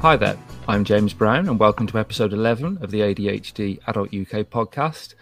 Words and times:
Hi 0.00 0.16
there, 0.16 0.38
I'm 0.66 0.84
James 0.84 1.12
Brown, 1.12 1.46
and 1.46 1.58
welcome 1.58 1.86
to 1.88 1.98
episode 1.98 2.32
11 2.32 2.78
of 2.80 2.90
the 2.90 3.00
ADHD 3.00 3.80
Adult 3.86 4.08
UK 4.08 4.46
podcast. 4.46 5.14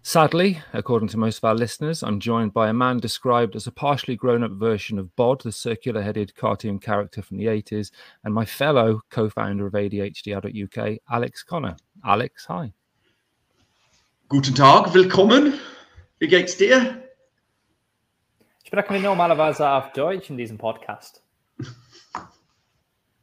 Sadly, 0.00 0.62
according 0.72 1.08
to 1.08 1.18
most 1.18 1.36
of 1.36 1.44
our 1.44 1.54
listeners, 1.54 2.02
I'm 2.02 2.18
joined 2.18 2.54
by 2.54 2.70
a 2.70 2.72
man 2.72 2.96
described 2.96 3.54
as 3.56 3.66
a 3.66 3.70
partially 3.70 4.16
grown 4.16 4.42
up 4.42 4.52
version 4.52 4.98
of 4.98 5.14
Bod, 5.16 5.42
the 5.42 5.52
circular 5.52 6.00
headed 6.00 6.34
cartoon 6.34 6.78
character 6.78 7.20
from 7.20 7.36
the 7.36 7.44
80s, 7.44 7.90
and 8.24 8.32
my 8.32 8.46
fellow 8.46 9.02
co 9.10 9.28
founder 9.28 9.66
of 9.66 9.74
ADHD 9.74 10.34
Adult 10.34 10.54
UK, 10.54 10.98
Alex 11.10 11.42
Conner. 11.42 11.76
Alex, 12.02 12.46
hi. 12.46 12.72
Guten 14.30 14.54
Tag, 14.54 14.94
willkommen. 14.94 15.60
Wie 16.20 16.28
geht's 16.28 16.56
dir? 16.56 17.02
Sprechen 18.64 18.94
wir 18.94 19.00
normalerweise 19.02 19.68
auf 19.68 19.92
Deutsch 19.92 20.30
in 20.30 20.38
diesem 20.38 20.56
Podcast? 20.56 21.22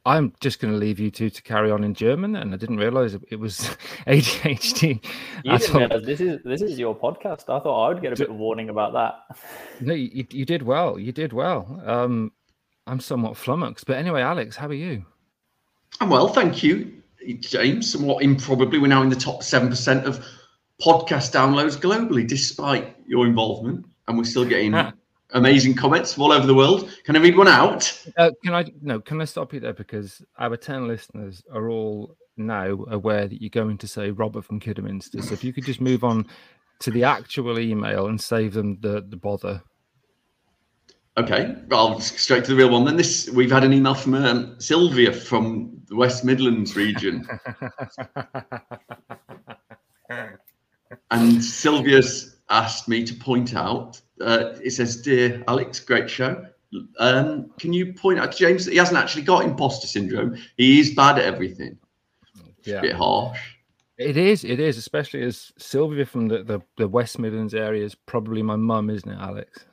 I'm 0.06 0.34
just 0.40 0.60
going 0.60 0.72
to 0.72 0.78
leave 0.78 1.00
you 1.00 1.10
two 1.10 1.30
to 1.30 1.42
carry 1.42 1.70
on 1.70 1.82
in 1.82 1.94
German, 1.94 2.36
and 2.36 2.52
I 2.52 2.58
didn't 2.58 2.76
realize 2.76 3.14
it 3.14 3.40
was 3.40 3.58
ADHD. 4.06 5.02
You 5.42 5.58
didn't 5.58 5.76
realize 5.76 6.04
this 6.04 6.20
is 6.20 6.42
this 6.44 6.60
is 6.60 6.78
your 6.78 6.94
podcast. 6.94 7.48
I 7.48 7.58
thought 7.58 7.86
I 7.86 7.88
would 7.88 8.02
get 8.02 8.12
a 8.12 8.16
bit 8.16 8.28
of 8.28 8.36
warning 8.36 8.68
about 8.68 8.92
that. 8.92 9.38
No, 9.80 9.94
you, 9.94 10.26
you 10.30 10.44
did 10.44 10.62
well. 10.62 10.98
You 10.98 11.10
did 11.10 11.32
well. 11.32 11.80
Um, 11.86 12.32
I'm 12.86 13.00
somewhat 13.00 13.38
flummoxed, 13.38 13.86
but 13.86 13.96
anyway, 13.96 14.20
Alex, 14.20 14.56
how 14.56 14.66
are 14.66 14.74
you? 14.74 15.06
I'm 16.00 16.10
well, 16.10 16.28
thank 16.28 16.62
you, 16.62 17.02
James. 17.40 17.90
Somewhat 17.90 18.22
improbably, 18.22 18.78
we're 18.78 18.88
now 18.88 19.02
in 19.02 19.08
the 19.08 19.16
top 19.16 19.42
seven 19.42 19.70
percent 19.70 20.04
of 20.04 20.22
podcast 20.82 21.32
downloads 21.32 21.78
globally, 21.78 22.28
despite 22.28 22.94
your 23.06 23.26
involvement, 23.26 23.86
and 24.06 24.18
we're 24.18 24.24
still 24.24 24.44
getting 24.44 24.72
amazing 25.34 25.74
comments 25.74 26.14
from 26.14 26.22
all 26.22 26.32
over 26.32 26.46
the 26.46 26.54
world. 26.54 26.90
Can 27.04 27.16
I 27.16 27.20
read 27.20 27.36
one 27.36 27.48
out? 27.48 27.92
Uh, 28.16 28.30
can 28.42 28.54
I? 28.54 28.64
No, 28.80 29.00
can 29.00 29.20
I 29.20 29.24
stop 29.24 29.52
you 29.52 29.60
there 29.60 29.74
because 29.74 30.22
our 30.38 30.56
ten 30.56 30.88
listeners 30.88 31.42
are 31.52 31.68
all 31.68 32.16
now 32.36 32.84
aware 32.88 33.28
that 33.28 33.40
you're 33.40 33.50
going 33.50 33.78
to 33.78 33.86
say 33.86 34.10
Robert 34.10 34.44
from 34.44 34.58
Kidderminster. 34.58 35.22
So 35.22 35.34
if 35.34 35.44
you 35.44 35.52
could 35.52 35.64
just 35.64 35.80
move 35.80 36.02
on 36.02 36.26
to 36.80 36.90
the 36.90 37.04
actual 37.04 37.58
email 37.58 38.06
and 38.06 38.20
save 38.20 38.54
them 38.54 38.78
the 38.80 39.04
the 39.08 39.16
bother. 39.16 39.62
Okay, 41.16 41.54
I'll 41.70 42.00
straight 42.00 42.44
to 42.46 42.50
the 42.50 42.56
real 42.56 42.70
one. 42.70 42.84
Then 42.84 42.96
this, 42.96 43.30
we've 43.30 43.52
had 43.52 43.62
an 43.62 43.72
email 43.72 43.94
from 43.94 44.14
um, 44.14 44.56
Sylvia 44.58 45.12
from 45.12 45.80
the 45.86 45.94
West 45.94 46.24
Midlands 46.24 46.74
region, 46.74 47.24
and 51.12 51.44
Sylvia's 51.44 52.38
asked 52.50 52.88
me 52.88 53.04
to 53.04 53.14
point 53.14 53.54
out. 53.54 54.00
Uh, 54.20 54.54
it 54.62 54.70
says, 54.70 55.02
"Dear 55.02 55.42
Alex, 55.48 55.80
great 55.80 56.08
show. 56.08 56.46
Um, 56.98 57.50
can 57.58 57.72
you 57.72 57.92
point 57.92 58.18
out 58.18 58.32
to 58.32 58.38
James 58.38 58.64
that 58.64 58.72
he 58.72 58.78
hasn't 58.78 58.98
actually 58.98 59.22
got 59.22 59.44
imposter 59.44 59.86
syndrome? 59.86 60.36
He 60.56 60.80
is 60.80 60.94
bad 60.94 61.18
at 61.18 61.24
everything. 61.24 61.78
Yeah. 62.64 62.78
A 62.78 62.82
bit 62.82 62.96
harsh. 62.96 63.38
It 63.96 64.16
is, 64.16 64.42
it 64.42 64.58
is, 64.58 64.76
especially 64.76 65.22
as 65.22 65.52
Sylvia 65.56 66.04
from 66.04 66.26
the, 66.26 66.42
the, 66.42 66.60
the 66.76 66.88
West 66.88 67.18
Midlands 67.18 67.54
area 67.54 67.84
is 67.84 67.94
probably 67.94 68.42
my 68.42 68.56
mum, 68.56 68.90
isn't 68.90 69.08
it, 69.08 69.18
Alex? 69.18 69.66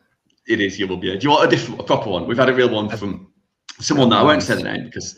It 0.48 0.62
is. 0.62 0.80
You 0.80 0.88
will 0.88 0.98
be. 0.98 1.18
Do 1.18 1.24
you 1.24 1.32
want 1.32 1.48
a 1.48 1.50
different, 1.50 1.82
a 1.82 1.84
proper 1.84 2.10
one? 2.10 2.28
We've 2.28 2.38
had 2.38 2.50
a 2.50 2.54
real 2.54 2.70
one 2.70 2.90
from 2.90 3.32
someone 3.80 4.10
that 4.10 4.18
I 4.18 4.24
won't 4.24 4.44
say 4.44 4.56
the 4.56 4.64
name 4.64 4.86
because 4.86 5.18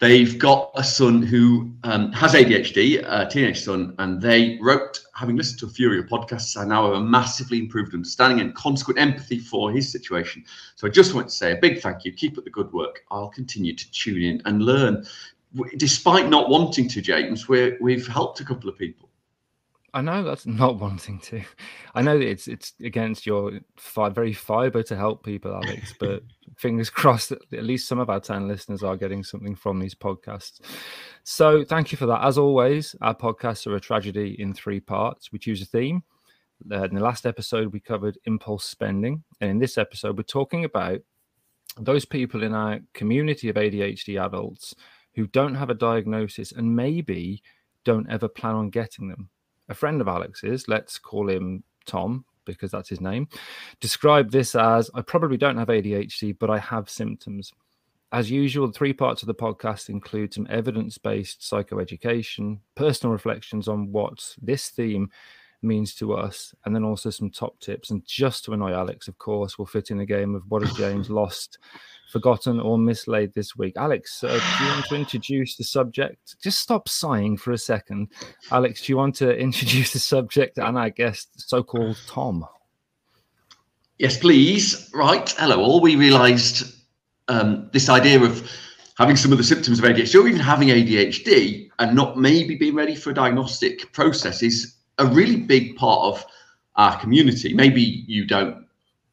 they've 0.00 0.38
got 0.38 0.70
a 0.74 0.84
son 0.84 1.22
who 1.22 1.72
um, 1.82 2.12
has 2.12 2.34
ADHD, 2.34 3.04
a 3.04 3.28
teenage 3.28 3.64
son, 3.64 3.94
and 3.98 4.20
they 4.20 4.58
wrote, 4.60 5.00
having 5.14 5.36
listened 5.36 5.58
to 5.60 5.66
a 5.66 5.70
few 5.70 5.88
of 5.88 5.94
your 5.94 6.04
podcasts, 6.04 6.56
I 6.56 6.64
now 6.64 6.86
have 6.86 6.94
a 6.94 7.00
massively 7.00 7.58
improved 7.58 7.94
understanding 7.94 8.40
and 8.40 8.54
consequent 8.54 9.00
empathy 9.00 9.38
for 9.38 9.72
his 9.72 9.90
situation. 9.90 10.44
So 10.76 10.86
I 10.86 10.90
just 10.90 11.14
want 11.14 11.28
to 11.28 11.34
say 11.34 11.52
a 11.52 11.56
big 11.56 11.80
thank 11.80 12.04
you. 12.04 12.12
Keep 12.12 12.38
up 12.38 12.44
the 12.44 12.50
good 12.50 12.72
work. 12.72 13.02
I'll 13.10 13.28
continue 13.28 13.74
to 13.74 13.90
tune 13.90 14.22
in 14.22 14.42
and 14.44 14.62
learn. 14.62 15.04
Despite 15.76 16.28
not 16.28 16.48
wanting 16.48 16.88
to, 16.90 17.00
James, 17.00 17.48
we're, 17.48 17.76
we've 17.80 18.06
helped 18.06 18.40
a 18.40 18.44
couple 18.44 18.68
of 18.68 18.78
people. 18.78 19.07
I 19.98 20.00
know 20.00 20.22
that's 20.22 20.46
not 20.46 20.78
wanting 20.78 21.18
to. 21.22 21.42
I 21.92 22.02
know 22.02 22.16
that 22.16 22.28
it's 22.28 22.46
it's 22.46 22.72
against 22.80 23.26
your 23.26 23.58
fi- 23.76 24.10
very 24.10 24.32
fiber 24.32 24.84
to 24.84 24.94
help 24.94 25.24
people, 25.24 25.52
Alex. 25.52 25.92
But 25.98 26.22
fingers 26.56 26.88
crossed 26.88 27.30
that 27.30 27.52
at 27.52 27.64
least 27.64 27.88
some 27.88 27.98
of 27.98 28.08
our 28.08 28.20
ten 28.20 28.46
listeners 28.46 28.84
are 28.84 28.96
getting 28.96 29.24
something 29.24 29.56
from 29.56 29.80
these 29.80 29.96
podcasts. 29.96 30.60
So 31.24 31.64
thank 31.64 31.90
you 31.90 31.98
for 31.98 32.06
that. 32.06 32.24
As 32.24 32.38
always, 32.38 32.94
our 33.00 33.14
podcasts 33.14 33.66
are 33.66 33.74
a 33.74 33.80
tragedy 33.80 34.36
in 34.38 34.54
three 34.54 34.78
parts. 34.78 35.32
We 35.32 35.40
choose 35.40 35.62
a 35.62 35.66
theme. 35.66 36.04
Uh, 36.70 36.84
in 36.84 36.94
the 36.94 37.02
last 37.02 37.26
episode, 37.26 37.72
we 37.72 37.80
covered 37.80 38.18
impulse 38.24 38.66
spending, 38.66 39.24
and 39.40 39.50
in 39.50 39.58
this 39.58 39.76
episode, 39.76 40.16
we're 40.16 40.22
talking 40.22 40.64
about 40.64 41.00
those 41.76 42.04
people 42.04 42.44
in 42.44 42.54
our 42.54 42.78
community 42.94 43.48
of 43.48 43.56
ADHD 43.56 44.24
adults 44.24 44.76
who 45.16 45.26
don't 45.26 45.56
have 45.56 45.70
a 45.70 45.74
diagnosis 45.74 46.52
and 46.52 46.76
maybe 46.76 47.42
don't 47.84 48.08
ever 48.08 48.28
plan 48.28 48.54
on 48.54 48.70
getting 48.70 49.08
them 49.08 49.30
a 49.68 49.74
friend 49.74 50.00
of 50.00 50.08
Alex's, 50.08 50.68
let's 50.68 50.98
call 50.98 51.28
him 51.28 51.62
Tom 51.86 52.24
because 52.44 52.70
that's 52.70 52.88
his 52.88 53.00
name, 53.00 53.28
described 53.80 54.32
this 54.32 54.54
as 54.54 54.90
I 54.94 55.02
probably 55.02 55.36
don't 55.36 55.58
have 55.58 55.68
ADHD, 55.68 56.36
but 56.38 56.50
I 56.50 56.58
have 56.58 56.88
symptoms. 56.88 57.52
As 58.10 58.30
usual, 58.30 58.68
the 58.68 58.72
three 58.72 58.94
parts 58.94 59.22
of 59.22 59.26
the 59.26 59.34
podcast 59.34 59.90
include 59.90 60.32
some 60.32 60.46
evidence 60.48 60.96
based 60.96 61.42
psychoeducation, 61.42 62.60
personal 62.74 63.12
reflections 63.12 63.68
on 63.68 63.92
what 63.92 64.34
this 64.40 64.70
theme 64.70 65.10
means 65.62 65.94
to 65.96 66.14
us, 66.14 66.54
and 66.64 66.74
then 66.74 66.84
also 66.84 67.10
some 67.10 67.30
top 67.30 67.58
tips. 67.60 67.90
And 67.90 68.04
just 68.06 68.44
to 68.44 68.52
annoy 68.52 68.72
Alex, 68.72 69.08
of 69.08 69.18
course, 69.18 69.58
we'll 69.58 69.66
fit 69.66 69.90
in 69.90 70.00
a 70.00 70.06
game 70.06 70.34
of 70.34 70.42
what 70.48 70.62
has 70.62 70.76
James 70.76 71.10
lost, 71.10 71.58
forgotten, 72.10 72.60
or 72.60 72.78
mislaid 72.78 73.32
this 73.34 73.56
week. 73.56 73.74
Alex, 73.76 74.22
uh, 74.24 74.28
do 74.28 74.64
you 74.64 74.70
want 74.70 74.86
to 74.86 74.94
introduce 74.94 75.56
the 75.56 75.64
subject? 75.64 76.36
Just 76.42 76.60
stop 76.60 76.88
sighing 76.88 77.36
for 77.36 77.52
a 77.52 77.58
second. 77.58 78.08
Alex, 78.50 78.82
do 78.82 78.92
you 78.92 78.96
want 78.96 79.14
to 79.16 79.36
introduce 79.36 79.92
the 79.92 79.98
subject 79.98 80.58
and 80.58 80.78
our 80.78 80.90
guest, 80.90 81.28
so 81.48 81.62
called 81.62 81.98
Tom? 82.06 82.46
Yes, 83.98 84.16
please. 84.16 84.90
Right. 84.94 85.28
Hello, 85.38 85.60
all. 85.60 85.80
We 85.80 85.96
realised 85.96 86.72
um, 87.26 87.68
this 87.72 87.88
idea 87.88 88.22
of 88.22 88.48
having 88.96 89.16
some 89.16 89.32
of 89.32 89.38
the 89.38 89.44
symptoms 89.44 89.78
of 89.78 89.84
ADHD 89.84 90.20
or 90.20 90.26
even 90.26 90.40
having 90.40 90.68
ADHD 90.68 91.68
and 91.78 91.94
not 91.94 92.18
maybe 92.18 92.56
being 92.56 92.74
ready 92.74 92.96
for 92.96 93.10
a 93.10 93.14
diagnostic 93.14 93.92
process 93.92 94.42
is 94.42 94.77
a 94.98 95.06
really 95.06 95.36
big 95.36 95.76
part 95.76 96.00
of 96.14 96.24
our 96.76 96.98
community. 97.00 97.54
Maybe 97.54 98.04
you 98.06 98.24
don't 98.24 98.66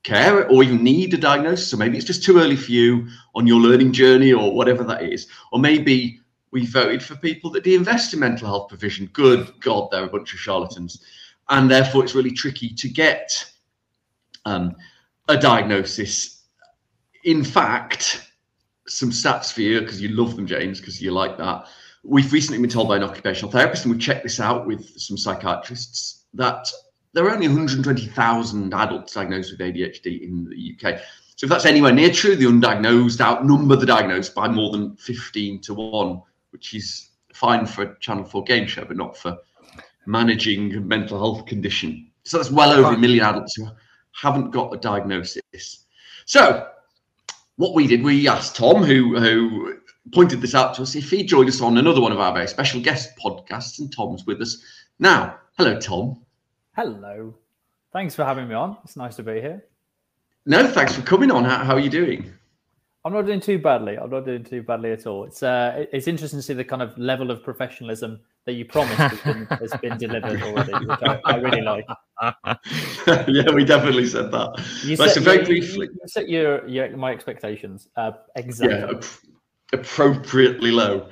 care 0.04 0.48
or 0.50 0.64
even 0.64 0.84
need 0.84 1.14
a 1.14 1.18
diagnosis, 1.18 1.74
or 1.74 1.78
maybe 1.78 1.98
it's 1.98 2.06
just 2.06 2.24
too 2.24 2.38
early 2.38 2.56
for 2.56 2.72
you 2.72 3.08
on 3.34 3.48
your 3.48 3.60
learning 3.60 3.92
journey 3.92 4.34
or 4.34 4.54
whatever 4.54 4.84
that 4.84 5.04
is. 5.04 5.28
Or 5.52 5.60
maybe 5.60 6.20
we 6.52 6.66
voted 6.66 7.04
for 7.04 7.16
people 7.16 7.50
that 7.52 7.64
de-invest 7.64 8.14
in 8.14 8.20
mental 8.20 8.48
health 8.48 8.70
provision. 8.70 9.08
Good 9.14 9.52
God, 9.60 9.90
they're 9.92 10.06
a 10.06 10.10
bunch 10.10 10.34
of 10.34 10.40
charlatans. 10.40 11.04
And 11.50 11.70
therefore, 11.70 12.04
it's 12.04 12.16
really 12.16 12.32
tricky 12.32 12.70
to 12.70 12.88
get 12.88 13.46
um, 14.46 14.76
a 15.28 15.38
diagnosis. 15.38 16.44
In 17.24 17.44
fact, 17.44 18.30
some 18.88 19.10
stats 19.10 19.52
for 19.52 19.62
you 19.62 19.82
because 19.82 20.02
you 20.02 20.10
love 20.10 20.36
them, 20.36 20.48
James, 20.48 20.80
because 20.80 21.02
you 21.02 21.12
like 21.12 21.38
that. 21.38 21.66
We've 22.08 22.32
recently 22.32 22.62
been 22.62 22.70
told 22.70 22.88
by 22.88 22.98
an 22.98 23.04
occupational 23.04 23.52
therapist, 23.52 23.86
and 23.86 23.94
we 23.94 24.00
checked 24.00 24.24
this 24.24 24.40
out 24.40 24.68
with 24.68 25.00
some 25.00 25.18
psychiatrists, 25.18 26.26
that 26.36 26.72
there 27.14 27.26
are 27.26 27.32
only 27.32 27.48
120,000 27.48 28.74
adults 28.74 29.14
diagnosed 29.14 29.52
with 29.52 29.60
ADHD 29.60 30.22
in 30.22 30.46
the 30.46 30.76
UK. 30.76 31.00
So 31.36 31.46
if 31.46 31.50
that's 31.50 31.66
anywhere 31.66 31.92
near 31.92 32.12
true, 32.12 32.36
the 32.36 32.46
undiagnosed 32.46 33.22
outnumber 33.22 33.76
the 33.76 33.86
diagnosed 33.86 34.36
by 34.36 34.48
more 34.48 34.72
than 34.72 34.96
15 34.98 35.62
to 35.62 35.74
1, 35.74 36.22
which 36.52 36.76
is 36.76 37.10
fine 37.34 37.66
for 37.66 37.84
a 37.84 38.00
Channel 38.00 38.24
4 38.24 38.44
game 38.44 38.68
show, 38.68 38.86
but 38.86 38.98
not 38.98 39.18
for 39.18 39.38
managing 40.06 40.76
a 40.76 40.80
mental 40.80 41.18
health 41.18 41.46
condition. 41.48 42.12
So 42.24 42.38
that's 42.38 42.52
well 42.52 42.72
over 42.72 42.94
a 42.94 42.98
million 42.98 43.26
adults 43.26 43.56
who 43.56 43.68
haven't 44.12 44.52
got 44.52 44.74
a 44.74 44.78
diagnosis. 44.78 45.86
So 46.26 46.70
what 47.56 47.74
we 47.74 47.88
did, 47.88 48.04
we 48.04 48.28
asked 48.28 48.56
Tom, 48.56 48.84
who 48.84 49.20
who 49.20 49.78
pointed 50.14 50.42
this 50.42 50.56
out 50.56 50.74
to 50.76 50.84
us, 50.84 50.96
if 50.96 51.10
he 51.10 51.24
joined 51.24 51.50
us 51.50 51.62
on 51.62 51.78
another 51.78 52.02
one 52.02 52.12
of 52.12 52.20
our 52.20 52.34
very 52.34 52.48
special 52.48 52.82
guest 52.82 53.12
podcasts, 53.18 53.80
and 53.80 53.92
Tom's 53.92 54.26
with 54.26 54.42
us 54.42 54.64
now. 55.00 55.38
Hello, 55.58 55.80
Tom. 55.80 56.22
Hello. 56.76 57.34
Thanks 57.94 58.14
for 58.14 58.26
having 58.26 58.48
me 58.48 58.56
on. 58.56 58.78
It's 58.84 58.98
nice 58.98 59.16
to 59.16 59.24
be 59.24 59.40
here. 59.40 59.66
No, 60.46 60.68
thanks 60.68 60.94
for 60.96 61.02
coming 61.02 61.32
on. 61.32 61.46
How, 61.46 61.64
how 61.64 61.74
are 61.74 61.80
you 61.80 61.90
doing? 61.90 62.32
I'm 63.06 63.14
not 63.14 63.26
doing 63.26 63.40
too 63.40 63.60
badly. 63.60 63.98
I'm 63.98 64.10
not 64.10 64.26
doing 64.26 64.44
too 64.44 64.64
badly 64.64 64.92
at 64.92 65.06
all. 65.06 65.26
It's 65.26 65.44
uh, 65.44 65.86
it's 65.94 66.08
interesting 66.08 66.40
to 66.40 66.44
see 66.44 66.54
the 66.54 66.64
kind 66.64 66.82
of 66.82 66.98
level 66.98 67.30
of 67.32 67.44
professionalism 67.44 68.20
that 68.46 68.54
you 68.54 68.66
promised 68.66 68.98
has 68.98 69.20
been, 69.22 69.46
has 69.60 69.74
been 69.80 69.98
delivered 69.98 70.42
already, 70.42 70.74
which 70.74 71.00
I, 71.04 71.20
I 71.24 71.36
really 71.38 71.62
like. 71.62 71.86
yeah, 73.28 73.52
we 73.54 73.64
definitely 73.64 74.08
said 74.08 74.32
that. 74.32 74.56
You 74.84 74.96
so 74.96 75.08
set, 75.08 75.24
very 75.24 75.40
you- 75.40 75.46
briefly, 75.46 75.88
you 75.94 76.08
set 76.08 76.28
your, 76.30 76.68
your 76.68 76.96
my 76.98 77.12
expectations 77.12 77.88
uh, 77.96 78.12
exactly. 78.36 78.76
yeah, 78.76 78.98
ap- 78.98 79.06
appropriately 79.76 80.72
low. 80.72 81.10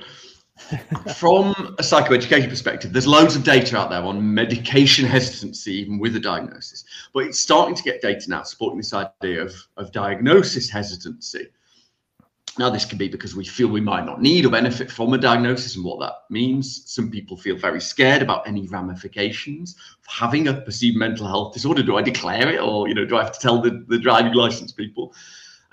From 1.16 1.50
a 1.78 1.82
psychoeducation 1.82 2.48
perspective, 2.48 2.92
there's 2.92 3.06
loads 3.06 3.36
of 3.36 3.44
data 3.44 3.76
out 3.76 3.90
there 3.90 4.02
on 4.02 4.34
medication 4.34 5.04
hesitancy, 5.04 5.74
even 5.74 5.98
with 5.98 6.16
a 6.16 6.20
diagnosis. 6.20 6.84
But 7.12 7.24
it's 7.24 7.38
starting 7.38 7.74
to 7.74 7.82
get 7.82 8.00
data 8.00 8.24
now 8.28 8.42
supporting 8.42 8.78
this 8.78 8.94
idea 8.94 9.42
of, 9.42 9.54
of 9.76 9.92
diagnosis 9.92 10.70
hesitancy. 10.70 11.48
Now, 12.56 12.70
this 12.70 12.84
can 12.84 12.98
be 12.98 13.08
because 13.08 13.34
we 13.34 13.44
feel 13.44 13.66
we 13.66 13.80
might 13.80 14.06
not 14.06 14.22
need 14.22 14.46
or 14.46 14.50
benefit 14.50 14.88
from 14.88 15.12
a 15.12 15.18
diagnosis 15.18 15.74
and 15.74 15.84
what 15.84 15.98
that 15.98 16.14
means. 16.30 16.88
Some 16.88 17.10
people 17.10 17.36
feel 17.36 17.56
very 17.56 17.80
scared 17.80 18.22
about 18.22 18.46
any 18.46 18.68
ramifications 18.68 19.74
of 19.74 20.06
having 20.06 20.46
a 20.46 20.54
perceived 20.54 20.96
mental 20.96 21.26
health 21.26 21.52
disorder. 21.52 21.82
Do 21.82 21.96
I 21.96 22.02
declare 22.02 22.48
it 22.48 22.60
or, 22.60 22.86
you 22.88 22.94
know, 22.94 23.04
do 23.04 23.16
I 23.16 23.24
have 23.24 23.32
to 23.32 23.40
tell 23.40 23.60
the, 23.60 23.84
the 23.88 23.98
driving 23.98 24.34
license 24.34 24.70
people? 24.70 25.14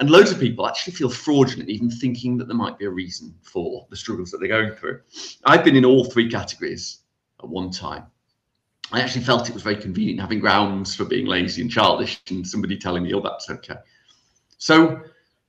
And 0.01 0.09
loads 0.09 0.31
of 0.31 0.39
people 0.39 0.67
actually 0.67 0.93
feel 0.93 1.11
fraudulent, 1.11 1.69
even 1.69 1.91
thinking 1.91 2.35
that 2.37 2.47
there 2.47 2.57
might 2.57 2.79
be 2.79 2.85
a 2.85 2.89
reason 2.89 3.35
for 3.43 3.85
the 3.91 3.95
struggles 3.95 4.31
that 4.31 4.39
they're 4.39 4.47
going 4.47 4.71
through. 4.71 4.99
I've 5.45 5.63
been 5.63 5.75
in 5.75 5.85
all 5.85 6.03
three 6.03 6.27
categories 6.27 7.01
at 7.41 7.47
one 7.47 7.69
time. 7.69 8.07
I 8.91 8.99
actually 8.99 9.23
felt 9.23 9.47
it 9.47 9.53
was 9.53 9.61
very 9.61 9.75
convenient 9.75 10.19
having 10.19 10.39
grounds 10.39 10.95
for 10.95 11.05
being 11.05 11.27
lazy 11.27 11.61
and 11.61 11.69
childish 11.69 12.19
and 12.31 12.45
somebody 12.45 12.77
telling 12.77 13.03
me, 13.03 13.13
oh, 13.13 13.21
that's 13.21 13.47
okay. 13.51 13.75
So 14.57 14.99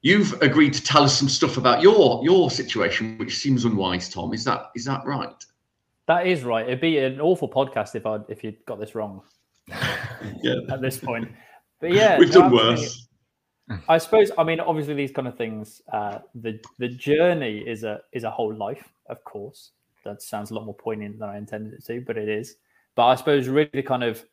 you've 0.02 0.34
agreed 0.42 0.74
to 0.74 0.82
tell 0.82 1.02
us 1.02 1.18
some 1.18 1.30
stuff 1.30 1.56
about 1.56 1.80
your 1.80 2.20
your 2.22 2.50
situation, 2.50 3.16
which 3.16 3.38
seems 3.38 3.64
unwise, 3.64 4.10
Tom. 4.10 4.34
Is 4.34 4.44
that 4.44 4.66
is 4.74 4.84
that 4.84 5.02
right? 5.06 5.32
That 6.08 6.26
is 6.26 6.44
right. 6.44 6.66
It'd 6.66 6.82
be 6.82 6.98
an 6.98 7.22
awful 7.22 7.48
podcast 7.48 7.94
if 7.94 8.04
I 8.04 8.18
if 8.28 8.44
you 8.44 8.54
got 8.66 8.78
this 8.78 8.94
wrong. 8.94 9.22
yeah. 10.42 10.56
At 10.68 10.82
this 10.82 10.98
point, 10.98 11.32
but 11.80 11.90
yeah, 11.94 12.18
we've 12.18 12.30
done 12.30 12.52
worse. 12.52 13.08
I 13.88 13.98
suppose. 13.98 14.30
I 14.38 14.44
mean, 14.44 14.60
obviously, 14.60 14.94
these 14.94 15.12
kind 15.12 15.28
of 15.28 15.36
things. 15.36 15.82
Uh, 15.92 16.18
the 16.34 16.60
the 16.78 16.88
journey 16.88 17.58
is 17.58 17.84
a 17.84 18.00
is 18.12 18.24
a 18.24 18.30
whole 18.30 18.54
life, 18.54 18.88
of 19.06 19.22
course. 19.24 19.70
That 20.04 20.22
sounds 20.22 20.50
a 20.50 20.54
lot 20.54 20.64
more 20.64 20.74
poignant 20.74 21.18
than 21.18 21.28
I 21.28 21.38
intended 21.38 21.74
it 21.74 21.84
to, 21.86 22.00
but 22.00 22.16
it 22.16 22.28
is. 22.28 22.56
But 22.94 23.06
I 23.06 23.14
suppose 23.14 23.48
really 23.48 23.70
the 23.72 23.82
kind 23.82 24.02
of 24.02 24.24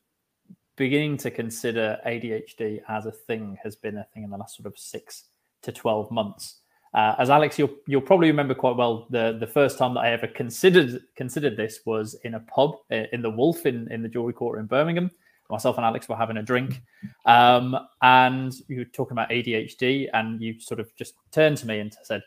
beginning 0.75 1.17
to 1.17 1.29
consider 1.29 1.99
ADHD 2.05 2.81
as 2.87 3.05
a 3.05 3.11
thing 3.11 3.57
has 3.63 3.75
been 3.75 3.97
a 3.97 4.07
thing 4.13 4.23
in 4.23 4.29
the 4.29 4.37
last 4.37 4.55
sort 4.55 4.65
of 4.65 4.79
six 4.79 5.25
to 5.61 5.71
12 5.71 6.09
months. 6.09 6.59
Uh, 6.93 7.13
as 7.19 7.29
Alex, 7.29 7.59
you'll 7.59 7.75
you'll 7.85 8.01
probably 8.01 8.27
remember 8.27 8.55
quite 8.55 8.75
well 8.75 9.05
the 9.11 9.37
the 9.39 9.45
first 9.45 9.77
time 9.77 9.93
that 9.93 9.99
I 9.99 10.11
ever 10.11 10.25
considered 10.25 11.01
considered 11.15 11.55
this 11.55 11.81
was 11.85 12.15
in 12.23 12.33
a 12.33 12.39
pub 12.39 12.77
uh, 12.91 13.03
in 13.13 13.21
the 13.21 13.29
Wolf 13.29 13.67
in 13.67 13.91
in 13.91 14.01
the 14.01 14.09
Jewelry 14.09 14.33
Quarter 14.33 14.59
in 14.59 14.65
Birmingham. 14.65 15.11
Myself 15.49 15.77
and 15.77 15.85
Alex 15.85 16.07
were 16.07 16.15
having 16.15 16.37
a 16.37 16.43
drink, 16.43 16.81
um, 17.25 17.77
and 18.01 18.53
you 18.67 18.79
were 18.79 18.85
talking 18.85 19.13
about 19.13 19.29
ADHD, 19.29 20.07
and 20.13 20.41
you 20.41 20.59
sort 20.59 20.79
of 20.79 20.95
just 20.95 21.15
turned 21.31 21.57
to 21.57 21.67
me 21.67 21.79
and 21.79 21.95
said, 22.03 22.21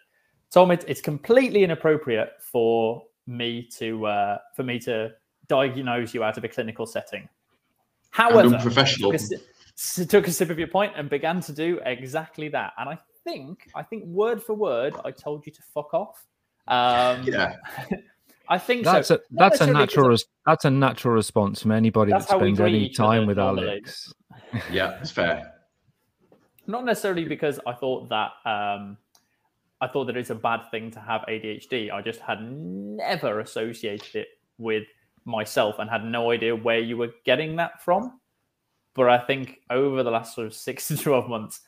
"Tom, 0.50 0.70
it, 0.70 0.84
it's 0.88 1.00
completely 1.00 1.62
inappropriate 1.64 2.32
for 2.40 3.04
me 3.26 3.62
to 3.76 4.06
uh, 4.06 4.38
for 4.56 4.62
me 4.62 4.78
to 4.80 5.12
diagnose 5.48 6.14
you 6.14 6.24
out 6.24 6.36
of 6.36 6.44
a 6.44 6.48
clinical 6.48 6.86
setting." 6.86 7.28
However, 8.10 8.58
professional 8.58 9.12
took 9.12 9.20
a, 9.20 10.04
took 10.04 10.26
a 10.26 10.30
sip 10.32 10.50
of 10.50 10.58
your 10.58 10.68
point 10.68 10.92
and 10.96 11.08
began 11.08 11.40
to 11.42 11.52
do 11.52 11.80
exactly 11.84 12.48
that, 12.48 12.72
and 12.78 12.88
I 12.88 12.98
think, 13.25 13.68
I 13.75 13.82
think 13.82 14.04
word 14.04 14.42
for 14.42 14.54
word, 14.54 14.94
I 15.04 15.10
told 15.10 15.46
you 15.46 15.52
to 15.52 15.62
fuck 15.75 15.94
off. 15.94 16.26
Um, 16.68 17.22
yeah. 17.25 17.56
I 18.48 18.58
think 18.58 18.84
that's 18.84 19.08
so. 19.08 19.16
a 19.16 19.18
that's 19.30 19.60
a 19.60 19.66
natural 19.66 20.08
res- 20.08 20.26
that's 20.46 20.64
a 20.64 20.70
natural 20.70 21.14
response 21.14 21.62
from 21.62 21.72
anybody 21.72 22.12
that 22.12 22.28
spends 22.28 22.60
any 22.60 22.88
time 22.88 23.26
with 23.26 23.36
normally. 23.36 23.68
Alex. 23.68 24.12
yeah, 24.70 24.98
it's 25.00 25.10
fair. 25.10 25.52
Not 26.66 26.84
necessarily 26.84 27.24
because 27.24 27.58
I 27.66 27.72
thought 27.72 28.08
that 28.08 28.32
um, 28.44 28.96
I 29.80 29.88
thought 29.88 30.06
that 30.06 30.16
it's 30.16 30.30
a 30.30 30.34
bad 30.34 30.70
thing 30.70 30.90
to 30.92 31.00
have 31.00 31.22
ADHD. 31.22 31.92
I 31.92 32.02
just 32.02 32.20
had 32.20 32.40
never 32.42 33.40
associated 33.40 34.14
it 34.14 34.28
with 34.58 34.84
myself 35.24 35.76
and 35.78 35.88
had 35.88 36.04
no 36.04 36.30
idea 36.30 36.54
where 36.54 36.78
you 36.78 36.96
were 36.96 37.10
getting 37.24 37.56
that 37.56 37.82
from. 37.82 38.20
But 38.94 39.08
I 39.08 39.18
think 39.18 39.60
over 39.70 40.02
the 40.02 40.10
last 40.10 40.34
sort 40.34 40.46
of 40.46 40.54
six 40.68 40.88
to 40.88 40.96
twelve 40.96 41.28
months, 41.28 41.60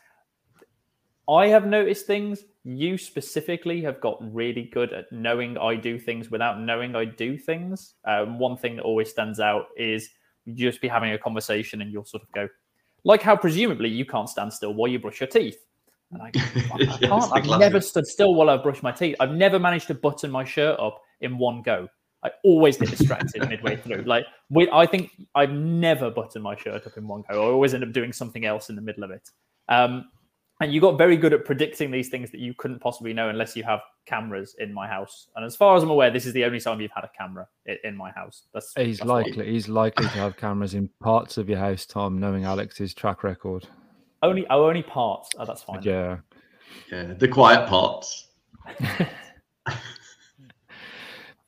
I 1.29 1.49
have 1.49 1.67
noticed 1.67 2.07
things. 2.07 2.45
You 2.65 2.97
specifically 2.97 3.83
have 3.83 4.01
got 4.01 4.17
really 4.35 4.71
good 4.73 4.93
at 4.93 5.13
knowing 5.13 5.59
I 5.59 5.77
do 5.77 5.99
things 5.99 6.31
without 6.31 6.61
knowing 6.61 6.97
I 6.97 7.05
do 7.05 7.37
things. 7.37 7.95
Um, 8.07 8.39
one 8.39 8.57
thing 8.57 8.77
that 8.77 8.83
always 8.83 9.11
stands 9.11 9.39
out 9.39 9.67
is 9.77 10.09
you 10.47 10.55
just 10.55 10.81
be 10.81 10.89
having 10.89 11.13
a 11.13 11.19
conversation 11.19 11.83
and 11.83 11.93
you'll 11.93 12.05
sort 12.05 12.23
of 12.23 12.33
go, 12.33 12.49
like 13.05 13.23
how 13.23 13.37
presumably 13.37 13.91
you 13.91 14.07
can't 14.07 14.29
stand 14.29 14.53
still 14.53 14.73
while 14.73 14.91
you 14.91 14.99
brush 14.99 15.21
your 15.21 15.29
teeth. 15.29 15.59
And 16.11 16.23
I, 16.23 16.27
I 16.75 16.87
can't. 16.99 17.33
I've 17.33 17.61
never 17.61 17.81
stood 17.81 18.07
still 18.07 18.35
while 18.35 18.49
I 18.49 18.57
brush 18.57 18.83
my 18.83 18.93
teeth. 18.93 19.17
I've 19.21 19.33
never 19.33 19.59
managed 19.59 19.89
to 19.89 19.95
button 19.95 20.31
my 20.31 20.45
shirt 20.45 20.79
up 20.81 21.01
in 21.21 21.39
one 21.39 21.63
go. 21.63 21.89
I 22.25 22.31
always 22.43 22.79
get 22.79 22.91
distracted 22.91 23.47
midway 23.49 23.77
through. 23.77 24.03
Like, 24.03 24.25
we, 24.49 24.69
I 24.73 24.87
think 24.87 25.11
I've 25.35 25.51
never 25.51 26.11
buttoned 26.11 26.43
my 26.43 26.57
shirt 26.57 26.87
up 26.87 26.97
in 26.97 27.07
one 27.07 27.23
go. 27.31 27.43
I 27.43 27.53
always 27.53 27.75
end 27.75 27.85
up 27.85 27.93
doing 27.93 28.13
something 28.13 28.47
else 28.47 28.71
in 28.71 28.77
the 28.77 28.83
middle 28.83 29.05
of 29.05 29.11
it. 29.11 29.29
Um, 29.69 30.07
and 30.61 30.73
you 30.73 30.81
got 30.81 30.97
very 30.97 31.17
good 31.17 31.33
at 31.33 31.45
predicting 31.45 31.91
these 31.91 32.09
things 32.09 32.31
that 32.31 32.41
you 32.41 32.55
couldn't 32.55 32.79
possibly 32.79 33.13
know 33.13 33.29
unless 33.29 33.57
you 33.57 33.65
have 33.65 33.81
cameras 34.07 34.55
in 34.59 34.73
my 34.73 34.87
house. 34.87 35.29
And 35.35 35.45
as 35.45 35.57
far 35.57 35.77
as 35.77 35.83
I'm 35.83 35.91
aware, 35.91 36.11
this 36.11 36.27
is 36.27 36.33
the 36.33 36.45
only 36.45 36.61
time 36.61 36.81
you've 36.81 36.93
had 36.93 37.05
a 37.05 37.11
camera 37.17 37.49
in 37.83 37.97
my 37.97 38.11
house. 38.13 38.43
That's 38.53 38.73
he's 38.77 38.99
that's 38.99 39.09
likely 39.09 39.51
he's 39.51 39.69
likely 39.69 40.07
to 40.07 40.13
have 40.13 40.37
cameras 40.37 40.75
in 40.75 40.89
parts 41.01 41.39
of 41.39 41.49
your 41.49 41.59
house, 41.59 41.87
Tom. 41.87 42.19
Knowing 42.19 42.45
Alex's 42.45 42.95
track 42.95 43.25
record, 43.25 43.67
only 44.23 44.47
oh, 44.49 44.67
only 44.67 44.83
parts. 44.83 45.31
Oh, 45.39 45.45
that's 45.45 45.63
fine. 45.63 45.83
Yeah, 45.83 46.19
yeah, 46.91 47.15
the 47.15 47.29
quiet 47.29 47.69
parts. 47.69 48.29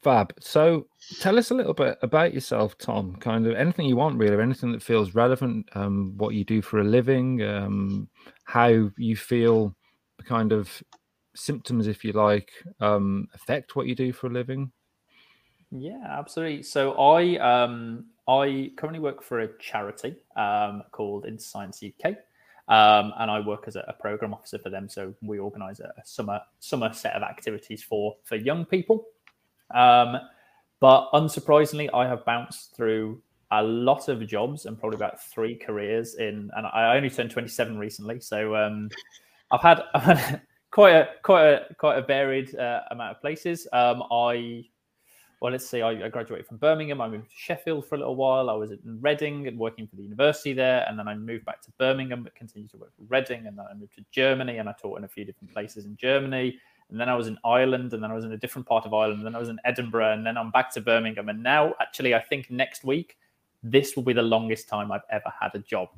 Fab. 0.06 0.32
So 0.38 0.87
tell 1.19 1.37
us 1.37 1.50
a 1.50 1.55
little 1.55 1.75
bit 1.75 1.99
about 2.00 2.32
yourself, 2.32 2.79
Tom. 2.79 3.17
Kind 3.17 3.44
of 3.44 3.56
anything 3.56 3.87
you 3.87 3.97
want, 3.97 4.19
really, 4.19 4.41
anything 4.41 4.70
that 4.70 4.81
feels 4.81 5.17
relevant. 5.17 5.69
Um, 5.75 6.14
what 6.17 6.32
you 6.32 6.44
do 6.44 6.62
for 6.62 6.79
a 6.79 6.85
living, 6.85 7.43
um, 7.43 8.08
how 8.44 8.88
you 8.97 9.17
feel, 9.17 9.75
kind 10.25 10.53
of 10.53 10.81
symptoms, 11.35 11.88
if 11.88 12.05
you 12.05 12.12
like, 12.12 12.53
um, 12.79 13.26
affect 13.35 13.75
what 13.75 13.88
you 13.88 13.97
do 13.97 14.12
for 14.12 14.29
a 14.29 14.31
living. 14.31 14.70
Yeah, 15.73 16.06
absolutely. 16.09 16.62
So 16.62 16.93
I 16.93 17.37
um, 17.38 18.05
I 18.29 18.70
currently 18.76 19.00
work 19.00 19.25
for 19.25 19.41
a 19.41 19.59
charity 19.59 20.14
um, 20.37 20.85
called 20.93 21.25
InterScience 21.25 21.82
UK. 21.82 22.14
Um, 22.69 23.12
and 23.19 23.29
I 23.29 23.41
work 23.41 23.64
as 23.67 23.75
a, 23.75 23.85
a, 23.88 23.93
program 23.93 24.35
officer 24.35 24.59
for 24.59 24.70
them. 24.70 24.88
So 24.88 25.14
we 25.23 25.38
organise 25.38 25.79
a, 25.79 25.93
summer 26.05 26.41
summer 26.61 26.93
set 26.93 27.14
of 27.14 27.25
activities 27.25 27.82
for 27.82 28.17
for 28.23 28.37
young 28.37 28.64
people. 28.64 29.06
Um, 29.75 30.17
but 30.81 31.11
unsurprisingly, 31.13 31.89
I 31.93 32.07
have 32.07 32.25
bounced 32.25 32.77
through 32.77 33.23
a 33.51 33.63
lot 33.63 34.09
of 34.09 34.27
jobs 34.27 34.67
and 34.67 34.79
probably 34.79 34.97
about 34.97 35.23
three 35.23 35.55
careers 35.57 36.17
in, 36.17 36.51
and 36.57 36.67
I 36.67 36.97
only 36.97 37.11
turned 37.11 37.31
27 37.31 37.79
recently. 37.79 38.21
So 38.21 38.57
um, 38.57 38.90
I've 39.50 39.62
had, 39.62 40.40
quite 40.71 40.95
a 40.95 41.09
quite 41.23 41.47
a 41.47 41.75
quite 41.79 41.99
a 41.99 42.02
varied 42.02 42.55
uh, 42.57 42.83
amount 42.90 43.17
of 43.17 43.21
places. 43.21 43.67
Um, 43.73 44.02
I 44.11 44.64
well, 45.40 45.52
let's 45.52 45.69
see, 45.69 45.83
I, 45.83 45.90
I, 45.90 46.09
graduated 46.09 46.47
from 46.47 46.57
Birmingham. 46.57 47.02
I 47.02 47.09
moved 47.09 47.29
to 47.29 47.37
Sheffield 47.37 47.87
for 47.87 47.95
a 47.95 47.99
little 47.99 48.17
while. 48.17 48.49
I 48.49 48.55
was 48.55 48.71
in 48.71 48.79
Reading 49.02 49.47
and 49.47 49.59
working 49.59 49.87
for 49.87 49.97
the 49.97 50.02
university 50.02 50.55
there, 50.55 50.87
and 50.88 50.99
then 50.99 51.09
I 51.09 51.14
moved 51.14 51.45
back 51.45 51.61
to 51.62 51.71
Birmingham, 51.79 52.23
but 52.23 52.35
continued 52.35 52.71
to 52.71 52.79
work 52.79 52.93
for 52.97 53.02
Reading, 53.09 53.47
and 53.47 53.59
then 53.59 53.67
I 53.71 53.75
moved 53.75 53.95
to 53.97 54.05
Germany, 54.11 54.57
and 54.57 54.69
I 54.69 54.73
taught 54.73 54.99
in 54.99 55.05
a 55.05 55.09
few 55.09 55.26
different 55.26 55.52
places 55.52 55.85
in 55.85 55.95
Germany 55.97 56.59
and 56.90 57.00
then 57.00 57.09
I 57.09 57.14
was 57.16 57.26
in 57.26 57.37
Ireland, 57.45 57.93
and 57.93 58.02
then 58.02 58.11
I 58.11 58.14
was 58.14 58.25
in 58.25 58.33
a 58.33 58.37
different 58.37 58.66
part 58.66 58.87
of 58.87 58.95
Ireland, 58.95 59.19
and 59.19 59.26
then 59.26 59.35
I 59.35 59.38
was 59.38 59.49
in 59.49 59.59
Edinburgh, 59.64 60.12
and 60.12 60.25
then 60.25 60.37
I'm 60.37 60.50
back 60.50 60.73
to 60.75 60.81
Birmingham. 60.81 61.28
And 61.28 61.43
now, 61.43 61.75
actually, 61.81 62.14
I 62.14 62.21
think 62.21 62.50
next 62.50 62.85
week, 62.85 63.16
this 63.62 63.97
will 63.97 64.05
be 64.05 64.12
the 64.12 64.23
longest 64.23 64.69
time 64.69 64.93
I've 64.93 65.02
ever 65.11 65.33
had 65.40 65.55
a 65.55 65.59
job. 65.59 65.88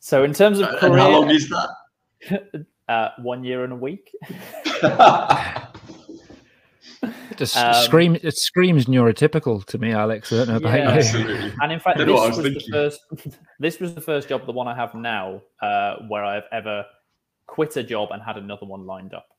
So, 0.00 0.24
in 0.24 0.32
terms 0.32 0.58
of 0.58 0.68
career, 0.78 0.98
how 0.98 1.10
long 1.10 1.30
is 1.30 1.48
that? 1.48 2.66
uh, 2.88 3.10
one 3.18 3.44
year 3.44 3.64
and 3.64 3.72
a 3.72 3.76
week. 3.76 4.12
It 7.02 7.36
just 7.36 7.56
um, 7.56 7.74
scream, 7.84 8.16
it 8.22 8.36
screams 8.36 8.86
neurotypical 8.86 9.64
to 9.64 9.78
me, 9.78 9.92
Alex. 9.92 10.32
I 10.32 10.36
don't 10.36 10.48
know 10.48 10.56
about 10.56 10.78
yeah, 10.78 10.92
you. 10.92 10.98
Absolutely. 10.98 11.52
And 11.62 11.72
in 11.72 11.80
fact, 11.80 11.98
this 11.98 12.08
was, 12.08 12.36
was 12.36 12.44
the 12.44 12.60
first. 12.70 13.00
This 13.58 13.80
was 13.80 13.94
the 13.94 14.00
first 14.00 14.28
job, 14.28 14.44
the 14.46 14.52
one 14.52 14.68
I 14.68 14.74
have 14.74 14.94
now, 14.94 15.40
uh, 15.62 15.96
where 16.08 16.24
I've 16.24 16.44
ever 16.52 16.84
quit 17.46 17.76
a 17.76 17.82
job 17.82 18.10
and 18.12 18.22
had 18.22 18.36
another 18.36 18.66
one 18.66 18.84
lined 18.84 19.14
up. 19.14 19.29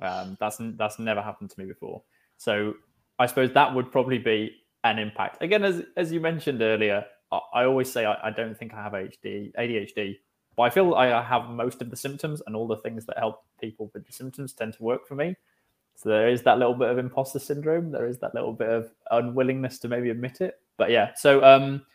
Um, 0.00 0.36
that's 0.40 0.58
that's 0.60 0.98
never 0.98 1.22
happened 1.22 1.50
to 1.50 1.60
me 1.60 1.66
before. 1.66 2.02
So 2.36 2.74
I 3.18 3.26
suppose 3.26 3.52
that 3.52 3.74
would 3.74 3.90
probably 3.90 4.18
be 4.18 4.56
an 4.84 4.98
impact. 4.98 5.42
Again, 5.42 5.64
as 5.64 5.82
as 5.96 6.12
you 6.12 6.20
mentioned 6.20 6.62
earlier, 6.62 7.04
I, 7.32 7.40
I 7.54 7.64
always 7.64 7.90
say 7.90 8.04
I, 8.04 8.28
I, 8.28 8.30
don't 8.30 8.56
think 8.56 8.74
I 8.74 8.82
have 8.82 8.92
ADHD, 8.92 9.52
ADHD, 9.54 10.16
but 10.56 10.62
I 10.64 10.70
feel 10.70 10.94
I 10.94 11.22
have 11.22 11.48
most 11.48 11.82
of 11.82 11.90
the 11.90 11.96
symptoms 11.96 12.42
and 12.46 12.54
all 12.54 12.66
the 12.66 12.76
things 12.76 13.06
that 13.06 13.18
help 13.18 13.44
people 13.60 13.90
with 13.94 14.06
the 14.06 14.12
symptoms 14.12 14.52
tend 14.52 14.74
to 14.74 14.82
work 14.82 15.06
for 15.06 15.14
me. 15.14 15.34
So 15.96 16.10
there 16.10 16.28
is 16.28 16.42
that 16.42 16.58
little 16.58 16.74
bit 16.74 16.90
of 16.90 16.98
imposter 16.98 17.38
syndrome. 17.38 17.90
There 17.90 18.06
is 18.06 18.18
that 18.18 18.34
little 18.34 18.52
bit 18.52 18.68
of 18.68 18.90
unwillingness 19.10 19.78
to 19.80 19.88
maybe 19.88 20.10
admit 20.10 20.42
it. 20.42 20.60
But 20.76 20.90
yeah, 20.90 21.12
so 21.16 21.42
um, 21.42 21.86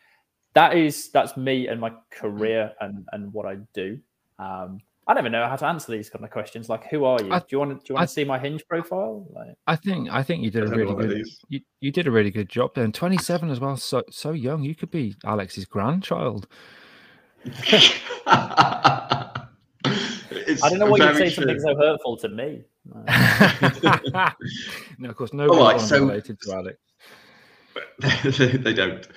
that 0.53 0.75
is 0.75 1.09
that's 1.11 1.37
me 1.37 1.67
and 1.67 1.79
my 1.79 1.93
career 2.09 2.73
and 2.81 3.07
and 3.11 3.31
what 3.31 3.45
I 3.45 3.57
do. 3.73 3.99
Um, 4.39 4.81
I 5.11 5.13
never 5.13 5.29
know 5.29 5.45
how 5.45 5.57
to 5.57 5.65
answer 5.65 5.91
these 5.91 6.09
kind 6.09 6.23
of 6.23 6.31
questions. 6.31 6.69
Like, 6.69 6.87
who 6.87 7.03
are 7.03 7.21
you? 7.21 7.33
I, 7.33 7.39
do 7.39 7.45
you 7.49 7.59
want 7.59 7.71
to, 7.71 7.75
do 7.75 7.83
you 7.89 7.95
want 7.95 8.03
I, 8.03 8.05
to 8.05 8.11
see 8.13 8.23
my 8.23 8.39
hinge 8.39 8.65
profile? 8.65 9.27
Like, 9.35 9.55
I 9.67 9.75
think 9.75 10.09
I 10.09 10.23
think 10.23 10.41
you 10.41 10.49
did 10.49 10.63
a 10.63 10.67
really 10.67 10.95
good 10.95 11.27
you, 11.49 11.59
you 11.81 11.91
did 11.91 12.07
a 12.07 12.11
really 12.11 12.31
good 12.31 12.47
job 12.47 12.73
there. 12.75 12.85
And 12.85 12.93
27 12.93 13.49
as 13.49 13.59
well, 13.59 13.75
so 13.75 14.03
so 14.09 14.31
young. 14.31 14.63
You 14.63 14.73
could 14.73 14.89
be 14.89 15.17
Alex's 15.25 15.65
grandchild. 15.65 16.47
I 17.45 19.41
don't 20.69 20.79
know 20.79 20.85
why 20.85 20.97
you'd 20.97 21.17
say 21.17 21.29
true. 21.29 21.43
something 21.43 21.59
so 21.59 21.75
hurtful 21.75 22.15
to 22.17 22.29
me. 22.29 22.63
no, 24.97 25.09
of 25.09 25.15
course, 25.17 25.33
no 25.33 25.47
right, 25.47 25.73
right, 25.73 25.81
so- 25.81 25.99
related 25.99 26.39
to 26.41 26.53
Alex. 26.53 26.77
they, 28.37 28.57
they 28.57 28.73
don't. 28.73 29.07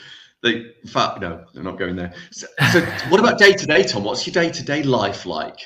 They, 0.44 0.74
in 0.82 0.88
fact, 0.88 1.22
no, 1.22 1.42
they're 1.54 1.62
not 1.62 1.78
going 1.78 1.96
there. 1.96 2.12
So, 2.30 2.46
so 2.70 2.80
what 3.08 3.18
about 3.18 3.38
day 3.38 3.54
to 3.54 3.66
day, 3.66 3.82
Tom? 3.82 4.04
What's 4.04 4.26
your 4.26 4.34
day 4.34 4.50
to 4.50 4.62
day 4.62 4.82
life 4.82 5.24
like? 5.24 5.58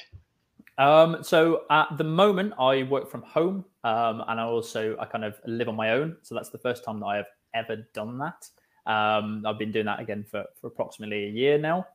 Um, 0.79 1.19
so 1.23 1.63
at 1.71 1.89
the 1.99 2.05
moment, 2.05 2.55
I 2.59 2.85
work 2.85 3.11
from 3.11 3.23
home, 3.23 3.65
um, 3.83 4.23
and 4.29 4.41
I 4.41 4.45
also 4.45 4.97
I 4.99 5.07
kind 5.07 5.25
of 5.25 5.35
live 5.45 5.69
on 5.69 5.75
my 5.77 5.91
own. 5.91 6.17
So 6.23 6.35
that's 6.35 6.51
the 6.51 6.59
first 6.59 6.85
time 6.85 7.01
that 7.01 7.07
I 7.07 7.17
have 7.17 7.27
ever 7.55 7.89
done 7.95 8.19
that. 8.19 8.49
Um, 8.91 9.43
I've 9.45 9.59
been 9.59 9.73
doing 9.73 9.87
that 9.87 10.01
again 10.01 10.25
for 10.31 10.45
for 10.61 10.69
approximately 10.69 11.25
a 11.25 11.31
year 11.31 11.59
now. 11.59 11.87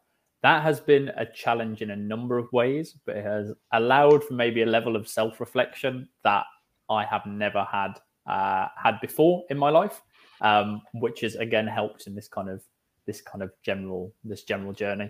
That 0.43 0.61
has 0.61 0.81
been 0.81 1.09
a 1.15 1.25
challenge 1.25 1.81
in 1.81 1.91
a 1.91 1.95
number 1.95 2.37
of 2.37 2.51
ways, 2.51 2.97
but 3.05 3.15
it 3.15 3.23
has 3.23 3.53
allowed 3.71 4.25
for 4.25 4.33
maybe 4.33 4.61
a 4.61 4.65
level 4.65 4.97
of 4.97 5.07
self 5.07 5.39
reflection 5.39 6.09
that 6.25 6.45
I 6.89 7.05
have 7.05 7.25
never 7.25 7.63
had 7.63 7.93
uh, 8.27 8.67
had 8.75 8.99
before 8.99 9.45
in 9.49 9.57
my 9.57 9.69
life, 9.69 10.01
um, 10.41 10.81
which 10.93 11.21
has 11.21 11.35
again 11.35 11.67
helped 11.67 12.07
in 12.07 12.15
this 12.15 12.27
kind 12.27 12.49
of 12.49 12.61
this 13.07 13.21
kind 13.21 13.41
of 13.41 13.51
general 13.63 14.13
this 14.25 14.43
general 14.43 14.73
journey. 14.73 15.09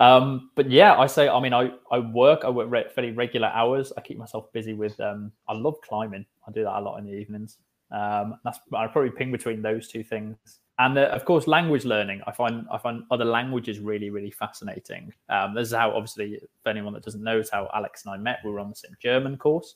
Um, 0.00 0.50
but 0.54 0.70
yeah, 0.70 0.98
I 0.98 1.06
say, 1.06 1.28
I 1.28 1.38
mean, 1.40 1.52
I, 1.52 1.72
I 1.92 1.98
work, 1.98 2.40
I 2.44 2.48
work 2.48 2.70
re- 2.70 2.88
fairly 2.94 3.12
regular 3.12 3.48
hours. 3.48 3.92
I 3.98 4.00
keep 4.00 4.16
myself 4.16 4.50
busy 4.52 4.72
with, 4.72 4.98
um, 4.98 5.30
I 5.46 5.52
love 5.52 5.78
climbing. 5.82 6.24
I 6.48 6.52
do 6.52 6.64
that 6.64 6.78
a 6.78 6.80
lot 6.80 6.96
in 6.96 7.04
the 7.04 7.12
evenings. 7.12 7.58
Um, 7.92 8.36
that's, 8.42 8.58
I 8.74 8.86
probably 8.86 9.10
ping 9.10 9.30
between 9.30 9.60
those 9.60 9.88
two 9.88 10.02
things. 10.02 10.36
And 10.78 10.96
uh, 10.96 11.02
of 11.08 11.26
course, 11.26 11.46
language 11.46 11.84
learning. 11.84 12.22
I 12.26 12.32
find, 12.32 12.66
I 12.72 12.78
find 12.78 13.02
other 13.10 13.26
languages 13.26 13.78
really, 13.78 14.08
really 14.08 14.30
fascinating. 14.30 15.12
Um, 15.28 15.54
this 15.54 15.68
is 15.68 15.74
how, 15.74 15.90
obviously, 15.90 16.40
for 16.62 16.70
anyone 16.70 16.94
that 16.94 17.04
doesn't 17.04 17.22
know, 17.22 17.38
is 17.38 17.50
how 17.50 17.68
Alex 17.74 18.06
and 18.06 18.14
I 18.14 18.16
met. 18.16 18.38
We 18.42 18.52
were 18.52 18.60
on 18.60 18.70
the 18.70 18.76
same 18.76 18.96
German 19.02 19.36
course. 19.36 19.74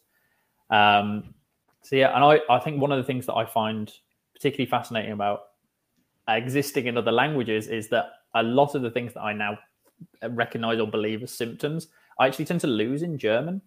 Um, 0.70 1.34
so 1.82 1.96
yeah, 1.96 2.14
and 2.16 2.24
I, 2.24 2.40
I 2.48 2.58
think 2.60 2.80
one 2.80 2.92
of 2.92 2.96
the 2.96 3.04
things 3.04 3.26
that 3.26 3.34
I 3.34 3.44
find 3.44 3.92
particularly 4.34 4.70
fascinating 4.70 5.12
about 5.12 5.40
existing 6.28 6.86
in 6.86 6.96
other 6.96 7.12
languages 7.12 7.68
is 7.68 7.88
that 7.88 8.06
a 8.34 8.42
lot 8.42 8.74
of 8.74 8.80
the 8.80 8.90
things 8.90 9.12
that 9.12 9.20
I 9.20 9.34
now 9.34 9.58
recognize 10.30 10.80
or 10.80 10.86
believe 10.86 11.22
as 11.22 11.32
symptoms, 11.32 11.88
I 12.18 12.26
actually 12.26 12.44
tend 12.44 12.60
to 12.60 12.66
lose 12.66 13.02
in 13.02 13.18
German. 13.18 13.60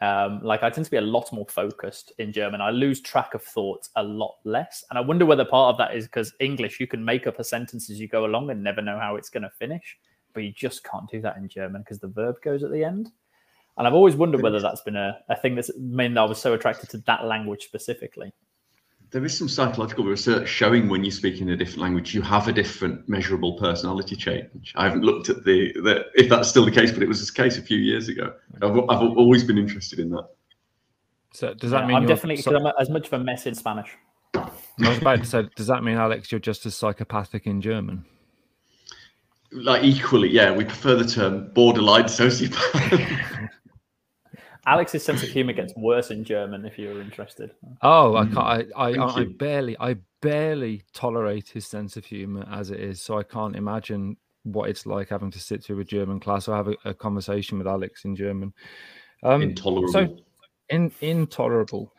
Um, 0.00 0.40
like 0.44 0.62
I 0.62 0.70
tend 0.70 0.84
to 0.84 0.90
be 0.90 0.96
a 0.96 1.02
lot 1.02 1.32
more 1.32 1.46
focused 1.48 2.12
in 2.18 2.32
German. 2.32 2.60
I 2.60 2.70
lose 2.70 3.00
track 3.00 3.34
of 3.34 3.42
thoughts 3.42 3.90
a 3.96 4.02
lot 4.02 4.36
less. 4.44 4.84
And 4.90 4.98
I 4.98 5.02
wonder 5.02 5.26
whether 5.26 5.44
part 5.44 5.72
of 5.72 5.78
that 5.78 5.96
is 5.96 6.06
because 6.06 6.32
English, 6.38 6.78
you 6.78 6.86
can 6.86 7.04
make 7.04 7.26
up 7.26 7.40
a 7.40 7.44
sentence 7.44 7.90
as 7.90 7.98
you 7.98 8.06
go 8.06 8.24
along 8.24 8.50
and 8.50 8.62
never 8.62 8.80
know 8.80 8.98
how 8.98 9.16
it's 9.16 9.30
going 9.30 9.42
to 9.42 9.50
finish. 9.50 9.98
But 10.34 10.44
you 10.44 10.52
just 10.52 10.84
can't 10.84 11.10
do 11.10 11.20
that 11.22 11.36
in 11.36 11.48
German 11.48 11.82
because 11.82 11.98
the 11.98 12.08
verb 12.08 12.36
goes 12.44 12.62
at 12.62 12.70
the 12.70 12.84
end. 12.84 13.10
And 13.76 13.86
I've 13.86 13.94
always 13.94 14.16
wondered 14.16 14.42
whether 14.42 14.60
that's 14.60 14.82
been 14.82 14.96
a, 14.96 15.18
a 15.28 15.36
thing 15.36 15.54
that's 15.54 15.70
meant 15.78 16.14
that 16.14 16.20
I 16.20 16.24
was 16.24 16.40
so 16.40 16.52
attracted 16.54 16.90
to 16.90 16.98
that 16.98 17.24
language 17.24 17.62
specifically. 17.64 18.32
There 19.10 19.24
is 19.24 19.36
some 19.36 19.48
psychological 19.48 20.04
research 20.04 20.48
showing 20.48 20.88
when 20.88 21.02
you 21.02 21.10
speak 21.10 21.40
in 21.40 21.48
a 21.48 21.56
different 21.56 21.80
language, 21.80 22.14
you 22.14 22.20
have 22.22 22.46
a 22.46 22.52
different 22.52 23.08
measurable 23.08 23.54
personality 23.54 24.14
change. 24.16 24.74
I 24.76 24.84
haven't 24.84 25.02
looked 25.02 25.30
at 25.30 25.44
the, 25.44 25.72
the 25.72 26.04
if 26.14 26.28
that's 26.28 26.48
still 26.48 26.64
the 26.66 26.70
case, 26.70 26.92
but 26.92 27.02
it 27.02 27.08
was 27.08 27.26
the 27.26 27.32
case 27.32 27.56
a 27.56 27.62
few 27.62 27.78
years 27.78 28.08
ago. 28.08 28.34
I've, 28.60 28.76
I've 28.76 29.00
always 29.16 29.44
been 29.44 29.56
interested 29.56 29.98
in 29.98 30.10
that. 30.10 30.28
So 31.32 31.54
does 31.54 31.70
that 31.70 31.80
Yeah, 31.82 31.86
mean 31.86 31.96
I'm 31.96 32.02
you're 32.02 32.08
definitely 32.08 32.42
so- 32.42 32.54
I'm 32.54 32.72
as 32.78 32.90
much 32.90 33.06
of 33.06 33.14
a 33.14 33.18
mess 33.24 33.46
in 33.46 33.54
Spanish. 33.54 33.88
I 34.34 34.50
was 34.78 34.98
about 34.98 35.20
to 35.20 35.24
say, 35.26 35.48
does 35.56 35.66
that 35.68 35.82
mean 35.82 35.96
Alex, 35.96 36.30
you're 36.30 36.38
just 36.38 36.66
as 36.66 36.76
psychopathic 36.76 37.46
in 37.46 37.62
German? 37.62 38.04
Like 39.50 39.82
equally, 39.82 40.28
yeah, 40.28 40.52
we 40.52 40.64
prefer 40.64 40.94
the 40.96 41.06
term 41.06 41.50
borderline 41.54 42.04
sociopath. 42.04 43.48
Alex's 44.68 45.04
sense 45.04 45.22
of 45.22 45.30
humor 45.30 45.54
gets 45.54 45.74
worse 45.76 46.10
in 46.10 46.24
German 46.24 46.66
if 46.66 46.78
you're 46.78 47.00
interested. 47.00 47.52
Oh. 47.80 48.16
I 48.16 48.24
can't. 48.26 48.38
I, 48.38 48.64
I, 48.76 48.92
I, 48.92 49.20
I 49.20 49.24
barely, 49.24 49.76
I 49.80 49.96
barely 50.20 50.82
tolerate 50.92 51.48
his 51.48 51.66
sense 51.66 51.96
of 51.96 52.04
humor 52.04 52.46
as 52.50 52.70
it 52.70 52.78
is. 52.78 53.00
So 53.00 53.18
I 53.18 53.22
can't 53.22 53.56
imagine 53.56 54.18
what 54.42 54.68
it's 54.68 54.84
like 54.84 55.08
having 55.08 55.30
to 55.30 55.40
sit 55.40 55.64
through 55.64 55.80
a 55.80 55.84
German 55.84 56.20
class 56.20 56.48
or 56.48 56.56
have 56.56 56.68
a, 56.68 56.76
a 56.84 56.94
conversation 56.94 57.56
with 57.56 57.66
Alex 57.66 58.04
in 58.04 58.14
German. 58.14 58.52
Um, 59.22 59.40
Intolerable. 59.42 59.92
So, 59.92 60.16
in, 60.68 60.92
intolerable. 61.00 61.92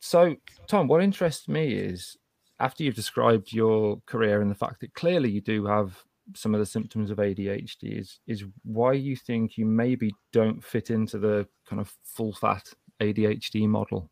So, 0.00 0.36
Tom, 0.66 0.88
what 0.88 1.02
interests 1.02 1.48
me 1.48 1.72
is 1.72 2.16
after 2.60 2.82
you've 2.82 2.94
described 2.94 3.52
your 3.52 4.00
career 4.06 4.42
and 4.42 4.50
the 4.50 4.56
fact 4.56 4.80
that 4.80 4.94
clearly 4.94 5.30
you 5.30 5.40
do 5.40 5.66
have 5.66 6.02
some 6.34 6.54
of 6.54 6.60
the 6.60 6.66
symptoms 6.66 7.10
of 7.10 7.18
ADHD, 7.18 7.98
is 7.98 8.20
is 8.26 8.44
why 8.64 8.92
you 8.92 9.16
think 9.16 9.56
you 9.56 9.66
maybe 9.66 10.14
don't 10.32 10.62
fit 10.62 10.90
into 10.90 11.18
the 11.18 11.46
kind 11.68 11.80
of 11.80 11.94
full 12.04 12.32
fat 12.32 12.68
ADHD 13.00 13.68
model. 13.68 14.10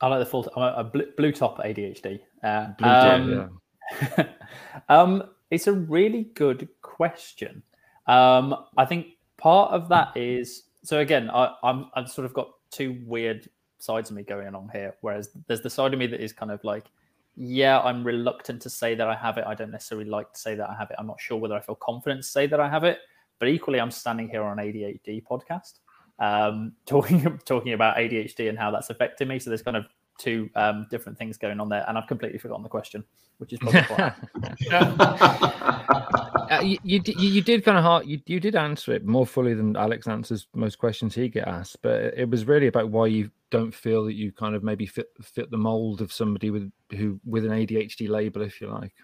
I 0.00 0.08
like 0.08 0.20
the 0.20 0.26
full. 0.26 0.50
I'm 0.56 0.62
a, 0.62 0.84
blue, 0.84 1.32
top 1.32 1.58
ADHD. 1.58 2.20
Uh, 2.42 2.68
Blue 2.78 2.88
top, 2.88 3.12
um, 3.12 3.60
yeah. 4.18 4.24
um, 4.88 5.24
it's 5.50 5.66
a 5.66 5.72
really 5.72 6.24
good 6.34 6.68
question. 6.80 7.62
Um, 8.06 8.56
I 8.76 8.86
think 8.86 9.08
part 9.36 9.72
of 9.72 9.88
that 9.90 10.16
is 10.16 10.64
so. 10.82 11.00
Again, 11.00 11.30
I, 11.30 11.54
I'm 11.62 11.90
I've 11.94 12.10
sort 12.10 12.24
of 12.24 12.32
got 12.32 12.50
two 12.70 12.98
weird 13.04 13.48
sides 13.82 14.10
of 14.10 14.16
me 14.16 14.22
going 14.22 14.46
along 14.46 14.70
here. 14.72 14.94
Whereas 15.00 15.30
there's 15.46 15.62
the 15.62 15.70
side 15.70 15.92
of 15.92 15.98
me 15.98 16.06
that 16.06 16.20
is 16.20 16.32
kind 16.32 16.50
of 16.50 16.62
like, 16.64 16.86
yeah, 17.42 17.80
I'm 17.80 18.04
reluctant 18.04 18.60
to 18.62 18.70
say 18.70 18.94
that 18.94 19.08
I 19.08 19.14
have 19.14 19.38
it. 19.38 19.44
I 19.46 19.54
don't 19.54 19.70
necessarily 19.70 20.06
like 20.06 20.30
to 20.34 20.38
say 20.38 20.54
that 20.56 20.68
I 20.68 20.74
have 20.74 20.90
it. 20.90 20.96
I'm 20.98 21.06
not 21.06 21.18
sure 21.18 21.38
whether 21.38 21.54
I 21.54 21.60
feel 21.60 21.74
confident 21.74 22.22
to 22.22 22.28
say 22.28 22.46
that 22.46 22.60
I 22.60 22.68
have 22.68 22.84
it. 22.84 22.98
But 23.38 23.48
equally, 23.48 23.80
I'm 23.80 23.90
standing 23.90 24.28
here 24.28 24.42
on 24.42 24.58
ADHD 24.58 25.24
podcast, 25.24 25.78
um, 26.18 26.72
talking 26.86 27.40
talking 27.46 27.72
about 27.72 27.96
ADHD 27.96 28.50
and 28.50 28.58
how 28.58 28.70
that's 28.70 28.90
affecting 28.90 29.28
me. 29.28 29.38
So 29.38 29.48
there's 29.48 29.62
kind 29.62 29.78
of 29.78 29.86
two 30.18 30.50
um, 30.54 30.86
different 30.90 31.16
things 31.16 31.38
going 31.38 31.60
on 31.60 31.70
there, 31.70 31.82
and 31.88 31.96
I've 31.96 32.06
completely 32.06 32.38
forgotten 32.38 32.62
the 32.62 32.68
question, 32.68 33.02
which 33.38 33.54
is 33.54 33.58
probably 33.58 33.84
quite 33.84 34.12
Uh, 36.50 36.60
you, 36.62 36.78
you, 36.82 37.00
you 37.16 37.40
did 37.40 37.64
kind 37.64 37.78
of 37.78 38.04
you, 38.04 38.20
you 38.26 38.40
did 38.40 38.56
answer 38.56 38.92
it 38.92 39.06
more 39.06 39.24
fully 39.24 39.54
than 39.54 39.76
Alex 39.76 40.08
answers 40.08 40.48
most 40.52 40.78
questions 40.78 41.14
he 41.14 41.28
get 41.28 41.46
asked, 41.46 41.78
but 41.80 42.12
it 42.16 42.28
was 42.28 42.44
really 42.44 42.66
about 42.66 42.90
why 42.90 43.06
you 43.06 43.30
don't 43.50 43.72
feel 43.72 44.04
that 44.04 44.14
you 44.14 44.32
kind 44.32 44.56
of 44.56 44.64
maybe 44.64 44.84
fit 44.84 45.08
fit 45.22 45.50
the 45.50 45.56
mold 45.56 46.00
of 46.00 46.12
somebody 46.12 46.50
with 46.50 46.70
who 46.90 47.20
with 47.24 47.44
an 47.44 47.52
ADHD 47.52 48.08
label, 48.08 48.42
if 48.42 48.60
you 48.60 48.68
like. 48.68 48.94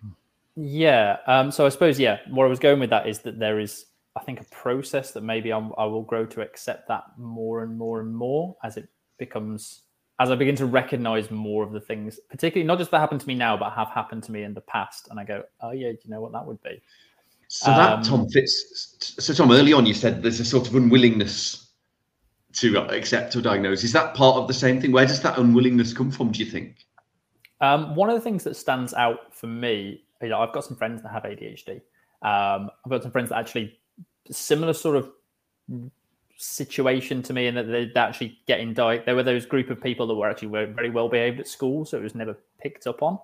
Yeah. 0.56 1.18
Um, 1.26 1.50
so 1.50 1.66
I 1.66 1.68
suppose, 1.68 2.00
yeah, 2.00 2.18
where 2.30 2.46
I 2.46 2.50
was 2.50 2.58
going 2.58 2.80
with 2.80 2.90
that 2.90 3.06
is 3.06 3.20
that 3.20 3.38
there 3.38 3.60
is, 3.60 3.86
I 4.16 4.20
think, 4.20 4.40
a 4.40 4.44
process 4.44 5.12
that 5.12 5.22
maybe 5.22 5.52
I'm, 5.52 5.72
I 5.76 5.84
will 5.84 6.02
grow 6.02 6.24
to 6.26 6.40
accept 6.40 6.88
that 6.88 7.04
more 7.18 7.62
and 7.62 7.76
more 7.78 8.00
and 8.00 8.14
more 8.14 8.56
as 8.64 8.78
it 8.78 8.88
becomes, 9.18 9.82
as 10.18 10.30
I 10.30 10.34
begin 10.34 10.56
to 10.56 10.66
recognize 10.66 11.30
more 11.30 11.62
of 11.62 11.72
the 11.72 11.80
things, 11.80 12.18
particularly 12.30 12.66
not 12.66 12.78
just 12.78 12.90
that 12.90 13.00
happened 13.00 13.20
to 13.20 13.28
me 13.28 13.34
now, 13.34 13.56
but 13.56 13.70
have 13.74 13.88
happened 13.88 14.22
to 14.24 14.32
me 14.32 14.44
in 14.44 14.54
the 14.54 14.62
past. 14.62 15.08
And 15.10 15.20
I 15.20 15.24
go, 15.24 15.42
oh, 15.60 15.72
yeah, 15.72 15.92
do 15.92 15.98
you 16.02 16.10
know 16.10 16.22
what 16.22 16.32
that 16.32 16.46
would 16.46 16.62
be? 16.62 16.82
So 17.48 17.70
that 17.70 17.98
Um, 17.98 18.02
Tom 18.02 18.28
fits. 18.28 19.14
So 19.18 19.32
Tom, 19.32 19.52
early 19.52 19.72
on 19.72 19.86
you 19.86 19.94
said 19.94 20.22
there's 20.22 20.40
a 20.40 20.44
sort 20.44 20.68
of 20.68 20.74
unwillingness 20.74 21.70
to 22.54 22.78
accept 22.90 23.36
or 23.36 23.40
diagnose. 23.42 23.84
Is 23.84 23.92
that 23.92 24.14
part 24.14 24.36
of 24.36 24.48
the 24.48 24.54
same 24.54 24.80
thing? 24.80 24.90
Where 24.92 25.06
does 25.06 25.20
that 25.22 25.38
unwillingness 25.38 25.92
come 25.92 26.10
from? 26.10 26.32
Do 26.32 26.42
you 26.42 26.50
think? 26.50 26.86
Um, 27.60 27.94
one 27.94 28.08
of 28.08 28.14
the 28.14 28.20
things 28.20 28.44
that 28.44 28.56
stands 28.56 28.92
out 28.94 29.34
for 29.34 29.46
me, 29.46 30.02
you 30.22 30.28
know, 30.28 30.40
I've 30.40 30.52
got 30.52 30.64
some 30.64 30.76
friends 30.76 31.02
that 31.02 31.10
have 31.10 31.24
ADHD. 31.24 31.80
Um, 32.22 32.70
I've 32.84 32.90
got 32.90 33.02
some 33.02 33.12
friends 33.12 33.28
that 33.30 33.38
actually 33.38 33.78
similar 34.30 34.72
sort 34.72 34.96
of 34.96 35.10
situation 36.38 37.22
to 37.22 37.32
me, 37.32 37.46
and 37.46 37.56
that 37.56 37.64
they 37.64 37.90
actually 37.98 38.38
getting 38.46 38.74
di 38.74 38.98
There 38.98 39.14
were 39.14 39.22
those 39.22 39.46
group 39.46 39.70
of 39.70 39.82
people 39.82 40.06
that 40.06 40.14
were 40.14 40.28
actually 40.28 40.48
very, 40.48 40.66
very 40.66 40.90
well 40.90 41.08
behaved 41.08 41.40
at 41.40 41.48
school, 41.48 41.84
so 41.84 41.96
it 41.96 42.02
was 42.02 42.14
never 42.14 42.36
picked 42.58 42.86
up 42.86 43.02
on, 43.02 43.14
um, 43.14 43.20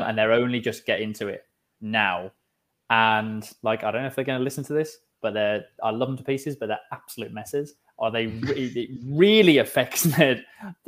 Yeah. 0.00 0.08
and 0.08 0.16
they're 0.16 0.32
only 0.32 0.60
just 0.60 0.86
getting 0.86 1.12
to 1.14 1.28
it 1.28 1.46
now. 1.80 2.32
And 2.90 3.48
like, 3.62 3.84
I 3.84 3.90
don't 3.90 4.02
know 4.02 4.08
if 4.08 4.14
they're 4.14 4.24
going 4.24 4.38
to 4.38 4.44
listen 4.44 4.64
to 4.64 4.72
this, 4.72 4.98
but 5.20 5.34
they're 5.34 5.64
I 5.82 5.90
love 5.90 6.08
them 6.08 6.16
to 6.16 6.24
pieces, 6.24 6.56
but 6.56 6.66
they're 6.66 6.80
absolute 6.92 7.32
messes. 7.32 7.74
Are 7.98 8.10
they 8.10 8.26
re- 8.26 8.72
it 8.74 8.90
really 9.04 9.58
affects 9.58 10.04
their 10.04 10.42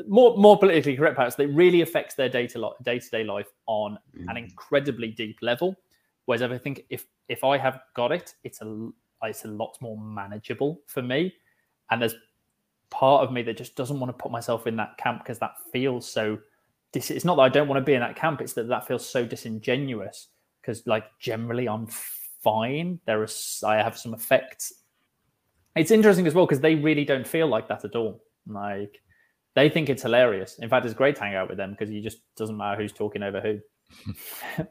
more 0.06 0.36
more 0.36 0.58
politically 0.58 0.96
correct 0.96 1.16
parts. 1.16 1.38
It 1.38 1.46
really 1.46 1.80
affects 1.82 2.14
their 2.14 2.28
day 2.28 2.46
to 2.48 2.70
day 2.82 2.98
to 2.98 3.10
day 3.10 3.24
life 3.24 3.48
on 3.66 3.98
an 4.14 4.26
mm. 4.26 4.38
incredibly 4.38 5.08
deep 5.08 5.38
level. 5.42 5.76
Whereas 6.26 6.42
I 6.42 6.58
think 6.58 6.84
if 6.90 7.06
if 7.28 7.44
I 7.44 7.58
have 7.58 7.80
got 7.94 8.12
it, 8.12 8.34
it's 8.44 8.62
a 8.62 8.90
it's 9.22 9.44
a 9.44 9.48
lot 9.48 9.76
more 9.80 9.98
manageable 9.98 10.80
for 10.86 11.02
me. 11.02 11.34
And 11.90 12.00
there's 12.00 12.14
part 12.90 13.24
of 13.24 13.32
me 13.32 13.42
that 13.42 13.56
just 13.56 13.76
doesn't 13.76 13.98
want 13.98 14.16
to 14.16 14.22
put 14.22 14.30
myself 14.30 14.66
in 14.66 14.76
that 14.76 14.96
camp 14.98 15.22
because 15.22 15.38
that 15.40 15.54
feels 15.72 16.10
so. 16.10 16.38
Dis- 16.92 17.10
it's 17.10 17.24
not 17.24 17.36
that 17.36 17.42
I 17.42 17.48
don't 17.48 17.68
want 17.68 17.78
to 17.78 17.84
be 17.84 17.94
in 17.94 18.00
that 18.00 18.16
camp; 18.16 18.40
it's 18.40 18.52
that 18.54 18.68
that 18.68 18.86
feels 18.86 19.08
so 19.08 19.24
disingenuous. 19.24 20.28
Because 20.60 20.86
like 20.86 21.04
generally, 21.18 21.68
I'm 21.68 21.86
fine. 22.42 23.00
There 23.06 23.22
is 23.24 23.62
I 23.66 23.76
have 23.76 23.98
some 23.98 24.14
effects. 24.14 24.72
It's 25.76 25.90
interesting 25.90 26.26
as 26.26 26.34
well 26.34 26.46
because 26.46 26.60
they 26.60 26.74
really 26.74 27.04
don't 27.04 27.26
feel 27.26 27.46
like 27.46 27.68
that 27.68 27.84
at 27.84 27.94
all. 27.94 28.22
Like 28.46 29.00
they 29.54 29.68
think 29.68 29.88
it's 29.88 30.02
hilarious. 30.02 30.58
In 30.58 30.68
fact, 30.68 30.84
it's 30.84 30.94
great 30.94 31.16
to 31.16 31.22
hang 31.22 31.34
out 31.34 31.48
with 31.48 31.58
them 31.58 31.70
because 31.72 31.90
you 31.90 32.02
just 32.02 32.18
doesn't 32.36 32.56
matter 32.56 32.80
who's 32.80 32.92
talking 32.92 33.22
over 33.22 33.40
who. 33.40 33.58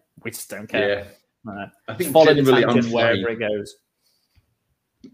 we 0.23 0.31
just 0.31 0.49
don't 0.49 0.67
care. 0.67 0.89
Yeah. 0.89 1.03
Right. 1.43 1.69
I 1.87 1.93
think 1.93 2.11
Follow 2.11 2.33
the 2.33 2.41
generally 2.41 2.65
I'm 2.65 2.73
tangent 2.73 2.93
wherever 2.93 3.23
fine. 3.23 3.31
it 3.33 3.39
goes. 3.39 3.75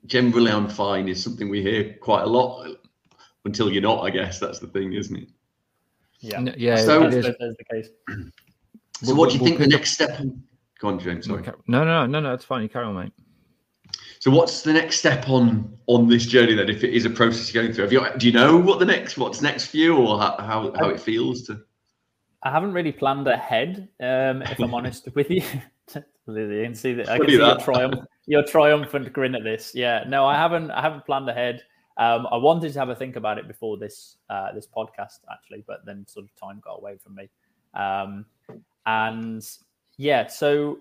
Generally 0.07 0.51
I'm 0.51 0.67
fine 0.67 1.07
is 1.07 1.23
something 1.23 1.49
we 1.49 1.61
hear 1.61 1.95
quite 2.01 2.23
a 2.23 2.27
lot 2.27 2.67
until 3.45 3.71
you're 3.71 3.81
not. 3.83 4.01
I 4.03 4.09
guess 4.09 4.39
that's 4.39 4.59
the 4.59 4.67
thing, 4.67 4.93
isn't 4.93 5.15
it? 5.15 5.29
Yeah, 6.19 6.37
N- 6.37 6.55
yeah. 6.57 6.77
So- 6.77 7.09
that's, 7.09 7.27
that's 7.27 7.37
the 7.37 7.65
case. 7.71 7.89
So, 9.03 9.13
what 9.13 9.29
do 9.29 9.37
you 9.37 9.43
think 9.43 9.59
the 9.59 9.67
next 9.67 9.91
step? 9.91 10.21
On... 10.83 10.91
Go 10.91 10.95
on, 10.95 10.99
James. 10.99 11.25
Sorry. 11.27 11.43
No, 11.67 11.83
no, 11.83 12.05
no, 12.05 12.19
no. 12.19 12.33
It's 12.33 12.45
fine. 12.45 12.63
You 12.63 12.69
carry 12.69 12.85
on, 12.85 12.95
mate. 12.95 13.13
So, 14.19 14.31
what's 14.31 14.61
the 14.61 14.73
next 14.73 14.97
step 14.97 15.29
on 15.29 15.77
on 15.87 16.07
this 16.07 16.25
journey 16.25 16.55
then? 16.55 16.69
If 16.69 16.83
it 16.83 16.93
is 16.93 17.05
a 17.05 17.09
process 17.09 17.53
you're 17.53 17.63
going 17.63 17.73
through, 17.73 17.83
have 17.83 17.93
you 17.93 18.05
do 18.17 18.27
you 18.27 18.33
know 18.33 18.57
what 18.57 18.79
the 18.79 18.85
next 18.85 19.17
what's 19.17 19.41
next 19.41 19.67
for 19.67 19.77
you, 19.77 19.95
or 19.95 20.17
how 20.19 20.35
how, 20.39 20.73
how 20.77 20.89
it 20.89 20.99
feels 20.99 21.43
to? 21.43 21.61
I 22.43 22.51
haven't 22.51 22.73
really 22.73 22.91
planned 22.91 23.27
ahead, 23.27 23.89
um, 23.99 24.43
if 24.43 24.59
I'm 24.59 24.73
honest 24.73 25.07
with 25.15 25.29
you. 25.31 25.43
Lily, 26.27 26.59
you 26.59 26.63
can 26.63 26.75
see 26.75 26.93
that 26.93 27.09
I 27.09 27.17
can 27.17 27.25
Funny 27.25 27.37
see 27.37 27.43
your 27.43 27.57
triumph, 27.57 27.95
your 28.25 28.43
triumphant 28.43 29.13
grin 29.13 29.35
at 29.35 29.43
this. 29.43 29.73
Yeah, 29.75 30.03
no, 30.07 30.25
I 30.25 30.35
haven't. 30.35 30.71
I 30.71 30.81
haven't 30.81 31.05
planned 31.05 31.29
ahead. 31.29 31.63
Um, 31.97 32.27
I 32.31 32.37
wanted 32.37 32.73
to 32.73 32.79
have 32.79 32.89
a 32.89 32.95
think 32.95 33.15
about 33.15 33.37
it 33.37 33.47
before 33.47 33.77
this 33.77 34.17
uh, 34.29 34.51
this 34.53 34.67
podcast, 34.67 35.19
actually, 35.31 35.63
but 35.67 35.85
then 35.85 36.05
sort 36.07 36.25
of 36.25 36.35
time 36.35 36.61
got 36.63 36.75
away 36.75 36.97
from 36.97 37.15
me. 37.15 37.29
Um, 37.73 38.25
and 38.85 39.47
yeah, 39.97 40.27
so 40.27 40.79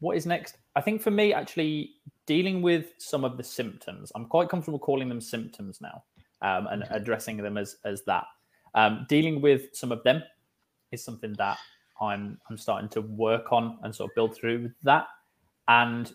what 0.00 0.16
is 0.16 0.26
next? 0.26 0.58
I 0.74 0.80
think 0.80 1.02
for 1.02 1.10
me, 1.10 1.32
actually, 1.32 1.92
dealing 2.26 2.62
with 2.62 2.92
some 2.98 3.24
of 3.24 3.36
the 3.36 3.44
symptoms. 3.44 4.10
I'm 4.14 4.26
quite 4.26 4.48
comfortable 4.48 4.78
calling 4.78 5.08
them 5.08 5.20
symptoms 5.20 5.80
now, 5.80 6.02
um, 6.40 6.66
and 6.68 6.84
addressing 6.90 7.36
them 7.36 7.56
as 7.56 7.76
as 7.84 8.02
that. 8.04 8.24
Um, 8.74 9.06
dealing 9.08 9.40
with 9.40 9.74
some 9.74 9.92
of 9.92 10.02
them 10.02 10.22
is 10.92 11.04
something 11.04 11.34
that 11.34 11.58
I'm 12.00 12.38
I'm 12.48 12.56
starting 12.56 12.88
to 12.90 13.02
work 13.02 13.52
on 13.52 13.78
and 13.82 13.94
sort 13.94 14.10
of 14.10 14.14
build 14.14 14.34
through 14.34 14.72
that, 14.82 15.06
and 15.68 16.12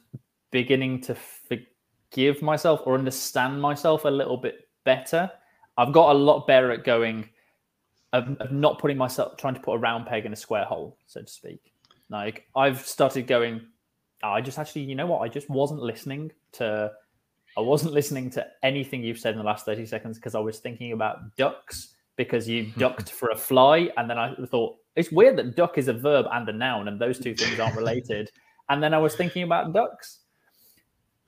beginning 0.52 1.02
to 1.02 1.16
forgive 1.16 2.42
myself 2.42 2.82
or 2.86 2.96
understand 2.96 3.62
myself 3.62 4.06
a 4.06 4.10
little 4.10 4.38
bit 4.38 4.68
better. 4.84 5.30
I've 5.78 5.94
got 5.94 6.16
a 6.16 6.18
lot 6.18 6.48
better 6.48 6.72
at 6.72 6.84
going 6.84 7.30
of, 8.14 8.36
of 8.40 8.52
not 8.52 8.80
putting 8.80 8.98
myself 8.98 9.38
trying 9.38 9.54
to 9.54 9.60
put 9.60 9.74
a 9.74 9.78
round 9.78 10.08
peg 10.08 10.26
in 10.26 10.34
a 10.34 10.36
square 10.36 10.66
hole, 10.66 10.98
so 11.06 11.22
to 11.22 11.28
speak. 11.28 11.74
Like 12.10 12.48
I've 12.56 12.86
started 12.86 13.28
going, 13.28 13.62
"Oh, 14.24 14.30
I 14.30 14.42
just 14.42 14.58
actually, 14.60 14.84
you 14.84 14.96
know 14.96 15.08
what? 15.08 15.20
I 15.22 15.28
just 15.28 15.50
wasn't 15.50 15.82
listening 15.82 16.32
to 16.54 16.92
I 17.58 17.62
wasn't 17.62 17.94
listening 17.94 18.30
to 18.32 18.46
anything 18.64 19.02
you've 19.04 19.18
said 19.20 19.32
in 19.34 19.40
the 19.40 19.44
last 19.44 19.66
30 19.66 19.86
seconds 19.88 20.18
because 20.20 20.36
I 20.36 20.40
was 20.40 20.60
thinking 20.60 20.92
about 20.92 21.36
ducks 21.38 21.96
because 22.16 22.48
you 22.48 22.72
ducked 22.78 23.12
for 23.12 23.30
a 23.32 23.36
fly. 23.36 23.90
And 23.98 24.08
then 24.10 24.18
I 24.20 24.36
thought, 24.46 24.76
it's 24.96 25.12
weird 25.12 25.38
that 25.38 25.56
duck 25.56 25.78
is 25.80 25.88
a 25.88 25.94
verb 25.94 26.28
and 26.32 26.48
a 26.48 26.54
noun, 26.54 26.88
and 26.88 27.02
those 27.02 27.18
two 27.20 27.34
things 27.36 27.60
aren't 27.60 27.76
related. 27.76 28.30
and 28.70 28.82
then 28.84 28.94
I 28.94 28.98
was 29.00 29.16
thinking 29.16 29.44
about 29.44 29.74
ducks. 29.74 30.20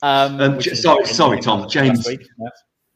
Um, 0.01 0.39
Um, 0.39 0.61
sorry- 0.61 1.05
sorry, 1.05 1.39
Tom. 1.41 1.67
James. 1.67 2.07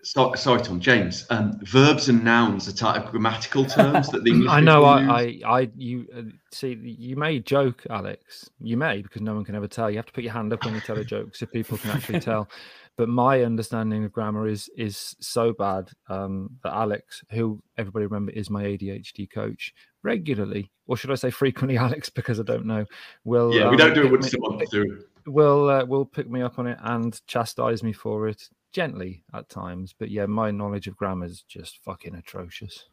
So, 0.04 0.34
sorry, 0.36 0.62
Tom. 0.62 0.80
James. 0.82 1.26
Um, 1.30 1.58
verbs 1.64 2.10
and 2.10 2.24
nouns 2.24 2.68
are 2.68 2.74
type 2.74 3.06
of 3.06 3.12
grammatical 3.12 3.66
terms 3.66 4.10
that 4.10 4.24
the 4.24 4.32
English 4.34 4.52
I 4.52 4.60
know. 4.60 4.84
I. 4.84 5.02
I, 5.02 5.40
I, 5.46 5.72
you 5.76 6.06
uh, 6.16 6.22
see. 6.52 6.74
You 6.74 7.16
may 7.16 7.40
joke, 7.40 7.84
Alex. 7.90 8.50
You 8.60 8.76
may 8.76 9.02
because 9.02 9.22
no 9.22 9.34
one 9.34 9.46
can 9.46 9.56
ever 9.56 9.68
tell. 9.68 9.90
You 9.90 9.98
have 9.98 10.06
to 10.06 10.12
put 10.12 10.24
your 10.24 10.34
hand 10.34 10.52
up 10.52 10.66
when 10.66 10.76
you 10.76 10.82
tell 10.82 10.98
a 10.98 11.06
joke 11.06 11.36
so 11.36 11.46
people 11.46 11.78
can 11.78 11.92
actually 11.92 12.20
tell. 12.22 12.50
But 12.98 13.10
my 13.10 13.44
understanding 13.44 14.04
of 14.04 14.12
grammar 14.12 14.48
is 14.48 14.70
is 14.76 15.16
so 15.22 15.54
bad 15.54 15.90
um, 16.10 16.50
that 16.64 16.74
Alex, 16.74 17.24
who 17.32 17.62
everybody 17.78 18.06
remember 18.06 18.34
is 18.34 18.50
my 18.50 18.64
ADHD 18.64 19.32
coach, 19.32 19.74
regularly, 20.04 20.70
or 20.86 20.98
should 20.98 21.12
I 21.12 21.16
say 21.16 21.30
frequently, 21.30 21.78
Alex, 21.88 22.10
because 22.10 22.42
I 22.42 22.44
don't 22.44 22.66
know, 22.66 22.86
will 23.24 23.54
yeah, 23.54 23.70
we 23.70 23.76
um, 23.76 23.78
don't 23.78 23.94
do 23.94 24.14
it 24.14 24.34
a 24.34 24.40
month, 24.40 24.70
do 24.70 25.04
will 25.26 25.70
uh, 25.70 25.86
will 25.86 26.06
pick 26.06 26.30
me 26.30 26.42
up 26.42 26.60
on 26.60 26.68
it 26.68 26.78
and 26.82 27.20
chastise 27.28 27.84
me 27.84 27.94
for 27.94 28.28
it 28.28 28.50
gently 28.74 29.24
at 29.34 29.48
times. 29.48 29.96
But 29.98 30.12
yeah, 30.12 30.25
my 30.25 30.51
knowledge 30.51 30.88
of 30.88 30.98
grammar 30.98 31.25
is 31.25 31.44
just 31.48 31.80
fucking 31.84 32.15
atrocious. 32.15 32.86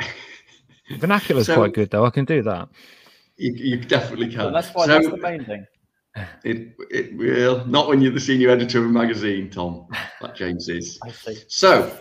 Vernacular's 0.98 1.46
So- 1.46 1.54
quite 1.54 1.74
good 1.74 1.90
though. 1.90 2.04
I 2.04 2.10
can 2.10 2.24
do 2.24 2.42
that. 2.42 2.68
You, 3.36 3.52
you 3.54 3.76
definitely 3.78 4.28
can. 4.28 4.38
Well, 4.38 4.52
that's 4.52 4.70
why 4.74 4.86
So- 4.86 4.92
that's 4.92 5.08
the 5.08 5.16
main 5.16 5.44
thing. 5.44 5.66
It, 6.42 6.74
it 6.90 7.16
will 7.16 7.64
not 7.66 7.86
when 7.86 8.00
you're 8.02 8.10
the 8.10 8.18
senior 8.18 8.50
editor 8.50 8.80
of 8.80 8.86
a 8.86 8.88
magazine, 8.88 9.48
Tom, 9.48 9.86
like 10.20 10.34
James 10.34 10.68
is. 10.68 10.98
I 11.04 11.12
see. 11.12 11.36
So, 11.46 11.96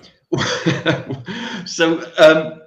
so 1.65 2.11
um, 2.17 2.59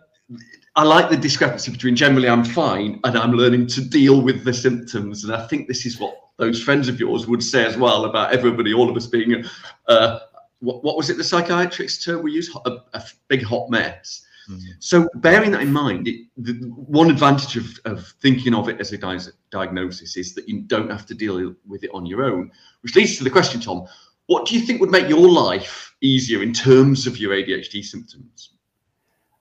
I 0.77 0.85
like 0.85 1.11
the 1.11 1.17
discrepancy 1.17 1.73
between 1.73 1.97
generally 1.97 2.29
I'm 2.29 2.45
fine 2.45 3.01
and 3.03 3.19
I'm 3.19 3.33
learning 3.33 3.67
to 3.69 3.81
deal 3.85 4.23
with 4.23 4.45
the 4.45 4.55
symptoms, 4.55 5.25
and 5.25 5.35
I 5.35 5.45
think 5.49 5.67
this 5.67 5.85
is 5.85 5.99
what 5.99 6.15
those 6.43 6.61
friends 6.61 6.89
of 6.89 6.99
yours 6.99 7.29
would 7.29 7.43
say 7.43 7.65
as 7.65 7.77
well 7.77 8.05
about 8.05 8.33
everybody, 8.33 8.75
all 8.75 8.91
of 8.91 8.97
us 8.97 9.07
being, 9.07 9.45
uh, 9.87 10.19
what, 10.59 10.83
what 10.83 10.97
was 10.97 11.09
it 11.09 11.17
the 11.17 11.23
psychiatrist 11.23 12.05
term 12.05 12.21
we 12.21 12.33
use? 12.33 12.51
A, 12.67 12.79
a 12.95 13.03
big 13.29 13.45
hot 13.45 13.71
mess. 13.71 14.27
Mhm. 14.51 14.59
So, 14.81 15.09
bearing 15.15 15.53
that 15.53 15.63
in 15.63 15.73
mind, 15.73 16.09
it, 16.09 16.27
the, 16.37 16.55
one 16.75 17.11
advantage 17.11 17.57
of, 17.57 17.79
of 17.85 18.09
thinking 18.21 18.55
of 18.55 18.69
it 18.69 18.81
as 18.81 18.93
a 18.93 18.99
di- 18.99 19.33
diagnosis 19.53 20.17
is 20.17 20.35
that 20.35 20.49
you 20.49 20.63
don't 20.63 20.91
have 20.91 21.07
to 21.07 21.15
deal 21.15 21.55
with 21.65 21.85
it 21.85 21.91
on 21.95 22.07
your 22.07 22.25
own. 22.25 22.51
Which 22.81 22.97
leads 22.97 23.17
to 23.19 23.25
the 23.25 23.31
question, 23.31 23.61
Tom: 23.61 23.87
What 24.27 24.47
do 24.47 24.59
you 24.59 24.67
think 24.67 24.81
would 24.81 24.91
make 24.91 25.09
your 25.09 25.31
life 25.31 25.95
easier 26.01 26.43
in 26.43 26.53
terms 26.53 27.07
of 27.07 27.19
your 27.19 27.33
ADHD 27.35 27.85
symptoms? 27.85 28.55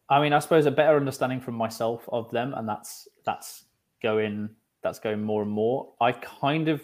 I 0.07 0.21
mean, 0.21 0.33
I 0.33 0.39
suppose 0.39 0.67
a 0.67 0.71
better 0.71 0.97
understanding 0.97 1.41
from 1.41 1.55
myself 1.55 2.07
of 2.09 2.29
them, 2.29 2.53
and 2.53 2.69
that's 2.69 3.07
that's 3.25 3.63
going 4.03 4.51
that's 4.83 4.99
going 4.99 5.21
more 5.21 5.41
and 5.43 5.51
more. 5.51 5.93
I 6.01 6.11
kind 6.11 6.67
of, 6.67 6.81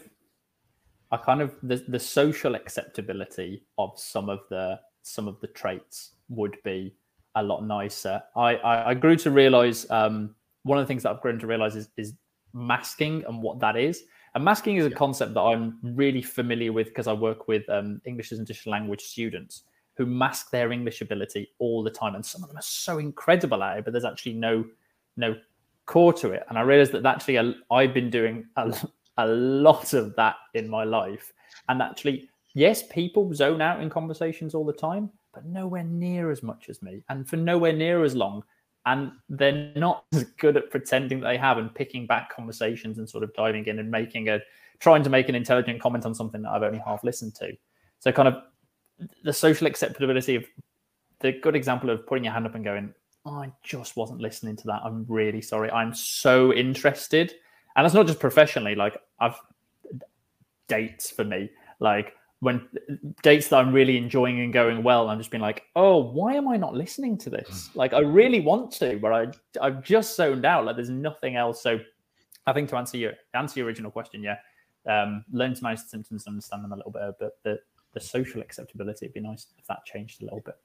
I 1.12 1.18
kind 1.18 1.42
of 1.42 1.56
the 1.64 1.84
the 1.88 2.00
social 2.00 2.56
acceptability 2.56 3.64
of 3.78 3.92
some 3.98 4.30
of 4.30 4.40
the 4.50 4.80
some 5.04 5.28
of 5.28 5.40
the 5.40 5.48
traits 5.48 6.12
would 6.30 6.58
be 6.64 6.96
a 7.36 7.44
lot 7.44 7.66
nicer. 7.66 8.22
I 8.36 8.56
I, 8.56 8.90
I 8.90 8.94
grew 8.94 9.16
to 9.18 9.32
realize 9.32 9.90
um, 9.90 10.36
one 10.64 10.78
of 10.78 10.84
the 10.84 10.88
things 10.88 11.04
that 11.04 11.12
I've 11.12 11.22
grown 11.22 11.40
to 11.40 11.48
realize 11.48 11.76
is 11.76 11.90
is 11.98 12.14
masking 12.54 13.24
and 13.28 13.42
what 13.42 13.60
that 13.60 13.78
is. 13.78 14.04
And 14.36 14.44
masking 14.44 14.76
is 14.76 14.86
a 14.86 14.92
concept 14.92 15.34
that 15.34 15.42
I'm 15.42 15.80
really 15.82 16.22
familiar 16.22 16.72
with 16.72 16.88
because 16.88 17.08
I 17.08 17.14
work 17.14 17.48
with 17.48 17.68
um, 17.70 18.02
English 18.06 18.32
as 18.32 18.38
an 18.38 18.44
additional 18.44 18.74
language 18.74 19.02
students 19.02 19.64
who 19.96 20.06
mask 20.06 20.52
their 20.52 20.72
English 20.72 21.02
ability 21.02 21.50
all 21.58 21.82
the 21.82 21.90
time, 21.90 22.14
and 22.14 22.24
some 22.24 22.44
of 22.44 22.50
them 22.50 22.58
are 22.58 22.62
so 22.62 23.00
incredible 23.00 23.64
at 23.64 23.80
it, 23.80 23.86
but 23.86 23.94
there's 23.94 24.06
actually 24.06 24.34
no 24.34 24.64
no 25.16 25.36
core 25.88 26.14
to 26.14 26.32
it. 26.32 26.46
And 26.50 26.58
I 26.58 26.62
realized 26.62 26.92
that 26.92 27.06
actually 27.06 27.56
I've 27.72 27.94
been 27.94 28.12
doing 28.12 28.46
a, 28.56 28.78
a 29.18 29.28
lot 29.28 29.94
of 29.94 30.16
that 30.16 30.36
in 30.54 30.70
my 30.70 30.84
life, 30.84 31.34
and 31.68 31.82
actually, 31.82 32.30
yes, 32.54 32.84
people 32.88 33.34
zone 33.34 33.62
out 33.62 33.82
in 33.82 33.90
conversations 33.90 34.54
all 34.54 34.66
the 34.66 34.74
time, 34.74 35.10
but 35.34 35.46
nowhere 35.46 35.84
near 35.84 36.30
as 36.30 36.44
much 36.44 36.70
as 36.70 36.82
me, 36.84 37.04
and 37.10 37.28
for 37.28 37.38
nowhere 37.38 37.74
near 37.74 38.04
as 38.04 38.16
long. 38.16 38.44
And 38.86 39.12
they're 39.28 39.74
not 39.76 40.06
as 40.14 40.24
good 40.38 40.56
at 40.56 40.70
pretending 40.70 41.20
that 41.20 41.28
they 41.28 41.38
have 41.38 41.58
and 41.58 41.74
picking 41.74 42.06
back 42.06 42.34
conversations 42.34 43.00
and 43.00 43.10
sort 43.10 43.24
of 43.24 43.34
diving 43.34 43.66
in 43.66 43.80
and 43.80 43.90
making 43.90 44.30
a 44.30 44.40
trying 44.80 45.04
to 45.04 45.10
make 45.10 45.28
an 45.28 45.36
intelligent 45.36 45.82
comment 45.82 46.06
on 46.06 46.14
something 46.14 46.44
that 46.44 46.52
I've 46.52 46.64
only 46.64 46.80
half 46.80 47.04
listened 47.04 47.36
to. 47.36 47.52
So 48.00 48.12
kind 48.12 48.28
of 48.28 48.44
the 49.24 49.34
social 49.34 49.68
acceptability 49.68 50.36
of 50.36 50.46
the 51.20 51.32
good 51.32 51.56
example 51.56 51.90
of 51.90 52.06
putting 52.06 52.24
your 52.24 52.34
hand 52.34 52.46
up 52.46 52.56
and 52.56 52.64
going, 52.64 52.94
I 53.28 53.52
just 53.64 53.98
wasn't 53.98 54.22
listening 54.22 54.56
to 54.58 54.68
that. 54.68 54.82
I'm 54.84 55.06
really 55.08 55.42
sorry. 55.42 55.70
I'm 55.72 55.94
so 55.94 56.54
interested. 56.54 57.34
And 57.76 57.86
that's 57.86 57.94
not 57.94 58.08
just 58.08 58.20
professionally, 58.20 58.76
like 58.76 58.98
I've 59.20 59.36
dates 60.68 61.10
for 61.10 61.24
me. 61.24 61.50
Like 61.80 62.14
when 62.40 62.68
dates 63.24 63.48
that 63.50 63.58
I'm 63.58 63.74
really 63.74 63.98
enjoying 63.98 64.40
and 64.42 64.54
going 64.54 64.84
well, 64.84 65.10
I'm 65.10 65.18
just 65.18 65.32
being 65.32 65.42
like, 65.42 65.64
oh, 65.76 65.98
why 65.98 66.34
am 66.34 66.48
I 66.48 66.58
not 66.58 66.74
listening 66.74 67.18
to 67.20 67.30
this? 67.30 67.70
Like 67.76 67.94
I 67.94 68.00
really 68.00 68.40
want 68.40 68.72
to, 68.74 68.98
but 69.00 69.14
I 69.14 69.28
I've 69.62 69.84
just 69.84 70.16
zoned 70.16 70.46
out. 70.46 70.66
Like 70.66 70.76
there's 70.76 70.90
nothing 70.90 71.36
else. 71.36 71.62
So 71.62 71.80
I 72.46 72.54
think 72.54 72.70
to 72.70 72.78
answer 72.78 72.98
your 72.98 73.14
answer 73.34 73.60
your 73.60 73.68
original 73.68 73.92
question, 73.92 74.24
yeah, 74.24 74.38
um, 74.88 75.24
learn 75.32 75.54
to 75.54 75.64
manage 75.64 75.82
the 75.84 75.90
symptoms 75.90 76.26
and 76.26 76.34
understand 76.34 76.64
them 76.64 76.74
a 76.74 76.78
little 76.78 76.92
bit, 76.92 77.16
but 77.20 77.38
the 77.44 77.60
the 77.94 78.00
social 78.00 78.42
acceptability 78.42 79.08
would 79.08 79.14
be 79.14 79.22
nice 79.22 79.48
if 79.58 79.66
that 79.68 79.84
changed 79.86 80.22
a 80.22 80.26
little 80.26 80.42
bit. 80.42 80.56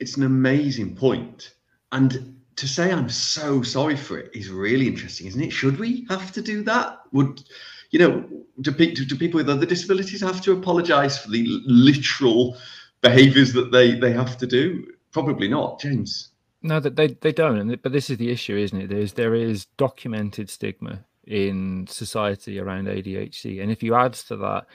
It's 0.00 0.16
an 0.16 0.24
amazing 0.24 0.94
point. 0.94 1.54
And 1.92 2.38
to 2.56 2.68
say 2.68 2.92
I'm 2.92 3.08
so 3.08 3.62
sorry 3.62 3.96
for 3.96 4.18
it 4.18 4.30
is 4.34 4.50
really 4.50 4.86
interesting, 4.86 5.26
isn't 5.28 5.40
it? 5.40 5.50
Should 5.50 5.78
we 5.78 6.06
have 6.08 6.32
to 6.32 6.42
do 6.42 6.62
that? 6.64 7.00
Would 7.12 7.44
you 7.90 7.98
know? 7.98 8.24
Do, 8.60 8.72
pe- 8.72 8.92
do 8.92 9.16
people 9.16 9.38
with 9.38 9.48
other 9.48 9.64
disabilities 9.66 10.20
have 10.20 10.40
to 10.42 10.52
apologise 10.52 11.16
for 11.16 11.30
the 11.30 11.46
literal 11.64 12.56
behaviours 13.00 13.52
that 13.52 13.70
they 13.70 13.94
they 13.94 14.12
have 14.12 14.36
to 14.38 14.46
do? 14.46 14.86
Probably 15.12 15.48
not, 15.48 15.80
James. 15.80 16.30
No, 16.62 16.80
that 16.80 16.96
they 16.96 17.08
they 17.08 17.32
don't. 17.32 17.80
But 17.82 17.92
this 17.92 18.10
is 18.10 18.18
the 18.18 18.30
issue, 18.30 18.56
isn't 18.56 18.80
it? 18.80 18.88
There's 18.88 19.12
there 19.12 19.34
is 19.34 19.66
documented 19.76 20.50
stigma 20.50 21.04
in 21.24 21.86
society 21.86 22.58
around 22.58 22.88
ADHD, 22.88 23.62
and 23.62 23.70
if 23.70 23.82
you 23.82 23.94
add 23.94 24.14
to 24.14 24.36
that 24.38 24.66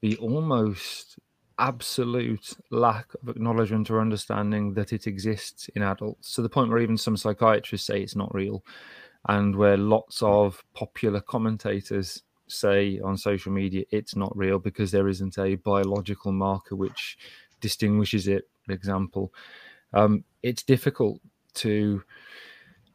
the 0.00 0.16
almost 0.16 1.18
absolute 1.58 2.56
lack 2.70 3.06
of 3.22 3.28
acknowledgement 3.28 3.90
or 3.90 4.00
understanding 4.00 4.74
that 4.74 4.92
it 4.92 5.06
exists 5.06 5.68
in 5.74 5.82
adults, 5.82 6.34
to 6.34 6.42
the 6.42 6.48
point 6.48 6.70
where 6.70 6.80
even 6.80 6.96
some 6.96 7.16
psychiatrists 7.16 7.86
say 7.86 8.00
it's 8.00 8.16
not 8.16 8.34
real, 8.34 8.64
and 9.28 9.56
where 9.56 9.76
lots 9.76 10.22
of 10.22 10.64
popular 10.74 11.20
commentators 11.20 12.22
say 12.46 12.98
on 13.00 13.16
social 13.16 13.52
media 13.52 13.84
it's 13.90 14.16
not 14.16 14.34
real 14.36 14.58
because 14.58 14.90
there 14.90 15.08
isn't 15.08 15.36
a 15.38 15.56
biological 15.56 16.32
marker 16.32 16.74
which 16.76 17.18
distinguishes 17.60 18.26
it. 18.28 18.48
For 18.64 18.72
example, 18.72 19.32
um, 19.92 20.24
it's 20.42 20.62
difficult 20.62 21.20
to 21.54 22.02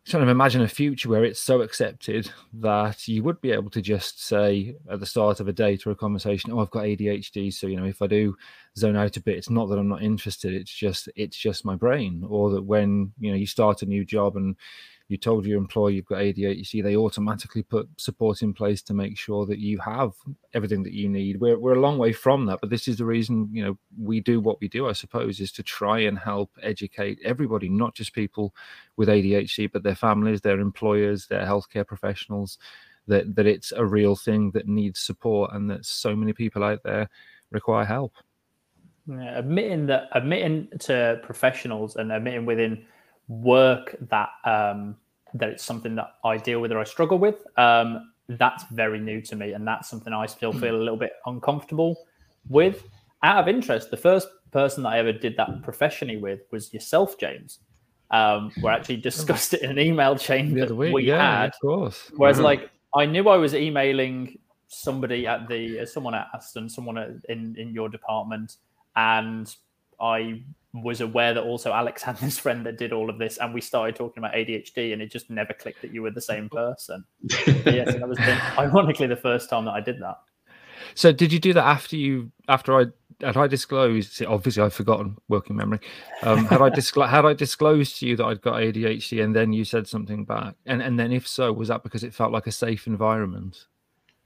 trying 0.06 0.26
to 0.26 0.32
imagine 0.32 0.62
a 0.62 0.68
future 0.68 1.08
where 1.08 1.24
it's 1.24 1.39
so 1.39 1.62
accepted 1.62 2.30
that 2.54 3.08
you 3.08 3.24
would 3.24 3.39
be 3.39 3.52
able 3.52 3.70
to 3.70 3.82
just 3.82 4.24
say 4.24 4.76
at 4.89 5.00
the 5.00 5.06
start 5.06 5.39
of 5.39 5.48
a 5.48 5.54
date 5.54 5.88
or 5.88 5.92
a 5.92 5.96
conversation, 5.96 6.52
"Oh, 6.52 6.60
I've 6.60 6.72
got 6.72 6.86
ADHD, 6.86 7.52
so 7.52 7.68
you 7.68 7.78
know 7.78 7.86
if 7.86 8.02
I 8.02 8.08
do 8.08 8.36
zone 8.78 8.98
out 8.98 9.16
a 9.16 9.22
bit, 9.22 9.38
it's 9.38 9.50
not 9.50 9.68
that 9.70 9.80
I'm 9.80 9.88
not 9.88 10.04
interested; 10.04 10.54
it's 10.54 10.74
just 10.74 11.08
it's 11.16 11.38
just 11.38 11.66
my 11.66 11.76
brain." 11.76 12.26
Or 12.28 12.52
that 12.52 12.63
when 12.63 13.13
you 13.20 13.32
know 13.32 13.38
you 13.38 13.48
start 13.48 13.82
a 13.82 13.86
new 13.86 14.04
job 14.04 14.36
and 14.36 14.56
you 15.10 15.18
told 15.18 15.46
your 15.46 15.58
employer 15.58 15.92
you've 15.92 16.06
got 16.06 16.20
ADHD, 16.20 16.82
they 16.82 16.96
automatically 16.96 17.62
put 17.62 17.89
support 17.98 18.42
in 18.42 18.54
place 18.54 18.82
to 18.84 18.94
make 18.94 19.18
sure 19.18 19.46
that 19.46 19.60
you 19.60 19.78
have 19.80 20.13
everything 20.54 20.82
that 20.84 20.94
you 20.94 21.10
need. 21.10 21.39
We're, 21.39 21.60
we're 21.60 21.76
a 21.76 21.82
long 21.82 21.98
way 21.98 22.13
from 22.13 22.46
that, 22.46 22.62
but 22.62 22.70
this 22.70 22.88
is 22.88 22.98
the 22.98 23.06
reason, 23.06 23.50
you 23.52 23.63
know, 23.63 23.78
we 24.00 24.22
do 24.22 24.39
what 24.39 24.62
we 24.62 24.70
do, 24.70 24.88
I 24.88 24.94
suppose, 24.94 25.39
is 25.39 25.52
to 25.54 25.63
try 25.63 26.00
and 26.00 26.18
help 26.18 26.52
educate 26.62 27.20
everybody, 27.24 27.68
not 27.68 27.96
just 27.96 28.13
people 28.13 28.56
with 28.96 29.10
ADHD, 29.10 29.72
but 29.72 29.84
their 29.84 29.96
families, 29.96 30.42
their 30.42 30.60
employers, 30.60 31.28
their 31.28 31.46
healthcare 31.46 31.86
professionals, 31.86 32.58
that, 33.08 33.36
that 33.36 33.46
it's 33.46 33.74
a 33.74 33.86
real 33.86 34.16
thing 34.16 34.52
that 34.52 34.68
needs 34.68 35.02
support 35.02 35.52
and 35.54 35.70
that 35.70 35.86
so 35.86 36.16
many 36.16 36.32
people 36.32 36.63
out 36.63 36.82
there 36.84 37.10
require 37.52 37.86
help. 37.86 38.13
Yeah, 39.06 39.38
admitting 39.38 39.88
that 39.88 40.08
admitting 40.13 40.70
to 40.80 41.20
professionals 41.24 41.98
and 41.98 42.10
admitting 42.10 42.46
within 42.46 42.86
work 43.27 43.95
that 44.09 44.29
um, 44.45 44.95
that 45.33 45.49
it's 45.49 45.63
something 45.63 45.95
that 45.95 46.15
I 46.23 46.38
deal 46.38 46.59
with 46.59 46.71
or 46.71 46.79
I 46.79 46.83
struggle 46.83 47.17
with. 47.17 47.45
Um, 47.57 48.12
that's 48.29 48.63
very 48.71 48.99
new 48.99 49.21
to 49.21 49.36
me, 49.36 49.53
and 49.53 49.67
that's 49.67 49.89
something 49.89 50.13
I 50.13 50.25
still 50.25 50.53
feel 50.53 50.75
a 50.75 50.77
little 50.77 50.97
bit 50.97 51.13
uncomfortable 51.25 51.97
with. 52.49 52.83
Out 53.21 53.38
of 53.38 53.47
interest, 53.47 53.91
the 53.91 53.97
first 53.97 54.27
person 54.51 54.83
that 54.83 54.89
I 54.89 54.99
ever 54.99 55.12
did 55.12 55.36
that 55.38 55.62
professionally 55.63 56.17
with 56.17 56.41
was 56.51 56.73
yourself, 56.73 57.17
James. 57.17 57.59
Um, 58.12 58.51
we 58.62 58.69
actually 58.69 58.97
discussed 58.97 59.53
it 59.53 59.62
in 59.62 59.71
an 59.71 59.79
email 59.79 60.15
chain 60.15 60.53
that 60.55 60.71
week, 60.71 60.93
we 60.93 61.05
yeah, 61.05 61.41
had. 61.41 61.49
Of 61.49 61.59
course. 61.62 62.12
Whereas, 62.15 62.38
mm-hmm. 62.38 62.45
like, 62.45 62.69
I 62.95 63.05
knew 63.05 63.27
I 63.27 63.38
was 63.38 63.55
emailing 63.55 64.38
somebody 64.67 65.25
at 65.27 65.47
the 65.47 65.86
someone 65.86 66.15
at 66.15 66.27
Aston, 66.33 66.69
someone 66.69 66.97
at, 66.97 67.09
in 67.29 67.55
in 67.57 67.73
your 67.73 67.89
department, 67.89 68.57
and 68.95 69.53
I 69.99 70.43
was 70.73 71.01
aware 71.01 71.34
that 71.34 71.43
also 71.43 71.71
Alex 71.71 72.01
had 72.01 72.17
this 72.17 72.39
friend 72.39 72.65
that 72.65 72.77
did 72.77 72.93
all 72.93 73.10
of 73.10 73.17
this, 73.17 73.38
and 73.38 73.53
we 73.53 73.62
started 73.62 73.95
talking 73.95 74.23
about 74.23 74.34
ADHD, 74.34 74.93
and 74.93 75.01
it 75.01 75.12
just 75.12 75.29
never 75.29 75.53
clicked 75.53 75.82
that 75.82 75.93
you 75.93 76.01
were 76.01 76.12
the 76.12 76.21
same 76.21 76.49
person. 76.49 77.03
yes, 77.65 77.93
that 77.93 78.08
was 78.08 78.19
ironically 78.58 79.08
the 79.08 79.15
first 79.15 79.49
time 79.49 79.65
that 79.65 79.71
I 79.73 79.82
did 79.82 80.01
that. 80.01 80.17
So, 80.95 81.12
did 81.12 81.32
you 81.32 81.39
do 81.39 81.53
that 81.53 81.65
after 81.65 81.95
you 81.95 82.32
after 82.47 82.79
I 82.79 82.86
had 83.21 83.38
I 83.38 83.47
disclosed? 83.47 84.23
Obviously, 84.23 84.63
I've 84.63 84.73
forgotten 84.73 85.17
working 85.27 85.56
memory. 85.56 85.79
Um, 86.23 86.45
had 86.45 86.62
I 86.62 86.69
disclosed 86.69 87.10
had 87.12 87.25
I 87.25 87.34
disclosed 87.34 87.99
to 87.99 88.08
you 88.08 88.15
that 88.17 88.25
I'd 88.25 88.41
got 88.41 88.56
ADHD, 88.56 89.23
and 89.23 89.36
then 89.36 89.53
you 89.53 89.63
said 89.63 89.88
something 89.88 90.25
back, 90.25 90.56
and 90.65 90.82
and 90.82 90.99
then 90.99 91.12
if 91.12 91.27
so, 91.27 91.53
was 91.53 91.67
that 91.69 91.84
because 91.84 92.03
it 92.03 92.13
felt 92.13 92.32
like 92.32 92.47
a 92.47 92.51
safe 92.51 92.88
environment? 92.88 93.65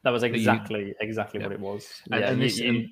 That 0.04 0.12
was 0.12 0.24
exactly 0.24 0.88
you, 0.88 0.96
exactly 1.02 1.40
yeah. 1.40 1.48
what 1.48 1.54
it 1.54 1.60
was. 1.60 2.02
And, 2.12 2.22
yeah, 2.22 2.30
and 2.30 2.42
this, 2.42 2.60
you, 2.60 2.72
you, 2.72 2.88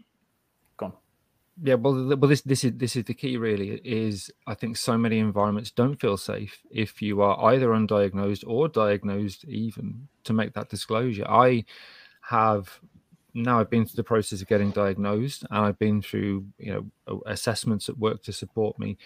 yeah 1.62 1.76
well 1.76 1.94
well 1.94 2.30
this 2.30 2.42
this 2.42 2.64
is 2.64 2.74
this 2.76 2.96
is 2.96 3.06
the 3.06 3.14
key 3.14 3.38
really 3.38 3.80
is 3.84 4.30
i 4.46 4.54
think 4.54 4.76
so 4.76 4.98
many 4.98 5.20
environments 5.20 5.72
don't 5.72 6.02
feel 6.02 6.18
safe 6.18 6.62
if 6.70 7.02
you 7.02 7.22
are 7.22 7.54
either 7.54 7.70
undiagnosed 7.70 8.44
or 8.46 8.68
diagnosed 8.68 9.46
even 9.46 10.08
to 10.24 10.34
make 10.34 10.54
that 10.54 10.70
disclosure. 10.70 11.26
I 11.28 11.64
have 12.30 12.80
now 13.34 13.60
i've 13.60 13.70
been 13.70 13.86
through 13.86 13.96
the 13.96 14.04
process 14.04 14.42
of 14.42 14.48
getting 14.48 14.72
diagnosed 14.72 15.46
and 15.50 15.66
i've 15.66 15.80
been 15.80 16.02
through 16.02 16.46
you 16.58 16.92
know 17.08 17.22
assessments 17.26 17.88
at 17.90 17.98
work 17.98 18.22
to 18.24 18.34
support 18.34 18.78
me. 18.80 18.98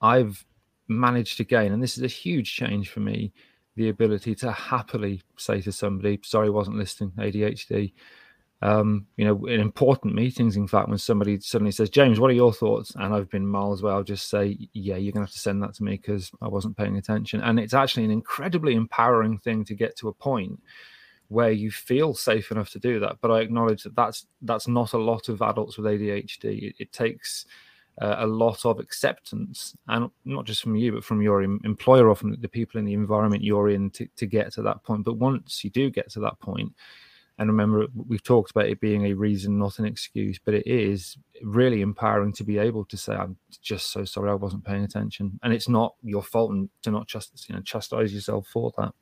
I've 0.00 0.44
managed 0.86 1.36
to 1.38 1.44
gain 1.44 1.72
and 1.72 1.82
this 1.82 1.98
is 1.98 2.04
a 2.04 2.08
huge 2.08 2.54
change 2.54 2.90
for 2.90 3.00
me 3.00 3.32
the 3.76 3.88
ability 3.88 4.34
to 4.36 4.52
happily 4.52 5.22
say 5.36 5.60
to 5.62 5.72
somebody 5.72 6.20
sorry 6.22 6.48
wasn't 6.50 6.76
listening 6.76 7.12
adhd 7.18 7.92
um, 8.60 9.06
you 9.16 9.24
know, 9.24 9.46
in 9.46 9.60
important 9.60 10.14
meetings, 10.14 10.56
in 10.56 10.66
fact, 10.66 10.88
when 10.88 10.98
somebody 10.98 11.38
suddenly 11.40 11.70
says, 11.70 11.90
James, 11.90 12.18
what 12.18 12.30
are 12.30 12.34
your 12.34 12.52
thoughts? 12.52 12.92
And 12.96 13.14
I've 13.14 13.30
been 13.30 13.46
miles 13.46 13.82
away, 13.82 13.92
I'll 13.92 14.02
just 14.02 14.28
say, 14.28 14.56
yeah, 14.72 14.96
you're 14.96 15.12
going 15.12 15.24
to 15.24 15.28
have 15.28 15.32
to 15.32 15.38
send 15.38 15.62
that 15.62 15.74
to 15.74 15.84
me 15.84 15.92
because 15.92 16.32
I 16.42 16.48
wasn't 16.48 16.76
paying 16.76 16.96
attention. 16.96 17.40
And 17.40 17.60
it's 17.60 17.74
actually 17.74 18.04
an 18.04 18.10
incredibly 18.10 18.74
empowering 18.74 19.38
thing 19.38 19.64
to 19.66 19.74
get 19.74 19.96
to 19.98 20.08
a 20.08 20.12
point 20.12 20.60
where 21.28 21.52
you 21.52 21.70
feel 21.70 22.14
safe 22.14 22.50
enough 22.50 22.70
to 22.70 22.80
do 22.80 22.98
that. 23.00 23.18
But 23.20 23.30
I 23.30 23.40
acknowledge 23.40 23.84
that 23.84 23.94
that's, 23.94 24.26
that's 24.42 24.66
not 24.66 24.92
a 24.92 24.98
lot 24.98 25.28
of 25.28 25.40
adults 25.40 25.78
with 25.78 25.86
ADHD. 25.86 26.70
It, 26.70 26.74
it 26.80 26.92
takes 26.92 27.46
uh, 28.00 28.16
a 28.18 28.26
lot 28.26 28.64
of 28.64 28.78
acceptance, 28.78 29.74
and 29.88 30.10
not 30.24 30.46
just 30.46 30.62
from 30.62 30.76
you, 30.76 30.92
but 30.92 31.04
from 31.04 31.20
your 31.20 31.42
em- 31.42 31.60
employer, 31.64 32.10
often 32.10 32.36
the 32.40 32.48
people 32.48 32.78
in 32.78 32.84
the 32.84 32.94
environment 32.94 33.42
you're 33.42 33.68
in 33.68 33.90
to, 33.90 34.06
to 34.16 34.26
get 34.26 34.52
to 34.52 34.62
that 34.62 34.82
point. 34.84 35.04
But 35.04 35.16
once 35.16 35.64
you 35.64 35.70
do 35.70 35.90
get 35.90 36.10
to 36.12 36.20
that 36.20 36.38
point, 36.40 36.72
and 37.38 37.48
remember, 37.48 37.86
we've 37.94 38.22
talked 38.22 38.50
about 38.50 38.66
it 38.66 38.80
being 38.80 39.06
a 39.06 39.14
reason, 39.14 39.58
not 39.58 39.78
an 39.78 39.86
excuse, 39.86 40.40
but 40.44 40.54
it 40.54 40.66
is 40.66 41.16
really 41.42 41.82
empowering 41.82 42.32
to 42.32 42.44
be 42.44 42.58
able 42.58 42.84
to 42.86 42.96
say, 42.96 43.14
"I'm 43.14 43.36
just 43.62 43.92
so 43.92 44.04
sorry, 44.04 44.30
I 44.30 44.34
wasn't 44.34 44.64
paying 44.64 44.82
attention," 44.82 45.38
and 45.42 45.52
it's 45.52 45.68
not 45.68 45.94
your 46.02 46.22
fault, 46.22 46.50
and 46.50 46.68
to 46.82 46.90
not 46.90 47.06
just 47.06 47.48
you 47.48 47.54
know 47.54 47.62
chastise 47.62 48.12
yourself 48.12 48.48
for 48.48 48.72
that. 48.78 48.92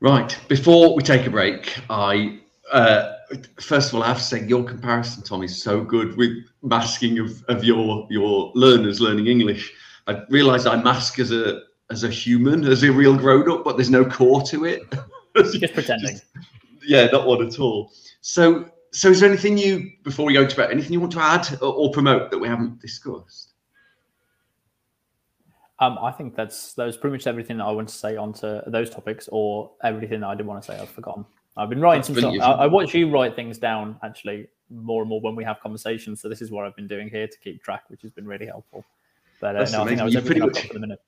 Right. 0.00 0.38
Before 0.48 0.94
we 0.94 1.02
take 1.02 1.26
a 1.26 1.30
break, 1.30 1.78
I 1.90 2.40
uh, 2.72 3.12
first 3.60 3.90
of 3.90 3.96
all 3.96 4.02
I 4.02 4.08
have 4.08 4.18
to 4.18 4.24
say 4.24 4.46
your 4.46 4.64
comparison, 4.64 5.22
Tom, 5.22 5.42
is 5.42 5.62
so 5.62 5.82
good 5.82 6.16
with 6.16 6.32
masking 6.62 7.18
of, 7.18 7.44
of 7.44 7.62
your 7.62 8.06
your 8.10 8.52
learners 8.54 9.02
learning 9.02 9.26
English. 9.26 9.70
I 10.06 10.22
realised 10.30 10.66
I 10.66 10.82
mask 10.82 11.18
as 11.18 11.30
a 11.30 11.60
as 11.90 12.04
a 12.04 12.08
human, 12.08 12.64
as 12.64 12.82
a 12.84 12.90
real 12.90 13.16
grown 13.16 13.50
up, 13.50 13.64
but 13.64 13.76
there's 13.76 13.90
no 13.90 14.04
core 14.04 14.42
to 14.44 14.64
it. 14.64 14.82
just 15.36 15.74
pretending. 15.74 16.12
Just, 16.12 16.24
yeah, 16.90 17.06
not 17.06 17.24
one 17.24 17.46
at 17.46 17.60
all. 17.60 17.92
So, 18.20 18.68
so 18.90 19.10
is 19.10 19.20
there 19.20 19.28
anything 19.30 19.56
you 19.56 19.92
before 20.02 20.26
we 20.26 20.32
go 20.32 20.44
to 20.44 20.56
bed? 20.56 20.72
Anything 20.72 20.92
you 20.92 20.98
want 21.00 21.12
to 21.12 21.20
add 21.20 21.46
or, 21.62 21.72
or 21.72 21.92
promote 21.92 22.32
that 22.32 22.38
we 22.38 22.48
haven't 22.48 22.80
discussed? 22.80 23.52
Um, 25.78 25.98
I 26.02 26.10
think 26.10 26.34
that's 26.34 26.74
that 26.74 26.84
was 26.84 26.96
pretty 26.96 27.12
much 27.12 27.28
everything 27.28 27.58
that 27.58 27.64
I 27.64 27.70
want 27.70 27.88
to 27.88 27.94
say 27.94 28.16
onto 28.16 28.60
those 28.66 28.90
topics, 28.90 29.28
or 29.30 29.70
everything 29.84 30.20
that 30.20 30.26
I 30.26 30.34
didn't 30.34 30.48
want 30.48 30.64
to 30.64 30.72
say. 30.72 30.80
I've 30.80 30.90
forgotten. 30.90 31.24
I've 31.56 31.68
been 31.68 31.80
writing 31.80 32.00
that's 32.00 32.20
some 32.20 32.34
stuff. 32.34 32.58
I, 32.58 32.64
I, 32.64 32.66
watch 32.66 32.92
you 32.92 33.08
write 33.08 33.36
things 33.36 33.56
down 33.58 33.96
actually 34.02 34.48
more 34.68 35.02
and 35.02 35.08
more 35.08 35.20
when 35.20 35.36
we 35.36 35.44
have 35.44 35.60
conversations. 35.60 36.20
So 36.20 36.28
this 36.28 36.42
is 36.42 36.50
what 36.50 36.66
I've 36.66 36.76
been 36.76 36.88
doing 36.88 37.08
here 37.08 37.28
to 37.28 37.38
keep 37.38 37.62
track, 37.62 37.84
which 37.88 38.02
has 38.02 38.10
been 38.10 38.26
really 38.26 38.46
helpful. 38.46 38.84
But 39.40 39.54
uh, 39.54 39.64
no, 39.70 39.82
I 39.82 39.86
think 39.86 39.98
that 39.98 40.04
was 40.04 40.16
everything 40.16 40.42
I've 40.42 40.52
got 40.52 40.62
for 40.62 40.74
the 40.74 40.80
minute 40.80 41.00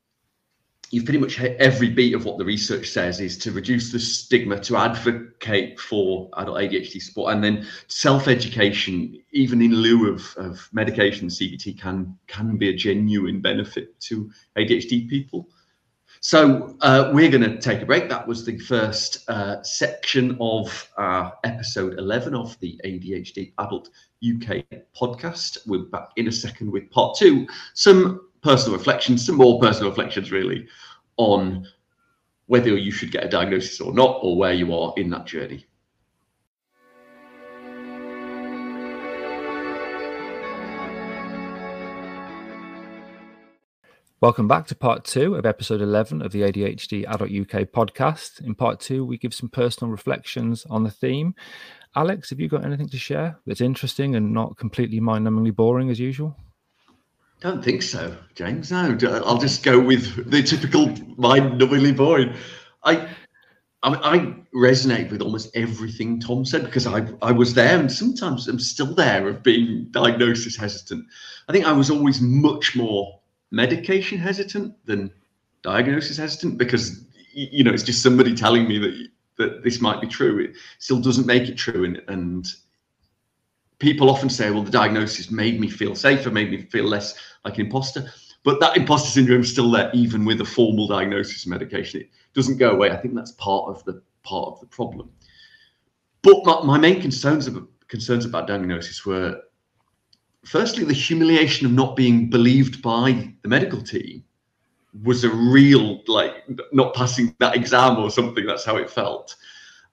you've 0.92 1.06
pretty 1.06 1.18
much 1.18 1.36
hit 1.36 1.56
every 1.58 1.88
beat 1.88 2.14
of 2.14 2.26
what 2.26 2.36
the 2.36 2.44
research 2.44 2.90
says 2.90 3.18
is 3.18 3.38
to 3.38 3.50
reduce 3.50 3.90
the 3.90 3.98
stigma, 3.98 4.60
to 4.60 4.76
advocate 4.76 5.80
for 5.80 6.28
adult 6.36 6.58
ADHD 6.58 7.00
support, 7.00 7.32
and 7.32 7.42
then 7.42 7.66
self-education, 7.88 9.20
even 9.32 9.62
in 9.62 9.74
lieu 9.74 10.12
of, 10.12 10.34
of 10.36 10.68
medication, 10.72 11.28
CBT 11.28 11.80
can 11.80 12.16
can 12.28 12.58
be 12.58 12.68
a 12.68 12.74
genuine 12.74 13.40
benefit 13.40 13.98
to 14.00 14.30
ADHD 14.56 15.08
people. 15.08 15.48
So 16.20 16.76
uh, 16.82 17.10
we're 17.12 17.30
going 17.30 17.42
to 17.42 17.58
take 17.58 17.80
a 17.80 17.86
break. 17.86 18.08
That 18.08 18.28
was 18.28 18.44
the 18.44 18.58
first 18.58 19.28
uh, 19.28 19.62
section 19.62 20.36
of 20.40 20.88
episode 21.42 21.98
11 21.98 22.34
of 22.34 22.56
the 22.60 22.78
ADHD 22.84 23.54
Adult 23.58 23.88
UK 24.22 24.62
podcast. 24.94 25.66
We're 25.66 25.86
back 25.86 26.10
in 26.16 26.28
a 26.28 26.32
second 26.32 26.70
with 26.70 26.88
part 26.90 27.16
two. 27.16 27.48
Some 27.74 28.28
personal 28.42 28.76
reflections, 28.76 29.24
some 29.24 29.36
more 29.36 29.60
personal 29.60 29.88
reflections 29.88 30.32
really 30.32 30.66
on 31.16 31.66
whether 32.46 32.76
you 32.76 32.90
should 32.90 33.12
get 33.12 33.24
a 33.24 33.28
diagnosis 33.28 33.80
or 33.80 33.94
not, 33.94 34.18
or 34.20 34.36
where 34.36 34.52
you 34.52 34.74
are 34.74 34.92
in 34.96 35.08
that 35.10 35.26
journey. 35.26 35.64
Welcome 44.20 44.46
back 44.46 44.66
to 44.68 44.76
part 44.76 45.04
two 45.04 45.34
of 45.34 45.46
episode 45.46 45.80
11 45.80 46.22
of 46.22 46.30
the 46.30 46.42
ADHD 46.42 47.04
Adult 47.08 47.30
UK 47.30 47.68
podcast. 47.68 48.44
In 48.44 48.54
part 48.54 48.80
two, 48.80 49.04
we 49.04 49.18
give 49.18 49.34
some 49.34 49.48
personal 49.48 49.90
reflections 49.90 50.64
on 50.68 50.84
the 50.84 50.90
theme. 50.90 51.34
Alex, 51.96 52.30
have 52.30 52.40
you 52.40 52.48
got 52.48 52.64
anything 52.64 52.88
to 52.88 52.98
share 52.98 53.38
that's 53.46 53.60
interesting 53.60 54.14
and 54.14 54.32
not 54.32 54.56
completely 54.56 55.00
mind 55.00 55.26
numbingly 55.26 55.54
boring 55.54 55.90
as 55.90 55.98
usual? 55.98 56.36
Don't 57.42 57.64
think 57.64 57.82
so, 57.82 58.16
James. 58.36 58.70
No, 58.70 58.96
I'll 59.26 59.36
just 59.36 59.64
go 59.64 59.80
with 59.80 60.30
the 60.30 60.44
typical 60.44 60.86
mind-numbingly 61.16 61.96
boring. 61.96 62.36
I, 62.84 63.08
I, 63.82 63.94
I 64.14 64.34
resonate 64.54 65.10
with 65.10 65.20
almost 65.20 65.50
everything 65.56 66.20
Tom 66.20 66.44
said 66.44 66.64
because 66.64 66.86
I, 66.86 67.04
I 67.20 67.32
was 67.32 67.52
there, 67.52 67.80
and 67.80 67.90
sometimes 67.90 68.46
I'm 68.46 68.60
still 68.60 68.94
there 68.94 69.26
of 69.26 69.42
being 69.42 69.88
diagnosis 69.90 70.56
hesitant. 70.56 71.04
I 71.48 71.52
think 71.52 71.66
I 71.66 71.72
was 71.72 71.90
always 71.90 72.20
much 72.20 72.76
more 72.76 73.18
medication 73.50 74.18
hesitant 74.18 74.76
than 74.86 75.10
diagnosis 75.62 76.18
hesitant 76.18 76.58
because 76.58 77.04
you 77.34 77.64
know 77.64 77.72
it's 77.72 77.82
just 77.82 78.04
somebody 78.04 78.36
telling 78.36 78.68
me 78.68 78.78
that 78.78 79.08
that 79.38 79.64
this 79.64 79.80
might 79.80 80.00
be 80.00 80.06
true. 80.06 80.38
It 80.44 80.52
still 80.78 81.00
doesn't 81.00 81.26
make 81.26 81.48
it 81.48 81.56
true, 81.56 81.84
and 81.84 82.00
and 82.06 82.46
people 83.82 84.08
often 84.08 84.30
say, 84.30 84.48
well, 84.50 84.62
the 84.62 84.70
diagnosis 84.70 85.30
made 85.32 85.60
me 85.60 85.68
feel 85.68 85.96
safer, 85.96 86.30
made 86.30 86.52
me 86.52 86.62
feel 86.62 86.84
less 86.84 87.18
like 87.44 87.58
an 87.58 87.66
imposter. 87.66 88.08
But 88.44 88.60
that 88.60 88.76
imposter 88.76 89.10
syndrome 89.10 89.40
is 89.40 89.50
still 89.50 89.70
there, 89.72 89.90
even 89.92 90.24
with 90.24 90.40
a 90.40 90.44
formal 90.44 90.86
diagnosis 90.86 91.44
and 91.44 91.50
medication. 91.50 92.00
It 92.00 92.10
doesn't 92.32 92.58
go 92.58 92.70
away. 92.70 92.92
I 92.92 92.96
think 92.96 93.14
that's 93.14 93.32
part 93.32 93.68
of 93.68 93.84
the 93.84 94.00
part 94.22 94.46
of 94.52 94.60
the 94.60 94.66
problem. 94.66 95.10
But 96.22 96.44
my, 96.44 96.62
my 96.62 96.78
main 96.78 97.00
concerns 97.00 97.48
about 97.48 97.68
concerns 97.88 98.24
about 98.24 98.46
diagnosis 98.46 99.04
were 99.04 99.40
firstly 100.44 100.84
the 100.84 100.94
humiliation 100.94 101.66
of 101.66 101.72
not 101.72 101.96
being 101.96 102.30
believed 102.30 102.82
by 102.82 103.34
the 103.42 103.48
medical 103.48 103.82
team 103.82 104.24
was 105.02 105.24
a 105.24 105.30
real 105.30 106.02
like 106.06 106.44
not 106.72 106.94
passing 106.94 107.34
that 107.40 107.56
exam 107.56 107.96
or 107.96 108.10
something 108.10 108.46
that's 108.46 108.64
how 108.64 108.76
it 108.76 108.90
felt 108.90 109.36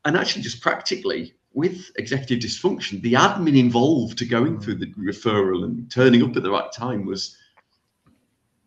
and 0.05 0.17
actually 0.17 0.41
just 0.41 0.61
practically 0.61 1.33
with 1.53 1.91
executive 1.97 2.39
dysfunction 2.39 3.01
the 3.01 3.13
admin 3.13 3.57
involved 3.57 4.17
to 4.17 4.25
going 4.25 4.59
through 4.59 4.75
the 4.75 4.87
referral 4.93 5.63
and 5.63 5.89
turning 5.91 6.23
up 6.23 6.35
at 6.35 6.43
the 6.43 6.51
right 6.51 6.71
time 6.71 7.05
was 7.05 7.35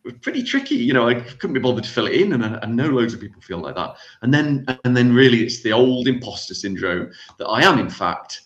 was 0.03 0.13
pretty 0.21 0.43
tricky 0.43 0.75
you 0.75 0.93
know 0.93 1.07
i 1.07 1.13
couldn't 1.13 1.53
be 1.53 1.59
bothered 1.59 1.83
to 1.83 1.89
fill 1.89 2.07
it 2.07 2.13
in 2.13 2.33
and 2.33 2.43
I, 2.43 2.59
I 2.61 2.65
know 2.65 2.87
loads 2.87 3.13
of 3.13 3.21
people 3.21 3.41
feel 3.41 3.59
like 3.59 3.75
that. 3.75 3.95
And 4.21 4.33
then 4.33 4.65
and 4.83 4.95
then 4.95 5.13
really 5.13 5.43
it's 5.43 5.63
the 5.63 5.71
old 5.71 6.07
imposter 6.07 6.53
syndrome 6.53 7.11
that 7.37 7.47
i 7.47 7.63
am 7.63 7.79
in 7.79 7.89
fact 7.89 8.41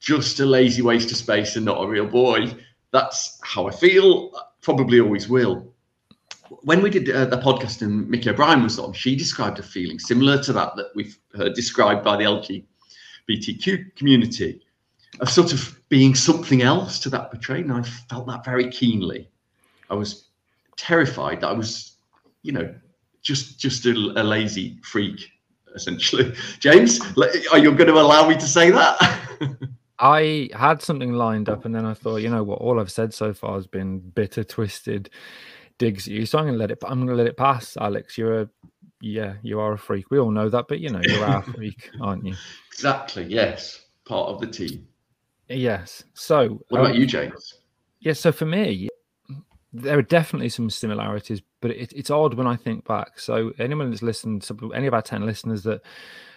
just 0.00 0.40
a 0.40 0.46
lazy 0.46 0.82
waste 0.82 1.10
of 1.10 1.16
space 1.16 1.56
and 1.56 1.64
not 1.64 1.82
a 1.82 1.86
real 1.86 2.06
boy. 2.06 2.54
That's 2.92 3.40
how 3.42 3.66
i 3.66 3.70
feel 3.70 4.32
probably 4.60 5.00
always 5.00 5.28
will. 5.28 5.72
When 6.62 6.82
we 6.82 6.90
did 6.90 7.10
uh, 7.10 7.26
the 7.26 7.38
podcast 7.38 7.82
and 7.82 8.08
Mickey 8.08 8.30
O'Brien 8.30 8.62
was 8.62 8.78
on, 8.78 8.92
she 8.92 9.14
described 9.14 9.58
a 9.58 9.62
feeling 9.62 9.98
similar 9.98 10.42
to 10.42 10.52
that 10.54 10.76
that 10.76 10.90
we've 10.94 11.18
heard 11.34 11.54
described 11.54 12.04
by 12.04 12.16
the 12.16 12.24
LGBTQ 13.28 13.96
community 13.96 14.60
of 15.20 15.30
sort 15.30 15.52
of 15.52 15.80
being 15.88 16.14
something 16.14 16.62
else 16.62 16.98
to 17.00 17.10
that 17.10 17.30
portrayal. 17.30 17.62
And 17.62 17.72
I 17.72 17.82
felt 17.82 18.26
that 18.26 18.44
very 18.44 18.70
keenly. 18.70 19.28
I 19.90 19.94
was 19.94 20.28
terrified 20.76 21.40
that 21.40 21.48
I 21.48 21.52
was, 21.52 21.96
you 22.42 22.52
know, 22.52 22.74
just 23.22 23.58
just 23.58 23.86
a, 23.86 23.92
a 23.92 24.22
lazy 24.22 24.78
freak, 24.82 25.30
essentially. 25.74 26.34
James, 26.60 27.00
are 27.52 27.58
you 27.58 27.72
going 27.72 27.88
to 27.88 27.94
allow 27.94 28.28
me 28.28 28.34
to 28.34 28.46
say 28.46 28.70
that? 28.70 29.18
I 29.98 30.48
had 30.52 30.80
something 30.80 31.12
lined 31.12 31.48
up, 31.48 31.64
and 31.64 31.74
then 31.74 31.84
I 31.84 31.94
thought, 31.94 32.18
you 32.18 32.30
know 32.30 32.44
what? 32.44 32.60
All 32.60 32.78
I've 32.78 32.92
said 32.92 33.12
so 33.12 33.34
far 33.34 33.56
has 33.56 33.66
been 33.66 33.98
bitter, 33.98 34.44
twisted 34.44 35.10
digs 35.78 36.06
at 36.06 36.12
you. 36.14 36.26
So 36.26 36.38
I'm 36.38 36.46
gonna 36.46 36.56
let 36.56 36.70
it. 36.70 36.78
I'm 36.86 37.00
gonna 37.00 37.16
let 37.16 37.26
it 37.26 37.36
pass, 37.36 37.76
Alex. 37.76 38.16
You're 38.16 38.42
a 38.42 38.48
yeah, 39.00 39.34
you 39.42 39.60
are 39.60 39.72
a 39.72 39.78
freak. 39.78 40.10
We 40.10 40.18
all 40.18 40.30
know 40.30 40.48
that, 40.48 40.66
but 40.68 40.80
you 40.80 40.90
know 40.90 41.00
you're 41.02 41.24
a 41.24 41.42
freak, 41.42 41.90
aren't 42.00 42.24
you? 42.24 42.34
Exactly. 42.72 43.24
Yes, 43.24 43.84
part 44.04 44.28
of 44.28 44.40
the 44.40 44.46
team. 44.46 44.86
Yes. 45.48 46.04
So 46.14 46.62
what 46.68 46.80
about 46.80 46.90
um, 46.92 47.00
you, 47.00 47.06
James? 47.06 47.54
Yeah. 48.00 48.12
So 48.12 48.32
for 48.32 48.46
me, 48.46 48.88
there 49.72 49.98
are 49.98 50.02
definitely 50.02 50.48
some 50.48 50.70
similarities, 50.70 51.42
but 51.60 51.70
it, 51.70 51.92
it's 51.92 52.10
odd 52.10 52.34
when 52.34 52.46
I 52.46 52.56
think 52.56 52.86
back. 52.86 53.18
So 53.18 53.52
anyone 53.58 53.90
that's 53.90 54.02
listened, 54.02 54.42
to 54.42 54.72
any 54.74 54.86
of 54.86 54.94
our 54.94 55.02
ten 55.02 55.24
listeners 55.24 55.62
that 55.62 55.80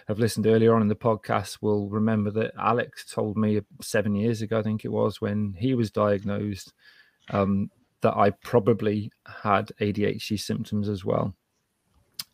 have 0.08 0.18
listened 0.18 0.46
earlier 0.46 0.74
on 0.74 0.82
in 0.82 0.88
the 0.88 0.94
podcast 0.94 1.58
will 1.60 1.88
remember 1.88 2.30
that 2.32 2.52
Alex 2.58 3.04
told 3.12 3.36
me 3.36 3.60
seven 3.80 4.14
years 4.14 4.42
ago, 4.42 4.58
I 4.58 4.62
think 4.62 4.84
it 4.84 4.90
was, 4.90 5.20
when 5.20 5.54
he 5.58 5.74
was 5.74 5.90
diagnosed. 5.90 6.72
Um, 7.30 7.70
that 8.02 8.16
I 8.16 8.30
probably 8.30 9.10
had 9.42 9.70
ADHD 9.80 10.38
symptoms 10.38 10.88
as 10.88 11.04
well. 11.04 11.34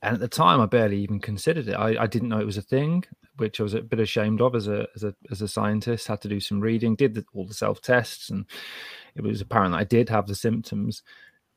And 0.03 0.15
at 0.15 0.21
the 0.21 0.29
time, 0.29 0.61
I 0.61 0.67
barely 0.67 0.99
even 1.01 1.19
considered 1.19 1.69
it. 1.69 1.75
I, 1.75 2.03
I, 2.03 2.07
didn't 2.07 2.29
know 2.29 2.39
it 2.39 2.47
was 2.47 2.57
a 2.57 2.63
thing, 2.63 3.05
which 3.37 3.59
I 3.59 3.65
was 3.65 3.75
a 3.75 3.83
bit 3.83 3.99
ashamed 3.99 4.41
of 4.41 4.55
as 4.55 4.69
a 4.69 4.87
as 4.95 5.03
a 5.03 5.15
as 5.31 5.43
a 5.43 5.49
scientist. 5.49 6.07
Had 6.07 6.21
to 6.23 6.29
do 6.29 6.39
some 6.39 6.61
reading, 6.61 6.95
did 6.95 7.15
the, 7.15 7.25
all 7.35 7.47
the 7.47 7.55
self 7.55 7.81
tests, 7.81 8.31
and 8.31 8.47
it 9.17 9.23
was 9.23 9.41
apparent 9.41 9.73
that 9.73 9.79
I 9.79 9.85
did 9.85 10.09
have 10.09 10.29
the 10.29 10.37
symptoms. 10.37 11.03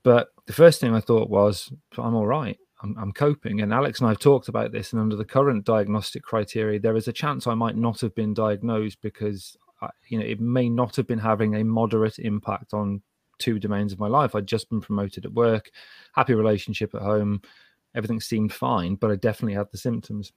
But 0.04 0.30
the 0.48 0.54
first 0.54 0.82
thing 0.82 0.96
I 0.96 1.00
thought 1.02 1.30
was, 1.30 1.72
I'm 1.98 2.16
all 2.16 2.26
right. 2.26 2.58
I'm, 2.82 2.98
I'm 2.98 3.12
coping. 3.12 3.62
And 3.62 3.72
Alex 3.72 4.00
and 4.00 4.08
I 4.08 4.12
have 4.12 4.20
talked 4.20 4.48
about 4.48 4.72
this. 4.72 4.92
And 4.92 5.00
under 5.00 5.16
the 5.16 5.26
current 5.26 5.66
diagnostic 5.66 6.24
criteria, 6.24 6.80
there 6.80 6.96
is 6.96 7.08
a 7.08 7.14
chance 7.14 7.46
I 7.46 7.54
might 7.54 7.78
not 7.78 8.02
have 8.02 8.16
been 8.16 8.34
diagnosed 8.34 8.98
because 9.02 9.56
I, 9.82 9.90
you 10.08 10.20
know 10.20 10.26
it 10.26 10.40
may 10.40 10.70
not 10.70 10.96
have 10.96 11.08
been 11.08 11.20
having 11.20 11.56
a 11.56 11.64
moderate 11.64 12.20
impact 12.20 12.74
on 12.74 13.02
two 13.40 13.60
domains 13.60 13.92
of 13.92 14.00
my 14.00 14.08
life. 14.08 14.36
I'd 14.36 14.48
just 14.48 14.70
been 14.70 14.82
promoted 14.82 15.26
at 15.26 15.34
work, 15.34 15.72
happy 16.14 16.34
relationship 16.34 16.94
at 16.96 17.02
home, 17.02 17.42
everything 17.96 18.20
seemed 18.20 18.54
fine, 18.54 18.96
but 18.96 19.12
I 19.12 19.16
definitely 19.16 19.56
had 19.56 19.72
the 19.72 19.78
symptoms. 19.78 20.32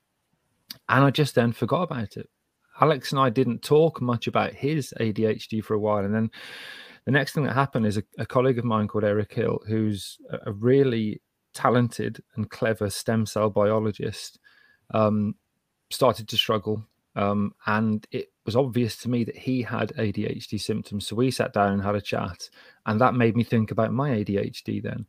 And 0.89 1.05
I 1.05 1.11
just 1.11 1.35
then 1.35 1.53
forgot 1.53 1.83
about 1.83 2.17
it. 2.17 2.29
Alex 2.81 3.13
and 3.13 3.21
I 3.21 3.31
didn't 3.31 3.63
talk 3.63 4.01
much 4.01 4.27
about 4.27 4.53
his 4.53 4.93
ADHD 5.01 5.63
for 5.63 5.75
a 5.75 5.79
while. 5.79 6.05
And 6.05 6.15
then 6.15 6.31
the 7.05 7.13
next 7.13 7.33
thing 7.33 7.45
that 7.45 7.55
happened 7.55 7.87
is 7.87 7.97
a, 7.97 8.03
a 8.19 8.27
colleague 8.27 8.59
of 8.59 8.65
mine 8.65 8.89
called 8.89 9.05
Eric 9.05 9.33
Hill, 9.33 9.61
who's 9.67 10.19
a 10.31 10.53
really 10.53 11.21
talented 11.53 12.23
and 12.35 12.51
clever 12.51 12.91
stem 12.91 13.27
cell 13.27 13.51
biologist, 13.51 14.41
um, 14.93 15.37
started 15.91 16.29
to 16.29 16.37
struggle 16.37 16.85
um, 17.17 17.55
and 17.67 18.07
it 18.11 18.33
was 18.45 18.57
obvious 18.57 18.97
to 18.99 19.09
me 19.09 19.25
that 19.25 19.37
he 19.37 19.63
had 19.63 19.93
ADHD 19.97 20.61
symptoms. 20.61 21.07
So 21.07 21.17
we 21.17 21.31
sat 21.31 21.53
down 21.53 21.73
and 21.73 21.83
had 21.83 21.95
a 21.95 22.01
chat, 22.01 22.51
and 22.87 23.01
that 23.01 23.15
made 23.15 23.37
me 23.37 23.45
think 23.45 23.71
about 23.71 23.93
my 23.93 24.11
ADHD 24.11 24.83
then. 24.83 25.07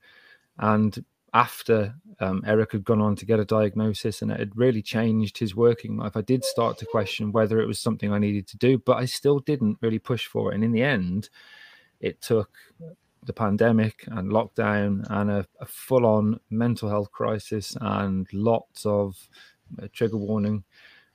And 0.59 1.03
after 1.35 1.93
um, 2.21 2.41
Eric 2.47 2.71
had 2.71 2.85
gone 2.85 3.01
on 3.01 3.17
to 3.17 3.25
get 3.25 3.41
a 3.41 3.45
diagnosis 3.45 4.21
and 4.21 4.31
it 4.31 4.39
had 4.39 4.57
really 4.57 4.81
changed 4.81 5.37
his 5.37 5.53
working 5.53 5.97
life, 5.97 6.15
I 6.15 6.21
did 6.21 6.45
start 6.45 6.77
to 6.77 6.85
question 6.85 7.33
whether 7.33 7.59
it 7.59 7.67
was 7.67 7.77
something 7.77 8.11
I 8.11 8.19
needed 8.19 8.47
to 8.47 8.57
do, 8.57 8.77
but 8.77 8.97
I 8.97 9.03
still 9.03 9.39
didn't 9.39 9.77
really 9.81 9.99
push 9.99 10.27
for 10.27 10.51
it. 10.51 10.55
And 10.55 10.63
in 10.63 10.71
the 10.71 10.81
end, 10.81 11.29
it 11.99 12.21
took 12.21 12.51
the 13.25 13.33
pandemic 13.33 14.05
and 14.07 14.31
lockdown 14.31 15.05
and 15.09 15.29
a, 15.29 15.45
a 15.59 15.65
full 15.65 16.05
on 16.05 16.39
mental 16.49 16.87
health 16.87 17.11
crisis 17.11 17.75
and 17.81 18.27
lots 18.31 18.85
of 18.85 19.17
uh, 19.81 19.87
trigger 19.91 20.17
warning 20.17 20.63